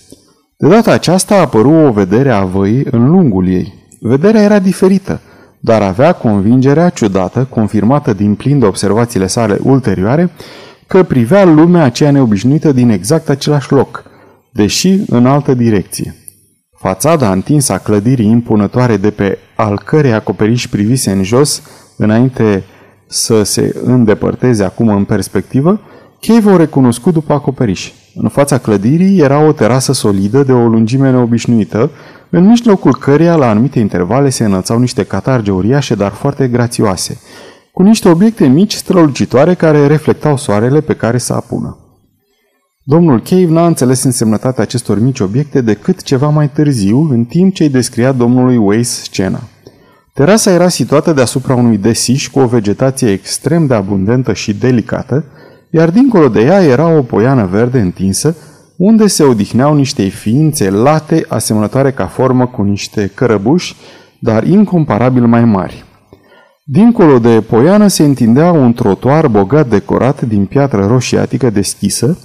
De 0.57 0.67
data 0.67 0.91
aceasta 0.91 1.35
a 1.35 1.39
apărut 1.39 1.87
o 1.87 1.91
vedere 1.91 2.31
a 2.31 2.43
văii 2.43 2.87
în 2.91 3.09
lungul 3.09 3.47
ei. 3.47 3.73
Vederea 3.99 4.41
era 4.41 4.59
diferită, 4.59 5.21
dar 5.59 5.81
avea 5.81 6.13
convingerea 6.13 6.89
ciudată, 6.89 7.47
confirmată 7.49 8.13
din 8.13 8.35
plin 8.35 8.59
de 8.59 8.65
observațiile 8.65 9.27
sale 9.27 9.57
ulterioare, 9.63 10.31
că 10.87 11.03
privea 11.03 11.45
lumea 11.45 11.83
aceea 11.83 12.11
neobișnuită 12.11 12.71
din 12.71 12.89
exact 12.89 13.29
același 13.29 13.71
loc, 13.71 14.03
deși 14.51 14.99
în 15.07 15.25
altă 15.25 15.53
direcție. 15.53 16.15
Fațada 16.79 17.31
întinsă 17.31 17.73
a 17.73 17.77
clădirii 17.77 18.29
impunătoare 18.29 18.97
de 18.97 19.11
pe 19.11 19.37
al 19.55 19.81
cărei 19.85 20.13
acoperiș 20.13 20.67
privise 20.67 21.11
în 21.11 21.23
jos, 21.23 21.61
înainte 21.95 22.63
să 23.07 23.43
se 23.43 23.75
îndepărteze 23.83 24.63
acum 24.63 24.87
în 24.87 25.03
perspectivă, 25.03 25.79
Cave 26.21 26.49
o 26.49 26.57
recunoscut 26.57 27.13
după 27.13 27.33
acoperiș. 27.33 27.91
În 28.15 28.29
fața 28.29 28.57
clădirii 28.57 29.19
era 29.19 29.39
o 29.39 29.51
terasă 29.51 29.93
solidă 29.93 30.43
de 30.43 30.51
o 30.51 30.67
lungime 30.67 31.11
neobișnuită, 31.11 31.91
în 32.29 32.45
mijlocul 32.45 32.95
căreia 32.95 33.35
la 33.35 33.49
anumite 33.49 33.79
intervale 33.79 34.29
se 34.29 34.45
înălțau 34.45 34.79
niște 34.79 35.03
catarge 35.03 35.51
uriașe, 35.51 35.95
dar 35.95 36.11
foarte 36.11 36.47
grațioase, 36.47 37.19
cu 37.71 37.83
niște 37.83 38.09
obiecte 38.09 38.47
mici 38.47 38.73
strălucitoare 38.73 39.53
care 39.53 39.87
reflectau 39.87 40.37
soarele 40.37 40.81
pe 40.81 40.93
care 40.93 41.17
să 41.17 41.33
apună. 41.33 41.77
Domnul 42.89 43.21
Cave 43.21 43.45
n-a 43.45 43.65
înțeles 43.65 44.03
însemnătatea 44.03 44.63
acestor 44.63 44.99
mici 44.99 45.19
obiecte 45.19 45.61
decât 45.61 46.01
ceva 46.01 46.29
mai 46.29 46.49
târziu, 46.49 47.07
în 47.11 47.23
timp 47.23 47.53
ce 47.53 47.63
îi 47.63 47.69
descria 47.69 48.11
domnului 48.11 48.57
Weiss 48.57 49.01
scena. 49.01 49.39
Terasa 50.13 50.51
era 50.51 50.67
situată 50.67 51.13
deasupra 51.13 51.55
unui 51.55 51.77
desiș 51.77 52.27
cu 52.27 52.39
o 52.39 52.45
vegetație 52.45 53.11
extrem 53.11 53.65
de 53.65 53.73
abundentă 53.73 54.33
și 54.33 54.53
delicată, 54.53 55.25
iar 55.69 55.89
dincolo 55.89 56.27
de 56.27 56.41
ea 56.41 56.63
era 56.63 56.97
o 56.97 57.01
poiană 57.01 57.45
verde 57.45 57.79
întinsă, 57.79 58.35
unde 58.77 59.07
se 59.07 59.23
odihneau 59.23 59.75
niște 59.75 60.03
ființe 60.03 60.69
late 60.69 61.25
asemănătoare 61.27 61.91
ca 61.91 62.05
formă 62.05 62.45
cu 62.45 62.61
niște 62.61 63.11
cărăbuși, 63.13 63.75
dar 64.19 64.43
incomparabil 64.43 65.25
mai 65.25 65.45
mari. 65.45 65.85
Dincolo 66.63 67.19
de 67.19 67.41
poiană 67.41 67.87
se 67.87 68.03
întindea 68.03 68.51
un 68.51 68.73
trotuar 68.73 69.27
bogat 69.27 69.69
decorat 69.69 70.21
din 70.21 70.45
piatră 70.45 70.85
roșiatică 70.85 71.49
deschisă, 71.49 72.17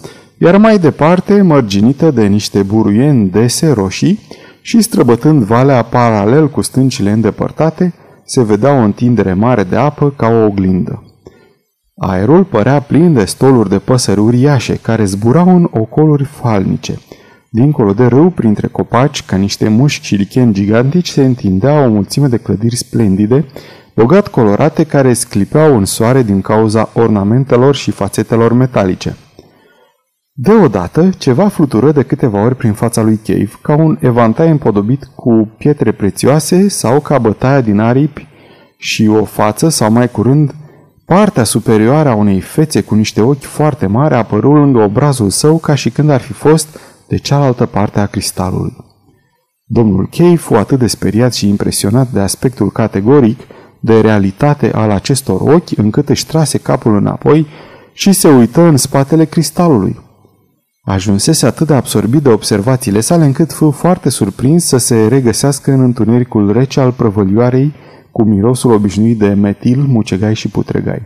iar 0.45 0.57
mai 0.57 0.79
departe, 0.79 1.43
mărginită 1.43 2.11
de 2.11 2.27
niște 2.27 2.63
buruieni 2.63 3.29
dese 3.31 3.73
roșii 3.73 4.19
și 4.61 4.81
străbătând 4.81 5.43
valea 5.43 5.83
paralel 5.83 6.51
cu 6.51 6.61
stâncile 6.61 7.11
îndepărtate, 7.11 7.95
se 8.25 8.43
vedea 8.43 8.73
o 8.73 8.79
întindere 8.79 9.33
mare 9.33 9.63
de 9.63 9.77
apă 9.77 10.13
ca 10.17 10.29
o 10.29 10.45
oglindă. 10.45 11.03
Aerul 11.97 12.45
părea 12.45 12.81
plin 12.81 13.13
de 13.13 13.25
stoluri 13.25 13.69
de 13.69 13.79
păsări 13.79 14.21
uriașe 14.21 14.75
care 14.75 15.05
zburau 15.05 15.57
în 15.57 15.69
ocoluri 15.71 16.25
falnice. 16.25 16.99
Dincolo 17.51 17.93
de 17.93 18.05
râu, 18.05 18.31
printre 18.31 18.67
copaci, 18.67 19.25
ca 19.25 19.37
niște 19.37 19.69
mușchi 19.69 20.07
și 20.07 20.15
licheni 20.15 20.53
gigantici, 20.53 21.09
se 21.09 21.25
întindea 21.25 21.85
o 21.85 21.89
mulțime 21.89 22.27
de 22.27 22.37
clădiri 22.37 22.77
splendide, 22.77 23.45
bogat 23.95 24.29
colorate 24.29 24.85
care 24.85 25.13
sclipeau 25.13 25.77
în 25.77 25.85
soare 25.85 26.23
din 26.23 26.41
cauza 26.41 26.91
ornamentelor 26.95 27.75
și 27.75 27.91
fațetelor 27.91 28.53
metalice. 28.53 29.17
Deodată, 30.35 31.11
ceva 31.19 31.49
flutură 31.49 31.93
de 31.93 32.03
câteva 32.03 32.43
ori 32.43 32.57
prin 32.57 32.73
fața 32.73 33.03
lui 33.03 33.17
Cave, 33.17 33.51
ca 33.63 33.77
un 33.77 33.99
evantai 34.01 34.51
împodobit 34.51 35.05
cu 35.15 35.51
pietre 35.59 35.93
prețioase 35.93 36.69
sau 36.69 37.01
ca 37.01 37.19
bătaia 37.19 37.61
din 37.61 37.79
aripi 37.79 38.27
și 38.77 39.07
o 39.07 39.25
față, 39.25 39.69
sau 39.69 39.91
mai 39.91 40.11
curând, 40.11 40.55
partea 41.05 41.45
superioară 41.45 42.09
a 42.09 42.15
unei 42.15 42.41
fețe 42.41 42.81
cu 42.81 42.95
niște 42.95 43.21
ochi 43.21 43.43
foarte 43.43 43.87
mari 43.87 44.15
apărut 44.15 44.53
lângă 44.53 44.79
obrazul 44.79 45.31
său 45.31 45.59
ca 45.59 45.75
și 45.75 45.91
când 45.91 46.11
ar 46.11 46.21
fi 46.21 46.33
fost 46.33 46.79
de 47.09 47.17
cealaltă 47.17 47.67
parte 47.67 48.01
a 48.01 48.07
cristalului. 48.07 48.77
Domnul 49.65 50.09
Cave 50.11 50.37
fu 50.37 50.55
atât 50.55 50.79
de 50.79 50.87
speriat 50.87 51.35
și 51.35 51.49
impresionat 51.49 52.09
de 52.09 52.21
aspectul 52.21 52.71
categoric, 52.71 53.41
de 53.81 54.01
realitate 54.01 54.71
al 54.75 54.91
acestor 54.91 55.41
ochi, 55.41 55.77
încât 55.77 56.09
își 56.09 56.27
trase 56.27 56.59
capul 56.59 56.97
înapoi 56.97 57.47
și 57.93 58.13
se 58.13 58.29
uită 58.29 58.61
în 58.61 58.77
spatele 58.77 59.25
cristalului. 59.25 60.11
Ajunsese 60.85 61.47
atât 61.47 61.67
de 61.67 61.75
absorbit 61.75 62.23
de 62.23 62.29
observațiile 62.29 63.01
sale 63.01 63.25
încât 63.25 63.53
fu 63.53 63.71
foarte 63.71 64.09
surprins 64.09 64.65
să 64.65 64.77
se 64.77 65.07
regăsească 65.07 65.73
în 65.73 65.81
întunericul 65.81 66.53
rece 66.53 66.81
al 66.81 66.93
prăvălioarei 66.93 67.75
cu 68.11 68.23
mirosul 68.23 68.73
obișnuit 68.73 69.19
de 69.19 69.29
metil, 69.29 69.81
mucegai 69.81 70.35
și 70.35 70.49
putregai. 70.49 71.03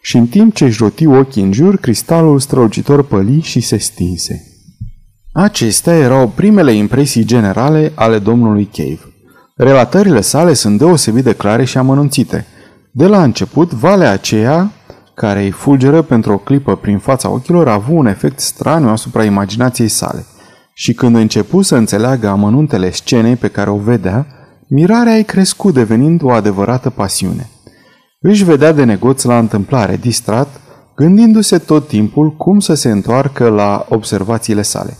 Și 0.00 0.16
în 0.16 0.26
timp 0.26 0.54
ce 0.54 0.64
își 0.64 0.82
roti 0.82 1.06
ochii 1.06 1.42
în 1.42 1.52
jur, 1.52 1.76
cristalul 1.76 2.38
strălucitor 2.38 3.04
păli 3.04 3.40
și 3.40 3.60
se 3.60 3.76
stinse. 3.76 4.42
Acestea 5.32 5.94
erau 5.94 6.28
primele 6.28 6.72
impresii 6.72 7.24
generale 7.24 7.92
ale 7.94 8.18
domnului 8.18 8.68
Cave. 8.72 9.14
Relatările 9.56 10.20
sale 10.20 10.52
sunt 10.52 10.78
deosebit 10.78 11.24
de 11.24 11.32
clare 11.32 11.64
și 11.64 11.78
amănunțite. 11.78 12.46
De 12.90 13.06
la 13.06 13.22
început, 13.22 13.72
valea 13.72 14.10
aceea 14.10 14.72
care 15.16 15.42
îi 15.42 15.50
fulgeră 15.50 16.02
pentru 16.02 16.32
o 16.32 16.38
clipă 16.38 16.76
prin 16.76 16.98
fața 16.98 17.28
ochilor, 17.30 17.68
a 17.68 17.72
avut 17.72 17.96
un 17.96 18.06
efect 18.06 18.40
straniu 18.40 18.88
asupra 18.88 19.24
imaginației 19.24 19.88
sale. 19.88 20.26
Și 20.72 20.92
când 20.92 21.16
începu 21.16 21.62
să 21.62 21.76
înțeleagă 21.76 22.28
amănuntele 22.28 22.90
scenei 22.90 23.36
pe 23.36 23.48
care 23.48 23.70
o 23.70 23.76
vedea, 23.76 24.26
mirarea 24.68 25.16
ei 25.16 25.24
crescut 25.24 25.74
devenind 25.74 26.22
o 26.22 26.30
adevărată 26.30 26.90
pasiune. 26.90 27.50
Își 28.20 28.44
vedea 28.44 28.72
de 28.72 28.84
negoț 28.84 29.22
la 29.22 29.38
întâmplare, 29.38 29.96
distrat, 29.96 30.60
gândindu-se 30.96 31.58
tot 31.58 31.88
timpul 31.88 32.30
cum 32.30 32.58
să 32.58 32.74
se 32.74 32.90
întoarcă 32.90 33.48
la 33.48 33.86
observațiile 33.88 34.62
sale. 34.62 34.96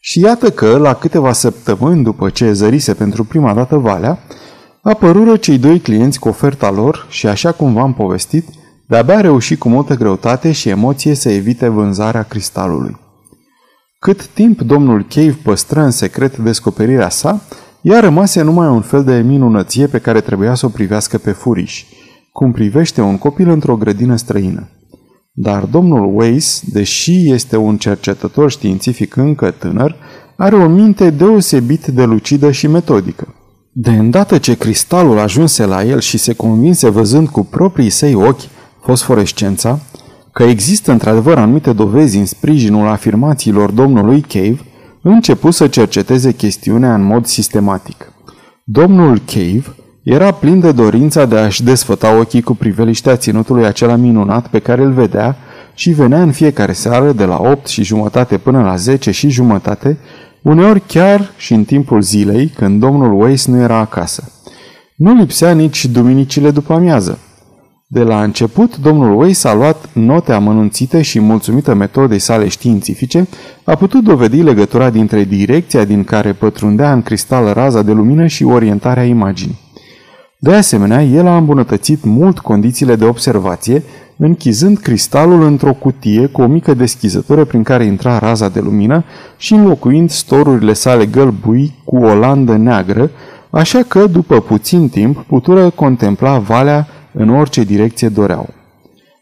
Și 0.00 0.20
iată 0.20 0.50
că, 0.50 0.76
la 0.76 0.94
câteva 0.94 1.32
săptămâni 1.32 2.02
după 2.02 2.30
ce 2.30 2.52
zărise 2.52 2.94
pentru 2.94 3.24
prima 3.24 3.54
dată 3.54 3.76
valea, 3.76 4.18
apărură 4.82 5.36
cei 5.36 5.58
doi 5.58 5.78
clienți 5.80 6.18
cu 6.18 6.28
oferta 6.28 6.70
lor 6.70 7.06
și, 7.08 7.26
așa 7.26 7.52
cum 7.52 7.72
v-am 7.72 7.94
povestit, 7.94 8.44
de-abia 8.90 9.20
reuși 9.20 9.56
cu 9.56 9.68
multă 9.68 9.94
greutate 9.94 10.52
și 10.52 10.68
emoție 10.68 11.14
să 11.14 11.28
evite 11.28 11.68
vânzarea 11.68 12.22
cristalului. 12.22 12.96
Cât 13.98 14.26
timp 14.26 14.60
domnul 14.60 15.06
Cave 15.08 15.38
păstră 15.42 15.80
în 15.80 15.90
secret 15.90 16.38
descoperirea 16.38 17.08
sa, 17.08 17.40
ea 17.80 18.00
rămase 18.00 18.42
numai 18.42 18.68
un 18.68 18.80
fel 18.80 19.04
de 19.04 19.20
minunăție 19.20 19.86
pe 19.86 19.98
care 19.98 20.20
trebuia 20.20 20.54
să 20.54 20.66
o 20.66 20.68
privească 20.68 21.18
pe 21.18 21.30
furiș, 21.30 21.84
cum 22.32 22.52
privește 22.52 23.00
un 23.00 23.18
copil 23.18 23.48
într-o 23.48 23.76
grădină 23.76 24.16
străină. 24.16 24.68
Dar 25.32 25.64
domnul 25.64 26.18
Weiss, 26.18 26.62
deși 26.72 27.32
este 27.32 27.56
un 27.56 27.76
cercetător 27.76 28.50
științific 28.50 29.16
încă 29.16 29.50
tânăr, 29.50 29.96
are 30.36 30.56
o 30.56 30.68
minte 30.68 31.10
deosebit 31.10 31.86
de 31.86 32.04
lucidă 32.04 32.50
și 32.50 32.66
metodică. 32.66 33.34
De 33.72 33.90
îndată 33.90 34.38
ce 34.38 34.56
cristalul 34.56 35.18
ajunse 35.18 35.64
la 35.64 35.84
el 35.84 36.00
și 36.00 36.18
se 36.18 36.32
convinse 36.32 36.88
văzând 36.88 37.28
cu 37.28 37.44
proprii 37.44 37.90
săi 37.90 38.14
ochi 38.14 38.58
fosforescența, 38.82 39.78
că 40.32 40.42
există 40.42 40.92
într-adevăr 40.92 41.38
anumite 41.38 41.72
dovezi 41.72 42.18
în 42.18 42.26
sprijinul 42.26 42.88
afirmațiilor 42.88 43.70
domnului 43.70 44.20
Cave, 44.20 44.60
început 45.02 45.54
să 45.54 45.66
cerceteze 45.66 46.32
chestiunea 46.32 46.94
în 46.94 47.02
mod 47.02 47.26
sistematic. 47.26 48.12
Domnul 48.64 49.18
Cave 49.26 49.64
era 50.02 50.30
plin 50.30 50.60
de 50.60 50.72
dorința 50.72 51.26
de 51.26 51.38
a-și 51.38 51.62
desfăta 51.62 52.18
ochii 52.18 52.42
cu 52.42 52.54
priveliștea 52.54 53.16
ținutului 53.16 53.66
acela 53.66 53.96
minunat 53.96 54.48
pe 54.48 54.58
care 54.58 54.82
îl 54.82 54.92
vedea 54.92 55.36
și 55.74 55.90
venea 55.90 56.22
în 56.22 56.32
fiecare 56.32 56.72
seară 56.72 57.12
de 57.12 57.24
la 57.24 57.40
8 57.40 57.66
și 57.66 57.82
jumătate 57.82 58.38
până 58.38 58.62
la 58.62 58.76
10 58.76 59.10
și 59.10 59.28
jumătate, 59.28 59.98
uneori 60.42 60.82
chiar 60.86 61.32
și 61.36 61.52
în 61.54 61.64
timpul 61.64 62.02
zilei, 62.02 62.46
când 62.46 62.80
domnul 62.80 63.20
Weiss 63.22 63.46
nu 63.46 63.60
era 63.60 63.76
acasă. 63.76 64.32
Nu 64.96 65.14
lipsea 65.14 65.52
nici 65.52 65.86
duminicile 65.86 66.50
după 66.50 66.72
amiază. 66.72 67.18
De 67.92 68.02
la 68.02 68.22
început, 68.22 68.76
domnul 68.76 69.20
Weiss 69.20 69.44
a 69.44 69.54
luat 69.54 69.88
note 69.92 70.32
amănunțite 70.32 71.02
și, 71.02 71.20
mulțumită 71.20 71.74
metodei 71.74 72.18
sale 72.18 72.48
științifice, 72.48 73.28
a 73.64 73.74
putut 73.74 74.04
dovedi 74.04 74.42
legătura 74.42 74.90
dintre 74.90 75.24
direcția 75.24 75.84
din 75.84 76.04
care 76.04 76.32
pătrundea 76.32 76.92
în 76.92 77.02
cristal 77.02 77.52
raza 77.52 77.82
de 77.82 77.92
lumină 77.92 78.26
și 78.26 78.44
orientarea 78.44 79.04
imaginii. 79.04 79.58
De 80.38 80.54
asemenea, 80.54 81.02
el 81.02 81.26
a 81.26 81.36
îmbunătățit 81.36 82.04
mult 82.04 82.38
condițiile 82.38 82.96
de 82.96 83.04
observație, 83.04 83.82
închizând 84.16 84.78
cristalul 84.78 85.42
într-o 85.42 85.72
cutie 85.72 86.26
cu 86.26 86.42
o 86.42 86.46
mică 86.46 86.74
deschizătură 86.74 87.44
prin 87.44 87.62
care 87.62 87.84
intra 87.84 88.18
raza 88.18 88.48
de 88.48 88.60
lumină 88.60 89.04
și 89.36 89.54
înlocuind 89.54 90.10
storurile 90.10 90.72
sale 90.72 91.06
gălbui 91.06 91.74
cu 91.84 91.96
o 91.96 92.14
landă 92.14 92.56
neagră, 92.56 93.10
așa 93.50 93.82
că, 93.88 94.06
după 94.06 94.40
puțin 94.40 94.88
timp, 94.88 95.24
putură 95.28 95.70
contempla 95.70 96.38
valea 96.38 96.88
în 97.12 97.28
orice 97.28 97.64
direcție 97.64 98.08
doreau. 98.08 98.48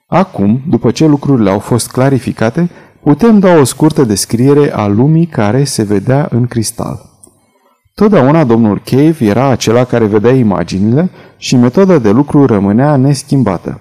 Acum, 0.07 0.61
după 0.69 0.91
ce 0.91 1.07
lucrurile 1.07 1.51
au 1.51 1.59
fost 1.59 1.91
clarificate, 1.91 2.71
putem 3.03 3.39
da 3.39 3.53
o 3.55 3.65
scurtă 3.65 4.05
descriere 4.05 4.75
a 4.75 4.87
lumii 4.87 5.27
care 5.27 5.65
se 5.65 5.83
vedea 5.83 6.29
în 6.31 6.47
cristal. 6.47 7.09
Totdeauna 7.95 8.45
domnul 8.45 8.83
Cave 8.85 9.17
era 9.21 9.47
acela 9.47 9.85
care 9.85 10.05
vedea 10.05 10.33
imaginile 10.33 11.11
și 11.37 11.57
metoda 11.57 11.99
de 11.99 12.11
lucru 12.11 12.47
rămânea 12.47 12.97
neschimbată. 12.97 13.81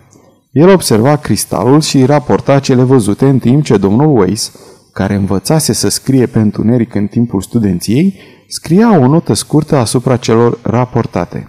El 0.52 0.70
observa 0.70 1.16
cristalul 1.16 1.82
și 1.82 2.06
raporta 2.06 2.60
cele 2.60 2.84
văzute 2.84 3.28
în 3.28 3.40
timp 3.40 3.64
ce 3.64 3.78
domnul 3.78 4.18
Weiss, 4.20 4.52
care 4.94 5.16
învățase 5.16 5.74
să 5.74 5.90
scrie 5.90 6.26
pe 6.26 6.40
întuneric 6.40 6.96
în 6.96 7.08
timpul 7.08 7.42
studenției, 7.42 8.20
scria 8.48 9.00
o 9.00 9.08
notă 9.08 9.34
scurtă 9.34 9.76
asupra 9.76 10.18
celor 10.18 10.58
raportate. 10.62 11.48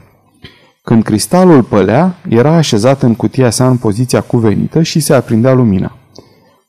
Când 0.89 1.03
cristalul 1.03 1.63
pălea, 1.63 2.15
era 2.29 2.55
așezat 2.55 3.03
în 3.03 3.15
cutia 3.15 3.51
sa 3.51 3.69
în 3.69 3.77
poziția 3.77 4.21
cuvenită 4.21 4.83
și 4.83 5.01
se 5.01 5.15
aprindea 5.15 5.53
lumina. 5.53 5.97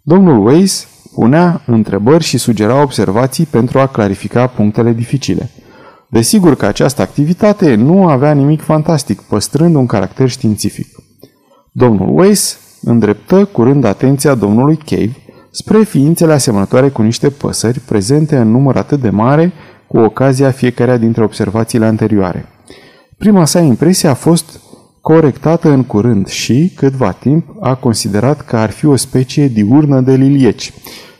Domnul 0.02 0.46
Weiss 0.46 0.88
punea 1.14 1.62
întrebări 1.66 2.24
și 2.24 2.38
sugera 2.38 2.82
observații 2.82 3.46
pentru 3.46 3.80
a 3.80 3.88
clarifica 3.88 4.48
punctele 4.48 4.92
dificile. 4.92 5.50
Desigur 6.08 6.56
că 6.56 6.66
această 6.66 7.02
activitate 7.02 7.76
nu 7.76 8.08
avea 8.08 8.32
nimic 8.32 8.62
fantastic, 8.62 9.22
păstrând 9.22 9.76
un 9.76 9.86
caracter 9.86 10.30
științific. 10.30 10.88
Domnul 11.72 12.20
Weiss 12.20 12.58
îndreptă 12.82 13.46
curând 13.46 13.84
atenția 13.84 14.36
domnului 14.36 14.78
Cave 14.78 15.16
spre 15.52 15.84
ființele 15.84 16.34
asemănătoare 16.34 16.90
cu 16.90 17.02
niște 17.02 17.30
păsări 17.30 17.80
prezente 17.80 18.38
în 18.38 18.52
număr 18.52 18.76
atât 18.76 19.02
de 19.02 19.10
mare 19.10 19.54
cu 19.88 19.98
ocazia 19.98 20.52
fiecarea 20.52 20.98
dintre 20.98 21.24
observațiile 21.24 21.86
anterioare. 21.86 22.46
Prima 23.20 23.46
sa 23.46 23.60
impresie 23.60 24.10
a 24.10 24.14
fost 24.14 24.60
corectată 25.02 25.70
în 25.70 25.84
curând 25.84 26.28
și, 26.28 26.72
câtva 26.76 27.12
timp, 27.12 27.56
a 27.60 27.76
considerat 27.76 28.42
că 28.42 28.58
ar 28.58 28.70
fi 28.70 28.86
o 28.86 28.96
specie 28.96 29.48
diurnă 29.48 30.02
de 30.02 30.16
lilieci. 30.16 30.74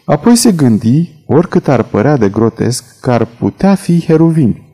Apoi 0.06 0.36
se 0.36 0.52
gândi, 0.52 1.24
oricât 1.26 1.68
ar 1.68 1.84
părea 1.84 2.18
de 2.18 2.30
grotesc, 2.30 3.00
că 3.00 3.12
ar 3.12 3.26
putea 3.40 3.76
fi 3.76 4.06
heruvini. 4.06 4.68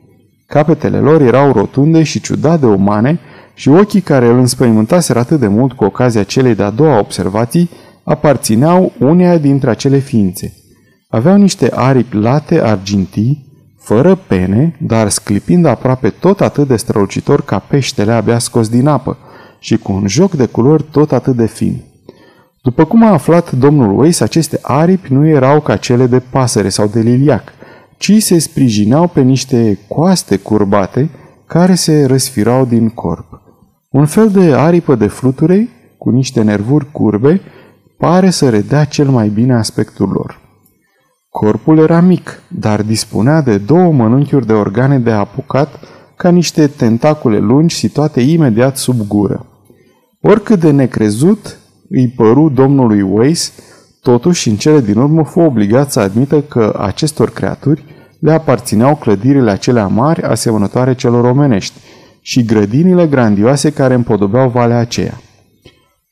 Capetele 0.46 0.98
lor 0.98 1.20
erau 1.20 1.52
rotunde 1.52 2.02
și 2.02 2.20
ciudat 2.20 2.60
de 2.60 2.66
umane 2.66 3.18
și 3.54 3.68
ochii 3.68 4.00
care 4.00 4.26
îl 4.26 4.38
înspăimântaseră 4.38 5.18
atât 5.18 5.40
de 5.40 5.48
mult 5.48 5.72
cu 5.72 5.84
ocazia 5.84 6.22
celei 6.22 6.54
de-a 6.54 6.70
doua 6.70 6.98
observații 6.98 7.70
aparțineau 8.04 8.92
uneia 8.98 9.38
dintre 9.38 9.70
acele 9.70 9.98
ființe. 9.98 10.54
Aveau 11.08 11.36
niște 11.36 11.70
aripi 11.74 12.16
late 12.16 12.62
argintii, 12.62 13.45
fără 13.86 14.14
pene, 14.14 14.76
dar 14.78 15.08
sclipind 15.08 15.64
aproape 15.64 16.08
tot 16.08 16.40
atât 16.40 16.68
de 16.68 16.76
strălucitor 16.76 17.42
ca 17.42 17.58
peștele 17.58 18.12
abia 18.12 18.38
scos 18.38 18.68
din 18.68 18.86
apă 18.86 19.16
și 19.58 19.76
cu 19.76 19.92
un 19.92 20.06
joc 20.06 20.32
de 20.32 20.46
culori 20.46 20.82
tot 20.90 21.12
atât 21.12 21.36
de 21.36 21.46
fin. 21.46 21.82
După 22.62 22.84
cum 22.84 23.04
a 23.04 23.12
aflat 23.12 23.52
domnul 23.52 23.98
Weiss, 23.98 24.20
aceste 24.20 24.58
aripi 24.62 25.12
nu 25.12 25.26
erau 25.26 25.60
ca 25.60 25.76
cele 25.76 26.06
de 26.06 26.18
pasăre 26.18 26.68
sau 26.68 26.86
de 26.86 27.00
liliac, 27.00 27.52
ci 27.96 28.22
se 28.22 28.38
sprijineau 28.38 29.08
pe 29.08 29.20
niște 29.20 29.78
coaste 29.88 30.36
curbate 30.36 31.10
care 31.46 31.74
se 31.74 32.04
răsfirau 32.04 32.64
din 32.64 32.88
corp. 32.88 33.40
Un 33.90 34.06
fel 34.06 34.30
de 34.30 34.52
aripă 34.54 34.94
de 34.94 35.06
fluture, 35.06 35.68
cu 35.98 36.10
niște 36.10 36.42
nervuri 36.42 36.90
curbe, 36.92 37.40
pare 37.98 38.30
să 38.30 38.48
redea 38.48 38.84
cel 38.84 39.08
mai 39.08 39.28
bine 39.28 39.54
aspectul 39.54 40.08
lor. 40.08 40.45
Corpul 41.38 41.78
era 41.78 42.00
mic, 42.00 42.42
dar 42.48 42.82
dispunea 42.82 43.40
de 43.40 43.58
două 43.58 43.92
mănunchiuri 43.92 44.46
de 44.46 44.52
organe 44.52 44.98
de 44.98 45.10
apucat 45.10 45.68
ca 46.16 46.28
niște 46.30 46.66
tentacule 46.66 47.38
lungi 47.38 47.74
situate 47.74 48.20
imediat 48.20 48.76
sub 48.76 49.06
gură. 49.08 49.46
Oricât 50.20 50.60
de 50.60 50.70
necrezut 50.70 51.58
îi 51.90 52.08
păru 52.08 52.48
domnului 52.48 53.02
Weiss, 53.02 53.52
totuși 54.02 54.48
în 54.48 54.56
cele 54.56 54.80
din 54.80 54.96
urmă 54.96 55.24
fu 55.24 55.40
obligat 55.40 55.92
să 55.92 56.00
admită 56.00 56.40
că 56.40 56.76
acestor 56.80 57.30
creaturi 57.30 57.84
le 58.20 58.32
aparțineau 58.32 58.94
clădirile 58.94 59.50
acelea 59.50 59.86
mari 59.86 60.22
asemănătoare 60.22 60.94
celor 60.94 61.24
omenești 61.24 61.80
și 62.20 62.44
grădinile 62.44 63.06
grandioase 63.06 63.70
care 63.70 63.94
împodobeau 63.94 64.48
valea 64.48 64.78
aceea. 64.78 65.20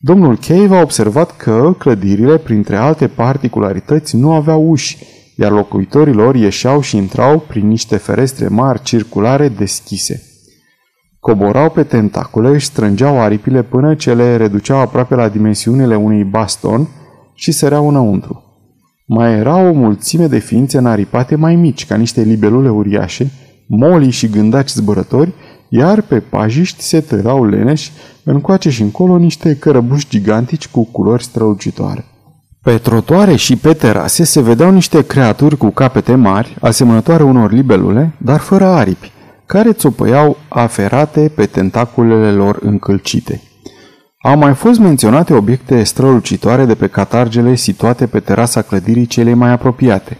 Domnul 0.06 0.38
Cave 0.38 0.76
a 0.76 0.80
observat 0.80 1.36
că 1.36 1.74
clădirile, 1.78 2.38
printre 2.38 2.76
alte 2.76 3.08
particularități, 3.08 4.16
nu 4.16 4.32
aveau 4.32 4.70
uși, 4.70 4.98
iar 5.36 5.50
locuitorii 5.50 6.14
lor 6.14 6.34
ieșeau 6.34 6.80
și 6.80 6.96
intrau 6.96 7.38
prin 7.38 7.66
niște 7.66 7.96
ferestre 7.96 8.48
mari 8.48 8.82
circulare 8.82 9.48
deschise. 9.48 10.22
Coborau 11.20 11.70
pe 11.70 11.82
tentacule, 11.82 12.48
își 12.48 12.66
strângeau 12.66 13.20
aripile 13.20 13.62
până 13.62 13.94
ce 13.94 14.14
le 14.14 14.36
reduceau 14.36 14.78
aproape 14.78 15.14
la 15.14 15.28
dimensiunile 15.28 15.96
unui 15.96 16.24
baston 16.24 16.88
și 17.34 17.52
săreau 17.52 17.88
înăuntru. 17.88 18.42
Mai 19.06 19.32
era 19.32 19.56
o 19.56 19.72
mulțime 19.72 20.26
de 20.26 20.38
ființe 20.38 20.78
înaripate 20.78 21.36
mai 21.36 21.56
mici, 21.56 21.86
ca 21.86 21.96
niște 21.96 22.22
libelule 22.22 22.70
uriașe, 22.70 23.30
molii 23.66 24.10
și 24.10 24.28
gândaci 24.28 24.68
zburători, 24.70 25.32
iar 25.76 26.00
pe 26.00 26.20
pajiști 26.20 26.82
se 26.82 27.00
târau 27.00 27.44
leneși, 27.44 27.92
încoace 28.24 28.70
și 28.70 28.82
încolo 28.82 29.16
niște 29.16 29.56
cărăbuși 29.56 30.08
gigantici 30.08 30.68
cu 30.68 30.84
culori 30.84 31.22
strălucitoare. 31.22 32.04
Pe 32.62 32.78
trotuare 32.78 33.36
și 33.36 33.56
pe 33.56 33.72
terase 33.72 34.24
se 34.24 34.40
vedeau 34.40 34.70
niște 34.70 35.06
creaturi 35.06 35.56
cu 35.56 35.70
capete 35.70 36.14
mari, 36.14 36.56
asemănătoare 36.60 37.22
unor 37.22 37.52
libelule, 37.52 38.14
dar 38.18 38.40
fără 38.40 38.64
aripi, 38.64 39.12
care 39.46 39.72
țopăiau 39.72 40.36
aferate 40.48 41.32
pe 41.34 41.46
tentaculele 41.46 42.30
lor 42.32 42.58
încălcite. 42.62 43.42
Au 44.22 44.38
mai 44.38 44.54
fost 44.54 44.78
menționate 44.78 45.34
obiecte 45.34 45.82
strălucitoare 45.82 46.64
de 46.64 46.74
pe 46.74 46.86
catargele 46.86 47.54
situate 47.54 48.06
pe 48.06 48.20
terasa 48.20 48.62
clădirii 48.62 49.06
cele 49.06 49.34
mai 49.34 49.50
apropiate. 49.50 50.18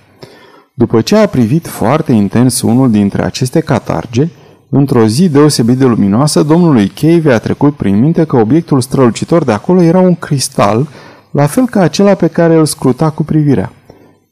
După 0.74 1.00
ce 1.00 1.16
a 1.16 1.26
privit 1.26 1.66
foarte 1.66 2.12
intens 2.12 2.62
unul 2.62 2.90
dintre 2.90 3.24
aceste 3.24 3.60
catarge, 3.60 4.28
într-o 4.70 5.06
zi 5.06 5.28
deosebit 5.28 5.78
de 5.78 5.84
luminoasă, 5.84 6.42
domnului 6.42 6.88
Cave 6.88 7.32
a 7.32 7.38
trecut 7.38 7.76
prin 7.76 8.00
minte 8.00 8.24
că 8.24 8.36
obiectul 8.36 8.80
strălucitor 8.80 9.44
de 9.44 9.52
acolo 9.52 9.82
era 9.82 10.00
un 10.00 10.14
cristal, 10.14 10.88
la 11.30 11.46
fel 11.46 11.66
ca 11.66 11.80
acela 11.80 12.14
pe 12.14 12.26
care 12.26 12.54
îl 12.54 12.64
scruta 12.64 13.10
cu 13.10 13.24
privirea. 13.24 13.72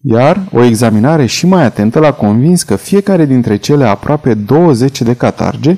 Iar 0.01 0.49
o 0.53 0.63
examinare 0.63 1.27
și 1.27 1.47
mai 1.47 1.65
atentă 1.65 1.99
l-a 1.99 2.13
convins 2.13 2.63
că 2.63 2.77
fiecare 2.77 3.25
dintre 3.25 3.57
cele 3.57 3.85
aproape 3.85 4.35
20 4.35 5.03
de 5.03 5.15
catarge 5.15 5.77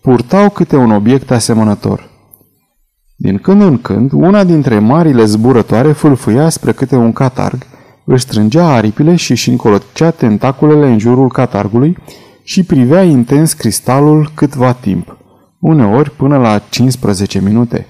purtau 0.00 0.50
câte 0.50 0.76
un 0.76 0.90
obiect 0.90 1.30
asemănător. 1.30 2.08
Din 3.16 3.38
când 3.38 3.62
în 3.62 3.78
când, 3.78 4.12
una 4.12 4.44
dintre 4.44 4.78
marile 4.78 5.24
zburătoare 5.24 5.92
fâlfâia 5.92 6.48
spre 6.48 6.72
câte 6.72 6.96
un 6.96 7.12
catarg, 7.12 7.66
își 8.04 8.22
strângea 8.22 8.66
aripile 8.66 9.16
și 9.16 9.30
își 9.30 9.50
încolocea 9.50 10.10
tentaculele 10.10 10.86
în 10.86 10.98
jurul 10.98 11.28
catargului 11.28 11.96
și 12.50 12.62
privea 12.62 13.02
intens 13.02 13.52
cristalul 13.52 14.30
câtva 14.34 14.72
timp, 14.72 15.16
uneori 15.58 16.10
până 16.10 16.38
la 16.38 16.58
15 16.70 17.40
minute. 17.40 17.86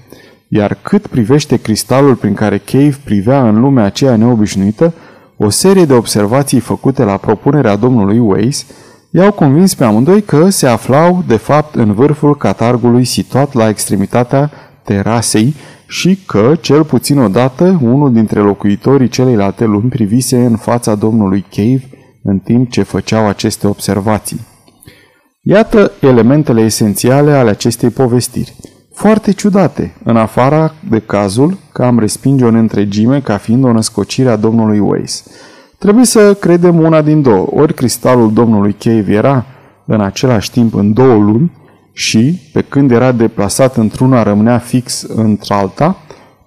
Iar 0.47 0.77
cât 0.81 1.07
privește 1.07 1.57
cristalul 1.57 2.15
prin 2.15 2.33
care 2.33 2.57
Cave 2.57 2.97
privea 3.03 3.47
în 3.47 3.59
lumea 3.59 3.83
aceea 3.83 4.15
neobișnuită, 4.15 4.93
o 5.37 5.49
serie 5.49 5.85
de 5.85 5.93
observații 5.93 6.59
făcute 6.59 7.03
la 7.03 7.17
propunerea 7.17 7.75
domnului 7.75 8.19
Weiss 8.19 8.65
i-au 9.11 9.31
convins 9.31 9.73
pe 9.73 9.83
amândoi 9.83 10.21
că 10.21 10.49
se 10.49 10.67
aflau, 10.67 11.23
de 11.27 11.37
fapt, 11.37 11.75
în 11.75 11.93
vârful 11.93 12.37
catargului 12.37 13.05
situat 13.05 13.53
la 13.53 13.69
extremitatea 13.69 14.51
terasei 14.83 15.55
și 15.87 16.19
că, 16.25 16.53
cel 16.59 16.83
puțin 16.83 17.19
odată, 17.19 17.79
unul 17.81 18.13
dintre 18.13 18.39
locuitorii 18.39 19.09
celeilalte 19.09 19.65
lumi 19.65 19.89
privise 19.89 20.45
în 20.45 20.55
fața 20.55 20.95
domnului 20.95 21.45
Cave 21.55 21.89
în 22.23 22.39
timp 22.39 22.69
ce 22.69 22.83
făceau 22.83 23.27
aceste 23.27 23.67
observații. 23.67 24.49
Iată 25.43 25.91
elementele 26.01 26.61
esențiale 26.61 27.31
ale 27.31 27.49
acestei 27.49 27.89
povestiri. 27.89 28.55
Foarte 28.93 29.31
ciudate, 29.31 29.95
în 30.03 30.17
afara 30.17 30.73
de 30.89 30.99
cazul 30.99 31.57
că 31.73 31.83
am 31.83 31.99
respinge-o 31.99 32.47
în 32.47 32.55
întregime 32.55 33.21
ca 33.21 33.37
fiind 33.37 33.63
o 33.63 33.71
născocire 33.71 34.29
a 34.29 34.35
domnului 34.35 34.79
Weiss. 34.79 35.23
Trebuie 35.77 36.05
să 36.05 36.33
credem 36.33 36.79
una 36.79 37.01
din 37.01 37.21
două. 37.21 37.47
Ori 37.49 37.73
cristalul 37.73 38.33
domnului 38.33 38.75
Cave 38.79 39.13
era 39.13 39.45
în 39.85 40.01
același 40.01 40.51
timp 40.51 40.73
în 40.73 40.93
două 40.93 41.15
lumi, 41.15 41.51
și, 41.93 42.49
pe 42.53 42.61
când 42.61 42.91
era 42.91 43.11
deplasat 43.11 43.77
într-una, 43.77 44.23
rămânea 44.23 44.57
fix 44.57 45.01
într-alta, 45.01 45.97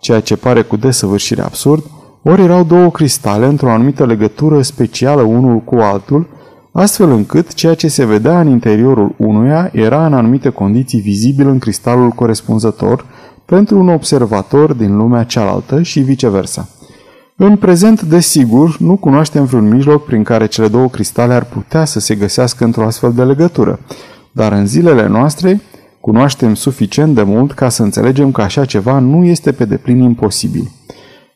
ceea 0.01 0.20
ce 0.20 0.36
pare 0.36 0.62
cu 0.62 0.76
desăvârșire 0.76 1.42
absurd, 1.42 1.84
ori 2.22 2.42
erau 2.42 2.64
două 2.64 2.90
cristale 2.90 3.47
într-o 3.47 3.70
anumită 3.70 4.07
legătură 4.07 4.62
specială 4.62 5.22
unul 5.22 5.59
cu 5.59 5.74
altul, 5.74 6.28
astfel 6.76 7.10
încât 7.10 7.54
ceea 7.54 7.74
ce 7.74 7.88
se 7.88 8.04
vedea 8.04 8.40
în 8.40 8.48
interiorul 8.48 9.14
unuia 9.16 9.70
era 9.72 10.06
în 10.06 10.14
anumite 10.14 10.48
condiții 10.48 11.00
vizibil 11.00 11.48
în 11.48 11.58
cristalul 11.58 12.10
corespunzător 12.10 13.06
pentru 13.44 13.78
un 13.78 13.88
observator 13.88 14.72
din 14.72 14.96
lumea 14.96 15.24
cealaltă 15.24 15.82
și 15.82 16.00
viceversa. 16.00 16.68
În 17.36 17.56
prezent, 17.56 18.02
desigur, 18.02 18.76
nu 18.78 18.96
cunoaștem 18.96 19.44
vreun 19.44 19.68
mijloc 19.68 20.04
prin 20.04 20.22
care 20.22 20.46
cele 20.46 20.68
două 20.68 20.88
cristale 20.88 21.34
ar 21.34 21.44
putea 21.44 21.84
să 21.84 22.00
se 22.00 22.14
găsească 22.14 22.64
într-o 22.64 22.84
astfel 22.84 23.12
de 23.12 23.24
legătură, 23.24 23.78
dar 24.32 24.52
în 24.52 24.66
zilele 24.66 25.06
noastre 25.06 25.60
cunoaștem 26.00 26.54
suficient 26.54 27.14
de 27.14 27.22
mult 27.22 27.52
ca 27.52 27.68
să 27.68 27.82
înțelegem 27.82 28.32
că 28.32 28.42
așa 28.42 28.64
ceva 28.64 28.98
nu 28.98 29.24
este 29.24 29.52
pe 29.52 29.64
deplin 29.64 30.02
imposibil. 30.02 30.70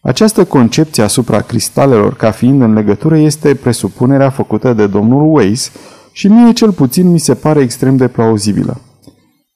Această 0.09 0.45
concepție 0.45 1.03
asupra 1.03 1.41
cristalelor 1.41 2.15
ca 2.15 2.31
fiind 2.31 2.63
în 2.63 2.73
legătură 2.73 3.19
este 3.19 3.55
presupunerea 3.55 4.31
făcută 4.31 4.73
de 4.73 4.87
domnul 4.87 5.35
Weiss 5.35 5.73
și 6.13 6.29
mie 6.29 6.53
cel 6.53 6.73
puțin 6.73 7.11
mi 7.11 7.19
se 7.19 7.35
pare 7.35 7.61
extrem 7.61 7.97
de 7.97 8.09
plauzibilă. 8.09 8.81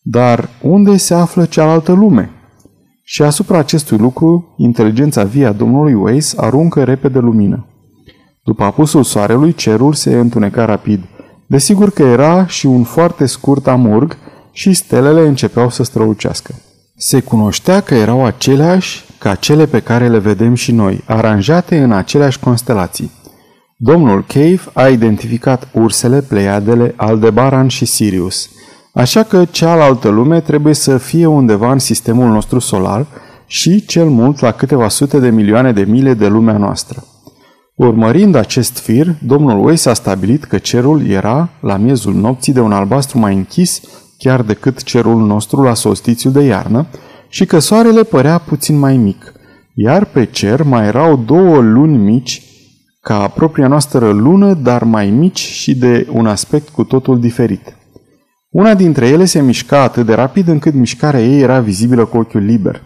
Dar 0.03 0.49
unde 0.63 0.97
se 0.97 1.15
află 1.15 1.45
cealaltă 1.45 1.93
lume? 1.93 2.31
Și 3.03 3.23
asupra 3.23 3.59
acestui 3.59 3.97
lucru, 3.97 4.55
inteligența 4.57 5.25
vie 5.25 5.47
a 5.47 5.53
domnului 5.53 5.95
Weiss 5.95 6.37
aruncă 6.37 6.85
repede 6.85 7.19
lumină. 7.19 7.67
După 8.45 8.63
apusul 8.63 9.03
soarelui, 9.03 9.55
cerul 9.55 9.93
se 9.93 10.19
întuneca 10.19 10.65
rapid. 10.65 11.01
Desigur 11.47 11.91
că 11.91 12.03
era 12.03 12.47
și 12.47 12.67
un 12.67 12.83
foarte 12.83 13.27
scurt 13.27 13.67
amurg 13.67 14.17
și 14.51 14.73
stelele 14.73 15.29
începeau 15.29 15.71
să 15.71 15.83
strălucească. 15.83 16.55
Se 17.05 17.21
cunoștea 17.21 17.81
că 17.81 17.95
erau 17.95 18.25
aceleași 18.25 19.05
ca 19.19 19.35
cele 19.35 19.67
pe 19.67 19.81
care 19.81 20.09
le 20.09 20.19
vedem 20.19 20.55
și 20.55 20.73
noi, 20.73 21.05
aranjate 21.07 21.83
în 21.83 21.93
aceleași 21.93 22.39
constelații. 22.39 23.11
Domnul 23.77 24.25
Cave 24.27 24.61
a 24.73 24.89
identificat 24.89 25.69
ursele, 25.73 26.21
pleiadele, 26.21 26.95
Aldebaran 26.97 27.69
și 27.69 27.85
Sirius, 27.85 28.51
așa 28.95 29.23
că 29.23 29.45
cealaltă 29.45 30.09
lume 30.09 30.41
trebuie 30.41 30.75
să 30.75 30.99
fie 30.99 31.27
undeva 31.27 31.73
în 31.73 31.79
sistemul 31.79 32.29
nostru 32.29 32.59
solar 32.59 33.07
și 33.47 33.85
cel 33.85 34.09
mult 34.09 34.41
la 34.41 34.53
câteva 34.53 34.89
sute 34.89 35.19
de 35.19 35.31
milioane 35.31 35.73
de 35.73 35.85
mile 35.85 36.15
de 36.15 36.27
lumea 36.27 36.57
noastră. 36.57 37.05
Urmărind 37.75 38.35
acest 38.35 38.79
fir, 38.79 39.15
domnul 39.27 39.65
Weiss 39.65 39.87
a 39.87 39.95
stabilit 39.95 40.45
că 40.45 40.59
cerul 40.59 41.07
era, 41.07 41.49
la 41.61 41.77
miezul 41.77 42.15
nopții, 42.15 42.53
de 42.53 42.61
un 42.61 42.73
albastru 42.73 43.19
mai 43.19 43.35
închis 43.35 43.81
chiar 44.23 44.43
decât 44.43 44.83
cerul 44.83 45.27
nostru 45.27 45.63
la 45.63 45.75
solstițiul 45.75 46.33
de 46.33 46.41
iarnă 46.41 46.87
și 47.29 47.47
că 47.47 47.59
soarele 47.59 48.03
părea 48.03 48.39
puțin 48.39 48.79
mai 48.79 48.97
mic, 48.97 49.33
iar 49.75 50.05
pe 50.05 50.25
cer 50.25 50.63
mai 50.63 50.87
erau 50.87 51.17
două 51.17 51.61
luni 51.61 51.97
mici, 51.97 52.43
ca 53.01 53.29
propria 53.29 53.69
noastră 53.69 54.11
lună, 54.11 54.55
dar 54.55 54.83
mai 54.83 55.11
mici 55.11 55.39
și 55.39 55.75
de 55.75 56.07
un 56.11 56.27
aspect 56.27 56.69
cu 56.69 56.85
totul 56.85 57.21
diferit. 57.21 57.77
Una 58.51 58.75
dintre 58.75 59.09
ele 59.09 59.25
se 59.25 59.43
mișca 59.43 59.83
atât 59.83 60.07
de 60.07 60.15
rapid 60.15 60.49
încât 60.49 60.75
mișcarea 60.75 61.23
ei 61.23 61.41
era 61.41 61.61
vizibilă 61.61 62.05
cu 62.05 62.17
ochiul 62.17 62.45
liber. 62.45 62.83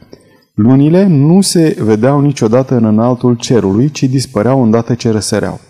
Lunile 0.54 1.06
nu 1.06 1.40
se 1.40 1.76
vedeau 1.80 2.20
niciodată 2.20 2.76
în 2.76 2.84
înaltul 2.84 3.34
cerului, 3.34 3.90
ci 3.90 4.02
dispăreau 4.02 4.62
îndată 4.62 4.94
ce 4.94 5.10
răsăreau. 5.10 5.60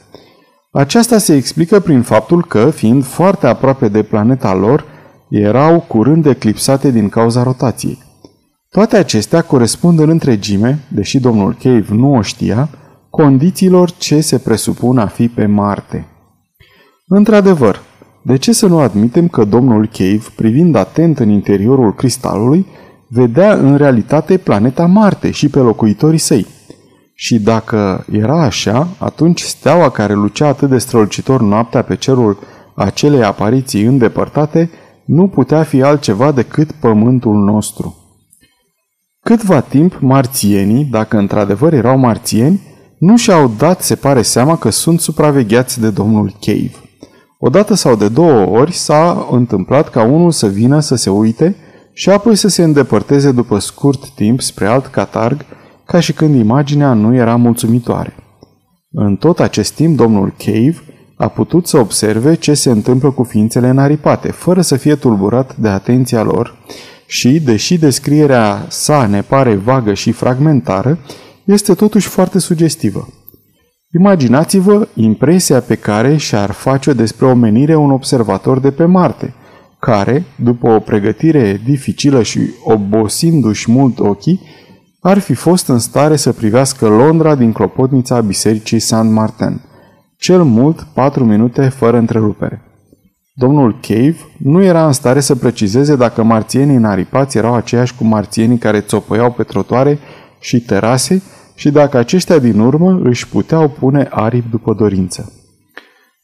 Aceasta 0.73 1.19
se 1.19 1.35
explică 1.35 1.81
prin 1.81 2.03
faptul 2.03 2.45
că, 2.45 2.71
fiind 2.71 3.05
foarte 3.05 3.47
aproape 3.47 3.89
de 3.89 4.03
planeta 4.03 4.55
lor, 4.55 4.95
erau 5.29 5.81
curând 5.81 6.27
eclipsate 6.27 6.91
din 6.91 7.09
cauza 7.09 7.43
rotației. 7.43 7.99
Toate 8.71 8.97
acestea 8.97 9.43
corespund 9.43 9.99
în 9.99 10.09
întregime, 10.09 10.79
deși 10.89 11.21
domnul 11.21 11.57
Cave 11.63 11.87
nu 11.91 12.15
o 12.15 12.23
știa, 12.23 12.69
condițiilor 13.11 13.91
ce 13.91 14.21
se 14.21 14.39
presupun 14.39 14.99
a 14.99 15.07
fi 15.07 15.29
pe 15.29 15.47
Marte. 15.47 16.07
Într-adevăr, 17.07 17.81
de 18.23 18.37
ce 18.37 18.53
să 18.53 18.67
nu 18.67 18.79
admitem 18.79 19.29
că 19.29 19.45
domnul 19.45 19.89
Cave, 19.93 20.23
privind 20.37 20.75
atent 20.75 21.19
în 21.19 21.29
interiorul 21.29 21.95
cristalului, 21.95 22.67
vedea 23.09 23.55
în 23.55 23.77
realitate 23.77 24.37
planeta 24.37 24.87
Marte 24.87 25.31
și 25.31 25.49
pe 25.49 25.59
locuitorii 25.59 26.19
săi? 26.19 26.47
Și 27.15 27.39
dacă 27.39 28.05
era 28.13 28.43
așa, 28.43 28.89
atunci 28.99 29.41
steaua 29.41 29.91
care 29.91 30.15
lucea 30.15 30.47
atât 30.47 30.69
de 30.69 30.79
strălucitor 30.79 31.41
noaptea 31.41 31.83
pe 31.83 31.97
cerul 31.97 32.39
acelei 32.75 33.23
apariții 33.23 33.85
îndepărtate 33.85 34.71
nu 35.07 35.29
putea 35.29 35.63
fi 35.63 35.83
altceva 35.83 36.33
decât 36.33 36.73
pământul 36.73 37.35
nostru. 37.35 37.97
Câtva 39.21 39.61
timp, 39.61 39.99
marțienii, 40.01 40.85
dacă 40.85 41.19
într-adevăr 41.19 41.73
erau 41.73 41.99
marțieni, 41.99 42.61
nu 42.99 43.17
și-au 43.17 43.53
dat, 43.59 43.83
se 43.83 43.95
pare, 43.95 44.23
seama 44.23 44.57
că 44.57 44.71
sunt 44.71 45.01
supravegheați 45.01 45.81
de 45.81 45.91
domnul 45.91 46.33
Cave. 46.41 46.71
Odată 47.39 47.75
sau 47.75 47.97
de 47.97 48.09
două 48.09 48.47
ori 48.59 48.73
s-a 48.73 49.27
întâmplat 49.31 49.91
ca 49.91 50.03
unul 50.03 50.31
să 50.31 50.47
vină 50.47 50.81
să 50.81 50.95
se 50.95 51.11
uite 51.11 51.57
și 51.93 52.11
apoi 52.11 52.37
să 52.37 52.49
se 52.49 52.63
îndepărteze 52.63 53.33
după 53.33 53.59
scurt 53.59 54.09
timp 54.09 54.41
spre 54.41 54.67
alt 54.67 54.87
catarg, 54.87 55.45
ca 55.85 56.01
și 56.01 56.13
când 56.13 56.35
imaginea 56.35 56.93
nu 56.93 57.15
era 57.15 57.37
mulțumitoare. 57.37 58.15
În 58.91 59.17
tot 59.17 59.41
acest 59.41 59.75
timp, 59.75 59.97
domnul 59.97 60.35
Cave 60.39 60.77
a 61.17 61.29
putut 61.29 61.67
să 61.67 61.79
observe 61.79 62.35
ce 62.35 62.55
se 62.55 62.71
întâmplă 62.71 63.11
cu 63.11 63.23
ființele 63.23 63.69
înaripate, 63.69 64.31
fără 64.31 64.61
să 64.61 64.77
fie 64.77 64.95
tulburat 64.95 65.57
de 65.57 65.69
atenția 65.69 66.23
lor 66.23 66.57
și, 67.07 67.41
deși 67.41 67.79
descrierea 67.79 68.67
sa 68.69 69.07
ne 69.07 69.23
pare 69.23 69.55
vagă 69.55 69.95
și 69.95 70.13
fragmentară, 70.13 70.99
este 71.45 71.75
totuși 71.75 72.09
foarte 72.09 72.39
sugestivă. 72.39 73.09
Imaginați-vă 73.99 74.89
impresia 74.95 75.61
pe 75.61 75.75
care 75.75 76.17
și-ar 76.17 76.51
face 76.51 76.93
despre 76.93 77.27
omenire 77.27 77.75
un 77.75 77.91
observator 77.91 78.61
de 78.61 78.71
pe 78.71 78.85
Marte, 78.85 79.35
care, 79.79 80.25
după 80.43 80.69
o 80.69 80.79
pregătire 80.79 81.61
dificilă 81.65 82.23
și 82.23 82.41
obosindu-și 82.65 83.71
mult 83.71 83.99
ochii, 83.99 84.41
ar 85.01 85.19
fi 85.19 85.35
fost 85.35 85.69
în 85.69 85.79
stare 85.79 86.17
să 86.17 86.33
privească 86.33 86.89
Londra 86.89 87.35
din 87.35 87.53
clopotnița 87.53 88.21
bisericii 88.21 88.79
Saint 88.79 89.11
Martin, 89.11 89.61
cel 90.19 90.43
mult 90.43 90.81
patru 90.81 91.25
minute 91.25 91.69
fără 91.69 91.97
întrerupere. 91.97 92.63
Domnul 93.35 93.79
Cave 93.81 94.17
nu 94.39 94.63
era 94.63 94.87
în 94.87 94.93
stare 94.93 95.21
să 95.21 95.35
precizeze 95.35 95.97
dacă 95.97 96.23
marțienii 96.23 96.77
înaripați 96.77 97.37
erau 97.37 97.55
aceiași 97.55 97.95
cu 97.95 98.05
marțienii 98.05 98.59
care 98.59 98.81
țopăiau 98.81 99.33
pe 99.33 99.43
trotoare 99.43 99.99
și 100.41 100.61
terase 100.61 101.23
și 101.55 101.71
dacă 101.71 101.97
aceștia 101.99 102.39
din 102.39 102.59
urmă 102.59 103.01
își 103.03 103.29
puteau 103.29 103.69
pune 103.69 104.09
aripi 104.11 104.51
după 104.51 104.75
dorință. 104.75 105.33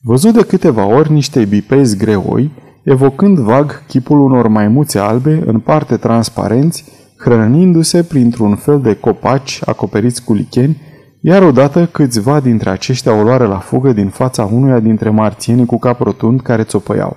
Văzut 0.00 0.34
de 0.34 0.42
câteva 0.42 0.86
ori 0.86 1.12
niște 1.12 1.44
bipezi 1.44 1.96
greoi, 1.96 2.50
evocând 2.82 3.38
vag 3.38 3.86
chipul 3.86 4.20
unor 4.20 4.48
maimuțe 4.48 4.98
albe 4.98 5.42
în 5.46 5.60
parte 5.60 5.96
transparenți, 5.96 6.84
hrănindu-se 7.18 8.02
printr-un 8.02 8.56
fel 8.56 8.80
de 8.80 8.94
copaci 8.94 9.60
acoperiți 9.64 10.24
cu 10.24 10.32
licheni, 10.32 10.80
iar 11.24 11.42
odată 11.42 11.86
câțiva 11.86 12.40
dintre 12.40 12.70
aceștia 12.70 13.14
o 13.14 13.22
luare 13.22 13.44
la 13.44 13.58
fugă 13.58 13.92
din 13.92 14.08
fața 14.08 14.44
unuia 14.44 14.80
dintre 14.80 15.10
marțienii 15.10 15.66
cu 15.66 15.78
cap 15.78 16.00
rotund 16.00 16.40
care 16.40 16.62
țopăiau. 16.62 17.16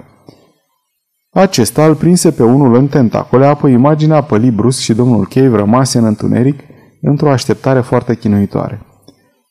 Acesta 1.32 1.86
îl 1.86 1.96
prinse 1.96 2.32
pe 2.32 2.44
unul 2.44 2.76
în 2.76 2.88
tentacole, 2.88 3.46
apoi 3.46 3.72
imaginea 3.72 4.22
păli 4.22 4.52
brusc 4.52 4.80
și 4.80 4.94
domnul 4.94 5.28
Cave 5.28 5.58
rămase 5.58 5.98
în 5.98 6.06
întuneric, 6.06 6.60
într-o 7.02 7.32
așteptare 7.32 7.80
foarte 7.80 8.16
chinuitoare. 8.16 8.82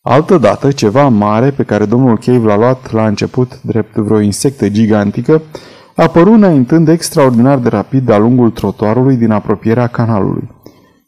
Altădată, 0.02 0.70
ceva 0.70 1.08
mare 1.08 1.50
pe 1.50 1.62
care 1.62 1.84
domnul 1.84 2.18
Cave 2.18 2.46
l-a 2.46 2.56
luat 2.56 2.92
la 2.92 3.06
început 3.06 3.62
drept 3.62 3.94
vreo 3.94 4.20
insectă 4.20 4.68
gigantică, 4.68 5.42
apăru 5.94 6.32
înaintând 6.32 6.88
extraordinar 6.88 7.58
de 7.58 7.68
rapid 7.68 8.06
de-a 8.06 8.18
lungul 8.18 8.50
trotuarului 8.50 9.16
din 9.16 9.30
apropierea 9.30 9.86
canalului. 9.86 10.53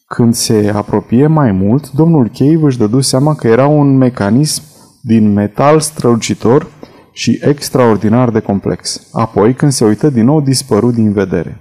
Când 0.09 0.35
se 0.35 0.73
apropie 0.75 1.27
mai 1.27 1.53
mult, 1.53 1.91
domnul 1.91 2.31
Cave 2.39 2.65
își 2.65 2.79
dădu 2.79 3.01
seama 3.01 3.35
că 3.35 3.49
era 3.49 3.67
un 3.67 3.97
mecanism 3.97 4.63
din 5.03 5.33
metal 5.33 5.81
strălucitor 5.81 6.67
și 7.13 7.39
extraordinar 7.43 8.31
de 8.31 8.41
complex. 8.41 9.09
Apoi, 9.13 9.55
când 9.55 9.73
se 9.73 9.85
uită 9.85 10.11
din 10.11 10.25
nou, 10.25 10.41
dispăru 10.41 10.91
din 10.91 11.13
vedere. 11.13 11.61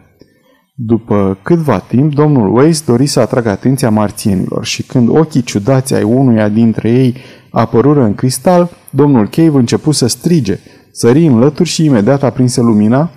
După 0.76 1.38
câtva 1.42 1.80
timp, 1.80 2.14
domnul 2.14 2.56
Weiss 2.56 2.86
dori 2.86 3.06
să 3.06 3.20
atragă 3.20 3.50
atenția 3.50 3.90
marțienilor 3.90 4.66
și 4.66 4.84
când 4.84 5.10
ochii 5.10 5.42
ciudați 5.42 5.94
ai 5.94 6.04
unuia 6.04 6.50
dintre 6.50 6.90
ei 6.90 7.16
apărură 7.52 8.04
în 8.04 8.16
cristal, 8.16 8.70
domnul 8.90 9.28
Cave 9.28 9.58
începu 9.58 9.92
să 9.92 10.08
strige, 10.08 10.60
sări 10.92 11.26
în 11.26 11.40
lături 11.40 11.70
și 11.70 11.86
imediat 11.86 12.24
aprinse 12.24 12.62
lumina, 12.62 13.10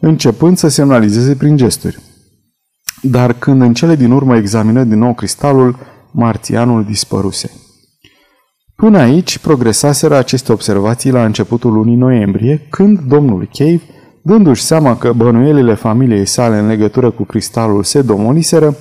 începând 0.00 0.56
să 0.56 0.68
semnalizeze 0.68 1.34
prin 1.34 1.56
gesturi. 1.56 1.98
Dar 3.02 3.32
când 3.32 3.62
în 3.62 3.74
cele 3.74 3.96
din 3.96 4.10
urmă 4.10 4.36
examină 4.36 4.84
din 4.84 4.98
nou 4.98 5.14
cristalul, 5.14 5.76
marțianul 6.10 6.84
dispăruse. 6.84 7.50
Până 8.76 8.98
aici 8.98 9.38
progresaseră 9.38 10.16
aceste 10.16 10.52
observații 10.52 11.10
la 11.10 11.24
începutul 11.24 11.72
lunii 11.72 11.96
noiembrie, 11.96 12.66
când 12.70 13.00
domnul 13.00 13.48
Cave, 13.52 13.80
dându-și 14.22 14.62
seama 14.62 14.96
că 14.96 15.12
bănuielile 15.12 15.74
familiei 15.74 16.26
sale 16.26 16.58
în 16.58 16.66
legătură 16.66 17.10
cu 17.10 17.24
cristalul 17.24 17.82
se 17.82 18.02
domoliseră, 18.02 18.76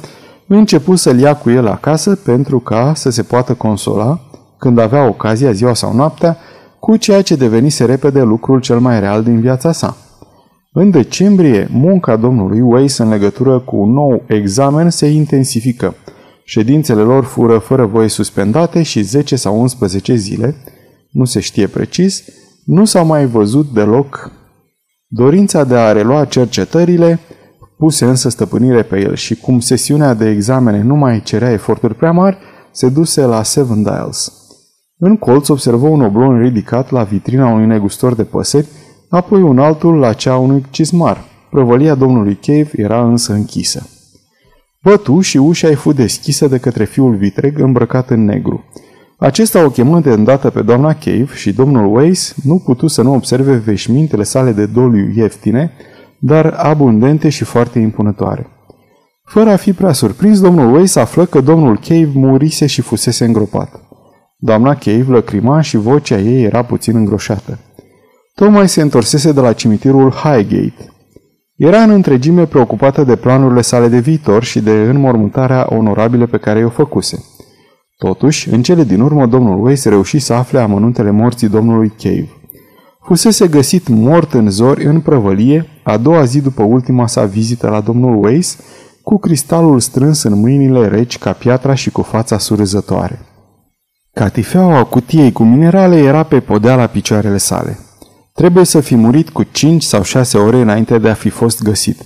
începu 0.48 0.96
să-l 0.96 1.20
ia 1.20 1.36
cu 1.36 1.50
el 1.50 1.68
acasă 1.68 2.16
pentru 2.16 2.60
ca 2.60 2.94
să 2.96 3.10
se 3.10 3.24
poată 3.24 3.54
consola, 3.54 4.20
când 4.58 4.80
avea 4.80 5.08
ocazia, 5.08 5.52
ziua 5.52 5.74
sau 5.74 5.94
noaptea, 5.94 6.38
cu 6.80 6.98
ceea 6.98 7.22
ce 7.22 7.36
devenise 7.36 7.86
repede 7.86 8.22
lucrul 8.22 8.60
cel 8.60 8.80
mai 8.80 9.00
real 9.00 9.24
din 9.24 9.40
viața 9.40 9.72
sa. 9.72 9.98
În 10.78 10.90
decembrie, 10.90 11.68
munca 11.72 12.16
domnului 12.16 12.62
Weiss 12.62 12.98
în 12.98 13.10
legătură 13.10 13.60
cu 13.60 13.76
un 13.76 13.92
nou 13.92 14.24
examen 14.28 14.90
se 14.90 15.08
intensifică. 15.08 15.96
Ședințele 16.44 17.02
lor 17.02 17.24
fură 17.24 17.58
fără 17.58 17.86
voie 17.86 18.08
suspendate 18.08 18.84
și 18.84 19.02
10 19.02 19.36
sau 19.36 19.60
11 19.60 20.16
zile, 20.16 20.56
nu 21.12 21.26
se 21.26 21.40
știe 21.40 21.68
precis, 21.68 22.24
nu 22.66 22.86
s-au 22.86 23.06
mai 23.06 23.26
văzut 23.26 23.74
deloc. 23.74 24.32
Dorința 25.08 25.64
de 25.64 25.76
a 25.76 25.92
relua 25.92 26.26
cercetările 26.26 27.20
puse 27.78 28.06
însă 28.06 28.30
stăpânire 28.30 28.82
pe 28.82 29.00
el 29.00 29.16
și 29.16 29.36
cum 29.36 29.60
sesiunea 29.60 30.14
de 30.14 30.30
examene 30.30 30.82
nu 30.82 30.96
mai 30.96 31.22
cerea 31.22 31.52
eforturi 31.52 31.96
prea 31.96 32.12
mari, 32.12 32.38
se 32.72 32.90
duse 32.90 33.22
la 33.22 33.44
Seven 33.44 33.84
Dials. 33.84 34.34
În 34.98 35.18
colț 35.18 35.48
observă 35.48 35.88
un 35.88 36.02
oblon 36.02 36.40
ridicat 36.42 36.92
la 36.92 37.04
vitrina 37.04 37.48
unui 37.48 37.66
negustor 37.66 38.16
de 38.16 38.24
păsări, 38.24 38.68
apoi 39.10 39.42
un 39.42 39.60
altul 39.60 39.96
la 39.96 40.14
cea 40.14 40.38
unui 40.38 40.66
cizmar. 40.70 41.24
Prăvălia 41.50 41.96
domnului 41.96 42.36
Cave 42.42 42.70
era 42.76 43.06
însă 43.06 43.34
închisă. 43.34 43.90
Bătu 44.84 45.22
și 45.22 45.38
ușa 45.38 45.68
îi 45.68 45.76
fu 45.76 45.92
deschisă 45.92 46.48
de 46.48 46.58
către 46.58 46.86
fiul 46.86 47.16
vitreg 47.16 47.60
îmbrăcat 47.60 48.10
în 48.10 48.26
negru. 48.26 48.64
Acesta 49.18 49.64
o 49.64 49.70
chemă 49.70 50.00
de 50.00 50.10
îndată 50.10 50.50
pe 50.50 50.62
doamna 50.62 50.94
Cave 50.94 51.30
și 51.34 51.54
domnul 51.54 51.96
Weiss 51.96 52.36
nu 52.44 52.62
putu 52.66 52.88
să 52.88 53.02
nu 53.02 53.14
observe 53.14 53.56
veșmintele 53.56 54.24
sale 54.24 54.52
de 54.52 54.66
doliu 54.66 55.12
ieftine, 55.16 55.72
dar 56.20 56.46
abundente 56.46 57.30
și 57.30 57.44
foarte 57.44 57.80
impunătoare. 57.80 58.48
Fără 59.24 59.50
a 59.50 59.56
fi 59.56 59.74
prea 59.74 59.92
surprins, 59.92 60.40
domnul 60.40 60.74
Weiss 60.74 60.96
află 60.96 61.26
că 61.26 61.42
domnul 61.42 61.78
Cave 61.78 62.12
murise 62.14 62.66
și 62.66 62.82
fusese 62.82 63.26
îngropat. 63.26 63.82
Doamna 64.38 64.76
Cave 64.76 65.06
lăcrima 65.08 65.62
și 65.62 65.78
vocea 65.78 66.20
ei 66.20 66.44
era 66.44 66.64
puțin 66.64 66.96
îngroșată. 66.96 67.60
Tocmai 68.36 68.70
se 68.70 68.82
întorsese 68.82 69.32
de 69.32 69.40
la 69.40 69.54
cimitirul 69.54 70.12
Highgate. 70.12 70.94
Era 71.56 71.82
în 71.82 71.90
întregime 71.90 72.46
preocupată 72.46 73.04
de 73.04 73.16
planurile 73.16 73.62
sale 73.62 73.88
de 73.88 74.00
viitor 74.00 74.44
și 74.44 74.60
de 74.60 74.72
înmormântarea 74.72 75.68
onorabilă 75.70 76.26
pe 76.26 76.38
care 76.38 76.60
i-o 76.60 76.70
făcuse. 76.70 77.24
Totuși, 77.98 78.50
în 78.50 78.62
cele 78.62 78.84
din 78.84 79.02
urmă, 79.02 79.26
domnul 79.26 79.66
Weiss 79.66 79.86
reuși 79.86 80.20
să 80.20 80.34
afle 80.34 80.60
amănuntele 80.60 81.12
morții 81.12 81.48
domnului 81.48 81.94
Cave. 82.02 82.30
Fusese 83.02 83.48
găsit 83.48 83.88
mort 83.88 84.34
în 84.34 84.50
zori 84.50 84.86
în 84.86 85.00
prăvălie, 85.00 85.66
a 85.84 85.98
doua 85.98 86.24
zi 86.24 86.42
după 86.42 86.64
ultima 86.64 87.08
sa 87.08 87.26
vizită 87.26 87.70
la 87.70 87.82
domnul 87.82 88.24
Weiss, 88.24 88.58
cu 89.02 89.18
cristalul 89.18 89.80
strâns 89.80 90.24
în 90.24 90.40
mâinile 90.40 90.88
reci 90.88 91.18
ca 91.18 91.32
piatra 91.32 91.74
și 91.74 91.92
cu 91.92 92.02
fața 92.02 92.38
surâzătoare. 92.38 93.20
Catifeaua 94.14 94.84
cutiei 94.84 95.32
cu 95.32 95.44
minerale 95.44 95.98
era 95.98 96.24
pe 96.24 96.40
podea 96.40 96.76
la 96.76 96.88
picioarele 96.88 97.38
sale. 97.38 97.80
Trebuie 98.36 98.64
să 98.64 98.80
fi 98.80 98.96
murit 98.96 99.30
cu 99.30 99.44
5 99.44 99.84
sau 99.84 100.04
6 100.04 100.38
ore 100.38 100.62
înainte 100.62 100.98
de 100.98 101.10
a 101.10 101.14
fi 101.14 101.30
fost 101.30 101.64
găsit. 101.64 102.02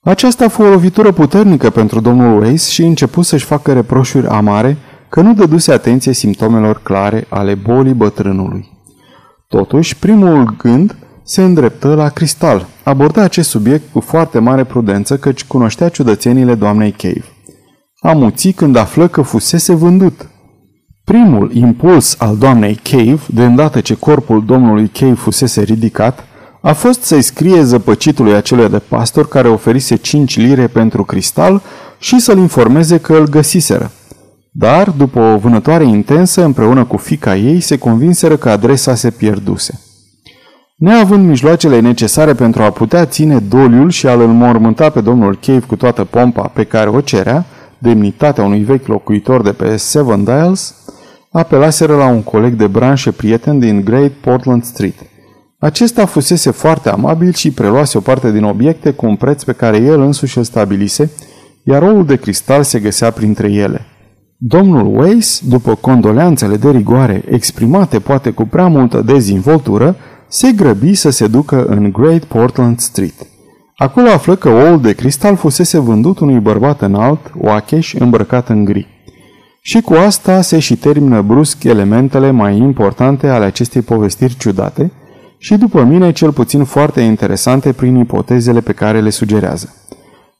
Aceasta 0.00 0.48
fu 0.48 0.62
o 0.62 0.68
lovitură 0.68 1.12
puternică 1.12 1.70
pentru 1.70 2.00
domnul 2.00 2.42
Weiss 2.42 2.68
și 2.68 2.82
începu 2.82 3.22
să-și 3.22 3.44
facă 3.44 3.72
reproșuri 3.72 4.26
amare 4.26 4.76
că 5.08 5.20
nu 5.20 5.34
dăduse 5.34 5.72
atenție 5.72 6.12
simptomelor 6.12 6.82
clare 6.82 7.26
ale 7.28 7.54
bolii 7.54 7.92
bătrânului. 7.92 8.68
Totuși, 9.48 9.96
primul 9.96 10.56
gând 10.58 10.96
se 11.22 11.42
îndreptă 11.42 11.94
la 11.94 12.08
cristal. 12.08 12.66
Aborda 12.82 13.22
acest 13.22 13.48
subiect 13.48 13.92
cu 13.92 14.00
foarte 14.00 14.38
mare 14.38 14.64
prudență 14.64 15.16
căci 15.16 15.44
cunoștea 15.44 15.88
ciudățenile 15.88 16.54
doamnei 16.54 16.90
Cave. 16.90 17.24
Amuți 18.00 18.48
când 18.48 18.76
află 18.76 19.08
că 19.08 19.22
fusese 19.22 19.74
vândut. 19.74 20.28
Primul 21.12 21.50
impuls 21.54 22.16
al 22.18 22.36
doamnei 22.36 22.74
Cave, 22.82 23.18
de 23.26 23.44
îndată 23.44 23.80
ce 23.80 23.94
corpul 23.94 24.44
domnului 24.44 24.88
Cave 24.88 25.14
fusese 25.14 25.62
ridicat, 25.62 26.24
a 26.60 26.72
fost 26.72 27.02
să-i 27.02 27.22
scrie 27.22 27.62
zăpăcitului 27.62 28.34
acelui 28.34 28.68
de 28.68 28.78
pastor 28.78 29.28
care 29.28 29.48
oferise 29.48 29.96
5 29.96 30.36
lire 30.36 30.66
pentru 30.66 31.04
cristal 31.04 31.62
și 31.98 32.20
să-l 32.20 32.38
informeze 32.38 32.98
că 32.98 33.14
îl 33.14 33.28
găsiseră. 33.28 33.90
Dar, 34.50 34.90
după 34.90 35.20
o 35.20 35.38
vânătoare 35.38 35.84
intensă, 35.84 36.44
împreună 36.44 36.84
cu 36.84 36.96
fica 36.96 37.36
ei, 37.36 37.60
se 37.60 37.78
convinseră 37.78 38.36
că 38.36 38.50
adresa 38.50 38.94
se 38.94 39.10
pierduse. 39.10 39.80
Neavând 40.76 41.28
mijloacele 41.28 41.80
necesare 41.80 42.34
pentru 42.34 42.62
a 42.62 42.70
putea 42.70 43.04
ține 43.04 43.38
doliul 43.38 43.90
și 43.90 44.06
a-l 44.06 44.20
înmormânta 44.20 44.90
pe 44.90 45.00
domnul 45.00 45.38
Cave 45.46 45.66
cu 45.66 45.76
toată 45.76 46.04
pompa 46.04 46.42
pe 46.42 46.64
care 46.64 46.88
o 46.88 47.00
cerea, 47.00 47.46
demnitatea 47.78 48.44
unui 48.44 48.62
vechi 48.62 48.86
locuitor 48.86 49.42
de 49.42 49.52
pe 49.52 49.76
Seven 49.76 50.24
Dials, 50.24 50.74
apelaseră 51.38 51.96
la 51.96 52.06
un 52.06 52.22
coleg 52.22 52.54
de 52.54 52.66
branșe 52.66 53.10
prieten 53.10 53.58
din 53.58 53.80
Great 53.84 54.10
Portland 54.10 54.64
Street. 54.64 54.94
Acesta 55.58 56.06
fusese 56.06 56.50
foarte 56.50 56.88
amabil 56.88 57.32
și 57.32 57.50
preluase 57.50 57.98
o 57.98 58.00
parte 58.00 58.32
din 58.32 58.44
obiecte 58.44 58.90
cu 58.90 59.06
un 59.06 59.16
preț 59.16 59.42
pe 59.42 59.52
care 59.52 59.76
el 59.76 60.00
însuși 60.00 60.38
îl 60.38 60.44
stabilise, 60.44 61.10
iar 61.62 61.82
oul 61.82 62.06
de 62.06 62.16
cristal 62.16 62.62
se 62.62 62.78
găsea 62.78 63.10
printre 63.10 63.52
ele. 63.52 63.80
Domnul 64.36 64.98
Weiss, 64.98 65.42
după 65.48 65.74
condoleanțele 65.74 66.56
de 66.56 66.70
rigoare 66.70 67.24
exprimate 67.30 67.98
poate 67.98 68.30
cu 68.30 68.44
prea 68.44 68.66
multă 68.66 69.02
dezinvoltură, 69.02 69.96
se 70.28 70.52
grăbi 70.52 70.94
să 70.94 71.10
se 71.10 71.26
ducă 71.26 71.64
în 71.64 71.92
Great 71.92 72.24
Portland 72.24 72.78
Street. 72.78 73.26
Acolo 73.76 74.08
află 74.08 74.36
că 74.36 74.48
oul 74.48 74.80
de 74.80 74.92
cristal 74.92 75.36
fusese 75.36 75.78
vândut 75.78 76.18
unui 76.18 76.40
bărbat 76.40 76.80
înalt, 76.82 77.32
oacheș, 77.38 77.94
îmbrăcat 77.94 78.48
în 78.48 78.64
gri. 78.64 78.95
Și 79.68 79.80
cu 79.80 79.94
asta 79.94 80.40
se 80.40 80.58
și 80.58 80.76
termină 80.76 81.22
brusc 81.22 81.64
elementele 81.64 82.30
mai 82.30 82.56
importante 82.56 83.28
ale 83.28 83.44
acestei 83.44 83.82
povestiri 83.82 84.36
ciudate 84.36 84.92
și 85.38 85.54
după 85.54 85.82
mine 85.82 86.12
cel 86.12 86.32
puțin 86.32 86.64
foarte 86.64 87.00
interesante 87.00 87.72
prin 87.72 87.96
ipotezele 87.96 88.60
pe 88.60 88.72
care 88.72 89.00
le 89.00 89.10
sugerează. 89.10 89.74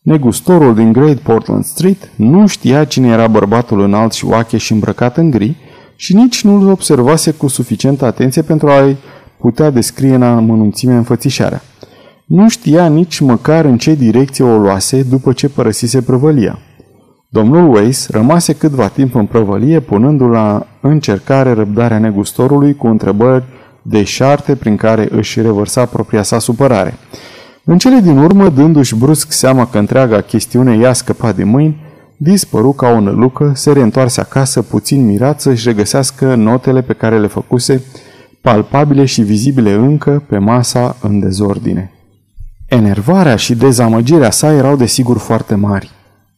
Negustorul 0.03 0.75
din 0.75 0.93
Great 0.93 1.19
Portland 1.19 1.65
Street 1.65 2.11
nu 2.17 2.47
știa 2.47 2.85
cine 2.85 3.09
era 3.09 3.27
bărbatul 3.27 3.81
înalt 3.81 4.13
și 4.13 4.25
oache 4.25 4.57
și 4.57 4.73
îmbrăcat 4.73 5.17
în 5.17 5.31
gri 5.31 5.57
și 5.97 6.15
nici 6.15 6.45
nu 6.45 6.55
îl 6.61 6.69
observase 6.69 7.31
cu 7.31 7.47
suficientă 7.47 8.05
atenție 8.05 8.43
pentru 8.43 8.69
a-i 8.69 8.97
putea 9.39 9.71
descrie 9.71 10.15
în 10.15 10.23
amănunțime 10.23 10.95
înfățișarea. 10.95 11.63
Nu 12.27 12.49
știa 12.49 12.87
nici 12.89 13.21
măcar 13.21 13.65
în 13.65 13.79
ce 13.79 13.95
direcție 13.95 14.45
o 14.45 14.59
luase 14.59 15.03
după 15.03 15.33
ce 15.33 15.49
părăsise 15.49 16.03
prăvălia. 16.03 16.59
Domnul 17.37 17.75
Weiss 17.75 18.09
rămase 18.09 18.53
câtva 18.53 18.89
timp 18.89 19.15
în 19.15 19.27
prăvălie, 19.27 19.81
punându 19.81 20.27
la 20.27 20.67
încercare 20.81 21.53
răbdarea 21.53 21.99
negustorului 21.99 22.75
cu 22.75 22.87
întrebări 22.87 23.45
deșarte 23.83 24.55
prin 24.55 24.77
care 24.77 25.09
își 25.11 25.41
revărsa 25.41 25.85
propria 25.85 26.23
sa 26.23 26.39
supărare. 26.39 26.95
În 27.65 27.79
cele 27.79 28.01
din 28.01 28.19
urmă, 28.19 28.49
dându-și 28.49 28.95
brusc 28.95 29.33
seama 29.33 29.67
că 29.67 29.79
întreaga 29.79 30.21
chestiune 30.21 30.77
i-a 30.77 30.93
scăpat 30.93 31.37
de 31.37 31.45
mâini, 31.45 31.81
dispăru 32.17 32.73
ca 32.73 32.89
o 32.89 33.01
nălucă, 33.01 33.53
se 33.55 33.73
reîntoarse 33.73 34.21
acasă 34.21 34.63
puțin 34.63 35.05
mirat 35.07 35.41
să-și 35.41 35.69
regăsească 35.69 36.35
notele 36.35 36.83
pe 36.83 36.93
care 36.93 37.19
le 37.19 37.27
făcuse, 37.27 37.83
palpabile 38.41 39.05
și 39.05 39.23
vizibile 39.23 39.73
încă 39.73 40.23
pe 40.29 40.39
masa 40.39 40.97
în 41.01 41.21
dezordine. 41.21 41.93
Enervarea 42.69 43.37
și 43.37 43.55
dezamăgirea 43.55 44.31
sa 44.31 44.53
erau 44.53 44.77
desigur 44.77 45.19
foarte 45.19 45.55
mari. 45.55 45.96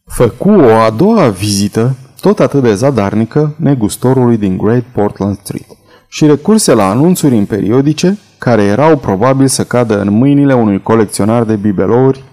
Făcu 0.09 0.51
o 0.51 0.73
a 0.73 0.91
doua 0.91 1.29
vizită, 1.29 1.95
tot 2.21 2.41
atât 2.41 2.63
de 2.63 2.75
zadarnică, 2.75 3.55
negustorului 3.57 4.37
din 4.37 4.57
Great 4.57 4.85
Portland 4.93 5.39
Street 5.43 5.67
și 6.09 6.27
recurse 6.27 6.75
la 6.75 6.91
anunțuri 6.91 7.37
în 7.37 7.45
periodice, 7.45 8.19
care 8.39 8.63
erau 8.63 8.97
probabil 8.97 9.47
să 9.47 9.65
cadă 9.65 10.01
în 10.01 10.11
mâinile 10.11 10.55
unui 10.55 10.83
colecționar 10.83 11.45
de 11.45 11.55
bibelouri, 11.55 12.25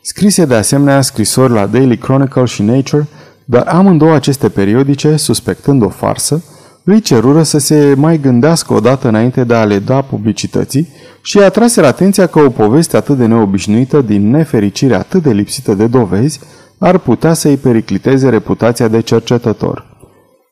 scrise 0.00 0.44
de 0.44 0.54
asemenea 0.54 1.00
scrisori 1.00 1.52
la 1.52 1.66
Daily 1.66 1.98
Chronicle 1.98 2.44
și 2.44 2.62
Nature, 2.62 3.08
dar 3.44 3.66
amândouă 3.66 4.14
aceste 4.14 4.48
periodice, 4.48 5.16
suspectând 5.16 5.82
o 5.82 5.88
farsă, 5.88 6.42
îi 6.84 7.00
cerură 7.00 7.42
să 7.42 7.58
se 7.58 7.94
mai 7.96 8.20
gândească 8.20 8.74
odată 8.74 9.08
înainte 9.08 9.44
de 9.44 9.54
a 9.54 9.64
le 9.64 9.78
da 9.78 10.00
publicității 10.00 10.88
și 11.22 11.38
atrase 11.38 11.80
atenția 11.80 12.26
că 12.26 12.38
o 12.38 12.50
poveste 12.50 12.96
atât 12.96 13.16
de 13.16 13.26
neobișnuită, 13.26 14.00
din 14.00 14.30
nefericire 14.30 14.94
atât 14.94 15.22
de 15.22 15.30
lipsită 15.30 15.74
de 15.74 15.86
dovezi, 15.86 16.40
ar 16.84 16.98
putea 16.98 17.32
să-i 17.32 17.56
pericliteze 17.56 18.28
reputația 18.28 18.88
de 18.88 19.00
cercetător. 19.00 19.86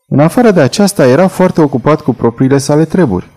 În 0.08 0.18
afară 0.18 0.50
de 0.50 0.60
aceasta, 0.60 1.06
era 1.06 1.26
foarte 1.26 1.60
ocupat 1.60 2.00
cu 2.00 2.14
propriile 2.14 2.58
sale 2.58 2.84
treburi. 2.84 3.28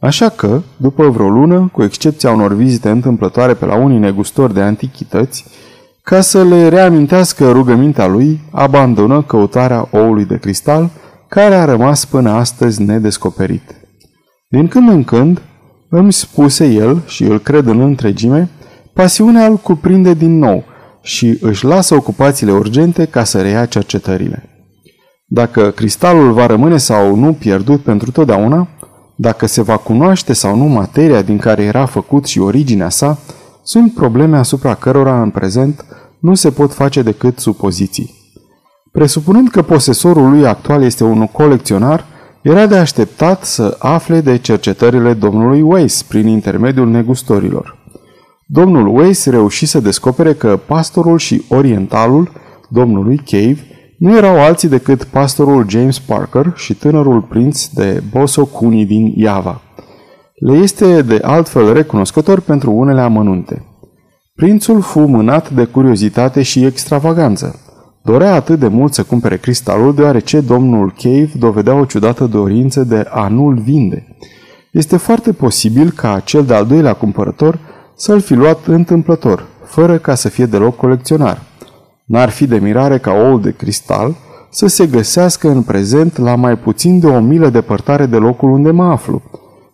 Așa 0.00 0.28
că, 0.28 0.60
după 0.76 1.08
vreo 1.08 1.28
lună, 1.28 1.68
cu 1.72 1.82
excepția 1.82 2.30
unor 2.30 2.52
vizite 2.52 2.90
întâmplătoare 2.90 3.54
pe 3.54 3.64
la 3.64 3.74
unii 3.74 3.98
negustori 3.98 4.54
de 4.54 4.60
antichități, 4.60 5.44
ca 6.02 6.20
să 6.20 6.44
le 6.44 6.68
reamintească 6.68 7.50
rugămintea 7.50 8.06
lui, 8.06 8.40
abandonă 8.50 9.22
căutarea 9.22 9.88
oului 9.90 10.24
de 10.24 10.38
cristal, 10.38 10.90
care 11.28 11.54
a 11.54 11.64
rămas 11.64 12.04
până 12.04 12.30
astăzi 12.30 12.82
nedescoperit. 12.82 13.74
Din 14.48 14.68
când 14.68 14.88
în 14.88 15.04
când, 15.04 15.42
îmi 15.88 16.12
spuse 16.12 16.66
el, 16.66 17.02
și 17.06 17.24
îl 17.24 17.38
cred 17.38 17.66
în 17.66 17.80
întregime, 17.80 18.48
pasiunea 18.92 19.46
îl 19.46 19.56
cuprinde 19.56 20.14
din 20.14 20.38
nou 20.38 20.64
și 21.02 21.38
își 21.40 21.64
lasă 21.64 21.94
ocupațiile 21.94 22.52
urgente 22.52 23.04
ca 23.04 23.24
să 23.24 23.40
reia 23.40 23.66
cercetările. 23.66 24.48
Dacă 25.26 25.70
cristalul 25.70 26.32
va 26.32 26.46
rămâne 26.46 26.76
sau 26.76 27.16
nu 27.16 27.32
pierdut 27.32 27.80
pentru 27.80 28.10
totdeauna, 28.10 28.68
dacă 29.16 29.46
se 29.46 29.62
va 29.62 29.76
cunoaște 29.76 30.32
sau 30.32 30.56
nu 30.56 30.64
materia 30.64 31.22
din 31.22 31.38
care 31.38 31.62
era 31.62 31.86
făcut 31.86 32.26
și 32.26 32.38
originea 32.38 32.88
sa, 32.88 33.18
sunt 33.62 33.94
probleme 33.94 34.36
asupra 34.36 34.74
cărora 34.74 35.22
în 35.22 35.30
prezent 35.30 35.84
nu 36.20 36.34
se 36.34 36.50
pot 36.50 36.72
face 36.72 37.02
decât 37.02 37.38
supoziții. 37.38 38.14
Presupunând 38.92 39.48
că 39.50 39.62
posesorul 39.62 40.30
lui 40.30 40.46
actual 40.46 40.82
este 40.82 41.04
un 41.04 41.26
colecționar, 41.26 42.04
era 42.42 42.66
de 42.66 42.76
așteptat 42.76 43.44
să 43.44 43.76
afle 43.78 44.20
de 44.20 44.38
cercetările 44.38 45.14
domnului 45.14 45.60
Weiss 45.60 46.02
prin 46.02 46.26
intermediul 46.26 46.88
negustorilor. 46.90 47.81
Domnul 48.46 48.96
Weiss 48.98 49.26
reuși 49.26 49.66
să 49.66 49.80
descopere 49.80 50.32
că 50.32 50.60
pastorul 50.66 51.18
și 51.18 51.42
orientalul 51.48 52.30
domnului 52.68 53.16
Cave 53.16 53.56
nu 53.98 54.16
erau 54.16 54.40
alții 54.40 54.68
decât 54.68 55.04
pastorul 55.04 55.68
James 55.68 55.98
Parker 55.98 56.52
și 56.56 56.74
tânărul 56.74 57.20
prinț 57.20 57.66
de 57.66 58.02
Boso 58.10 58.44
Kuni 58.44 58.86
din 58.86 59.14
Java. 59.18 59.60
Le 60.34 60.52
este 60.52 61.02
de 61.02 61.20
altfel 61.22 61.72
recunoscător 61.72 62.40
pentru 62.40 62.72
unele 62.72 63.00
amănunte. 63.00 63.66
Prințul 64.34 64.80
fu 64.80 65.00
mânat 65.00 65.50
de 65.50 65.64
curiozitate 65.64 66.42
și 66.42 66.64
extravaganță. 66.64 67.60
Dorea 68.04 68.34
atât 68.34 68.58
de 68.58 68.68
mult 68.68 68.94
să 68.94 69.02
cumpere 69.02 69.36
cristalul 69.36 69.94
deoarece 69.94 70.40
domnul 70.40 70.94
Cave 71.02 71.30
dovedea 71.38 71.74
o 71.74 71.84
ciudată 71.84 72.26
dorință 72.26 72.84
de 72.84 73.06
a 73.10 73.28
nu-l 73.28 73.58
vinde. 73.58 74.16
Este 74.72 74.96
foarte 74.96 75.32
posibil 75.32 75.90
ca 75.90 76.20
cel 76.20 76.44
de-al 76.44 76.66
doilea 76.66 76.92
cumpărător 76.92 77.58
să-l 78.02 78.20
fi 78.20 78.34
luat 78.34 78.66
întâmplător, 78.66 79.46
fără 79.64 79.98
ca 79.98 80.14
să 80.14 80.28
fie 80.28 80.46
deloc 80.46 80.76
colecționar. 80.76 81.42
N-ar 82.04 82.28
fi 82.28 82.46
de 82.46 82.58
mirare 82.58 82.98
ca 82.98 83.12
oul 83.12 83.40
de 83.40 83.50
cristal 83.50 84.14
să 84.50 84.66
se 84.66 84.86
găsească 84.86 85.48
în 85.48 85.62
prezent 85.62 86.16
la 86.16 86.34
mai 86.34 86.58
puțin 86.58 87.00
de 87.00 87.06
o 87.06 87.20
milă 87.20 87.48
departare 87.48 88.06
de 88.06 88.16
locul 88.16 88.50
unde 88.50 88.70
mă 88.70 88.84
aflu, 88.84 89.22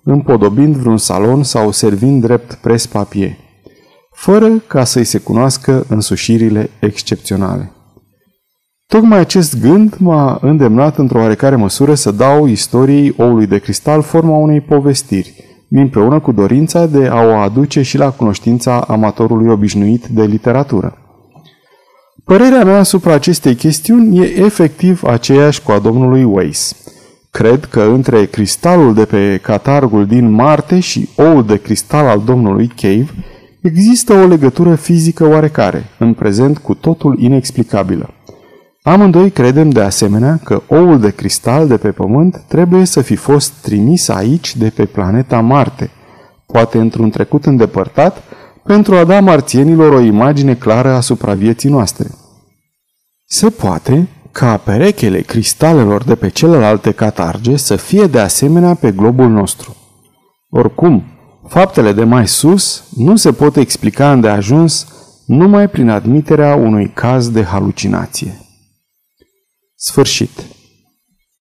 împodobind 0.04 0.76
vreun 0.76 0.96
salon 0.96 1.42
sau 1.42 1.70
servind 1.70 2.22
drept 2.22 2.54
pres-papier, 2.54 3.36
fără 4.10 4.48
ca 4.66 4.84
să-i 4.84 5.04
se 5.04 5.18
cunoască 5.18 5.84
însușirile 5.88 6.70
excepționale. 6.80 7.72
Tocmai 8.86 9.18
acest 9.18 9.60
gând 9.60 9.94
m-a 9.98 10.38
îndemnat 10.42 10.98
într-o 10.98 11.18
oarecare 11.18 11.56
măsură 11.56 11.94
să 11.94 12.10
dau 12.10 12.46
istoriei 12.46 13.14
oului 13.18 13.46
de 13.46 13.58
cristal 13.58 14.02
forma 14.02 14.36
unei 14.36 14.60
povestiri, 14.60 15.47
împreună 15.76 16.20
cu 16.20 16.32
dorința 16.32 16.86
de 16.86 17.06
a 17.06 17.22
o 17.22 17.34
aduce 17.34 17.82
și 17.82 17.98
la 17.98 18.10
cunoștința 18.10 18.80
amatorului 18.80 19.50
obișnuit 19.50 20.06
de 20.06 20.24
literatură. 20.24 20.98
Părerea 22.24 22.64
mea 22.64 22.78
asupra 22.78 23.12
acestei 23.12 23.54
chestiuni 23.54 24.18
e 24.18 24.44
efectiv 24.44 25.04
aceeași 25.04 25.62
cu 25.62 25.72
a 25.72 25.78
domnului 25.78 26.24
Weiss. 26.24 26.76
Cred 27.30 27.64
că 27.64 27.82
între 27.82 28.24
cristalul 28.24 28.94
de 28.94 29.04
pe 29.04 29.38
catargul 29.42 30.06
din 30.06 30.30
Marte 30.30 30.80
și 30.80 31.08
oul 31.16 31.44
de 31.44 31.56
cristal 31.56 32.06
al 32.06 32.22
domnului 32.24 32.72
Cave 32.76 33.08
există 33.62 34.12
o 34.12 34.26
legătură 34.26 34.74
fizică 34.74 35.28
oarecare, 35.28 35.84
în 35.98 36.14
prezent 36.14 36.58
cu 36.58 36.74
totul 36.74 37.18
inexplicabilă. 37.18 38.14
Amândoi 38.82 39.30
credem 39.30 39.70
de 39.70 39.80
asemenea 39.80 40.40
că 40.44 40.62
oul 40.68 41.00
de 41.00 41.10
cristal 41.10 41.68
de 41.68 41.76
pe 41.76 41.90
Pământ 41.90 42.44
trebuie 42.48 42.84
să 42.84 43.00
fi 43.00 43.16
fost 43.16 43.52
trimis 43.52 44.08
aici 44.08 44.56
de 44.56 44.70
pe 44.70 44.84
planeta 44.84 45.40
Marte, 45.40 45.90
poate 46.46 46.78
într-un 46.78 47.10
trecut 47.10 47.46
îndepărtat, 47.46 48.22
pentru 48.64 48.94
a 48.94 49.04
da 49.04 49.20
marțienilor 49.20 49.92
o 49.92 50.00
imagine 50.00 50.54
clară 50.54 50.88
asupra 50.88 51.34
vieții 51.34 51.70
noastre. 51.70 52.06
Se 53.26 53.50
poate 53.50 54.08
ca 54.32 54.56
perechele 54.56 55.20
cristalelor 55.20 56.04
de 56.04 56.14
pe 56.14 56.28
celelalte 56.28 56.92
catarge 56.92 57.56
să 57.56 57.76
fie 57.76 58.06
de 58.06 58.18
asemenea 58.18 58.74
pe 58.74 58.92
globul 58.92 59.28
nostru. 59.28 59.76
Oricum, 60.50 61.04
faptele 61.48 61.92
de 61.92 62.04
mai 62.04 62.28
sus 62.28 62.84
nu 62.96 63.16
se 63.16 63.32
pot 63.32 63.56
explica 63.56 64.12
îndeajuns 64.12 64.86
numai 65.26 65.68
prin 65.68 65.88
admiterea 65.88 66.54
unui 66.54 66.90
caz 66.94 67.28
de 67.30 67.42
halucinație. 67.42 68.47
Sfârșit. 69.80 70.30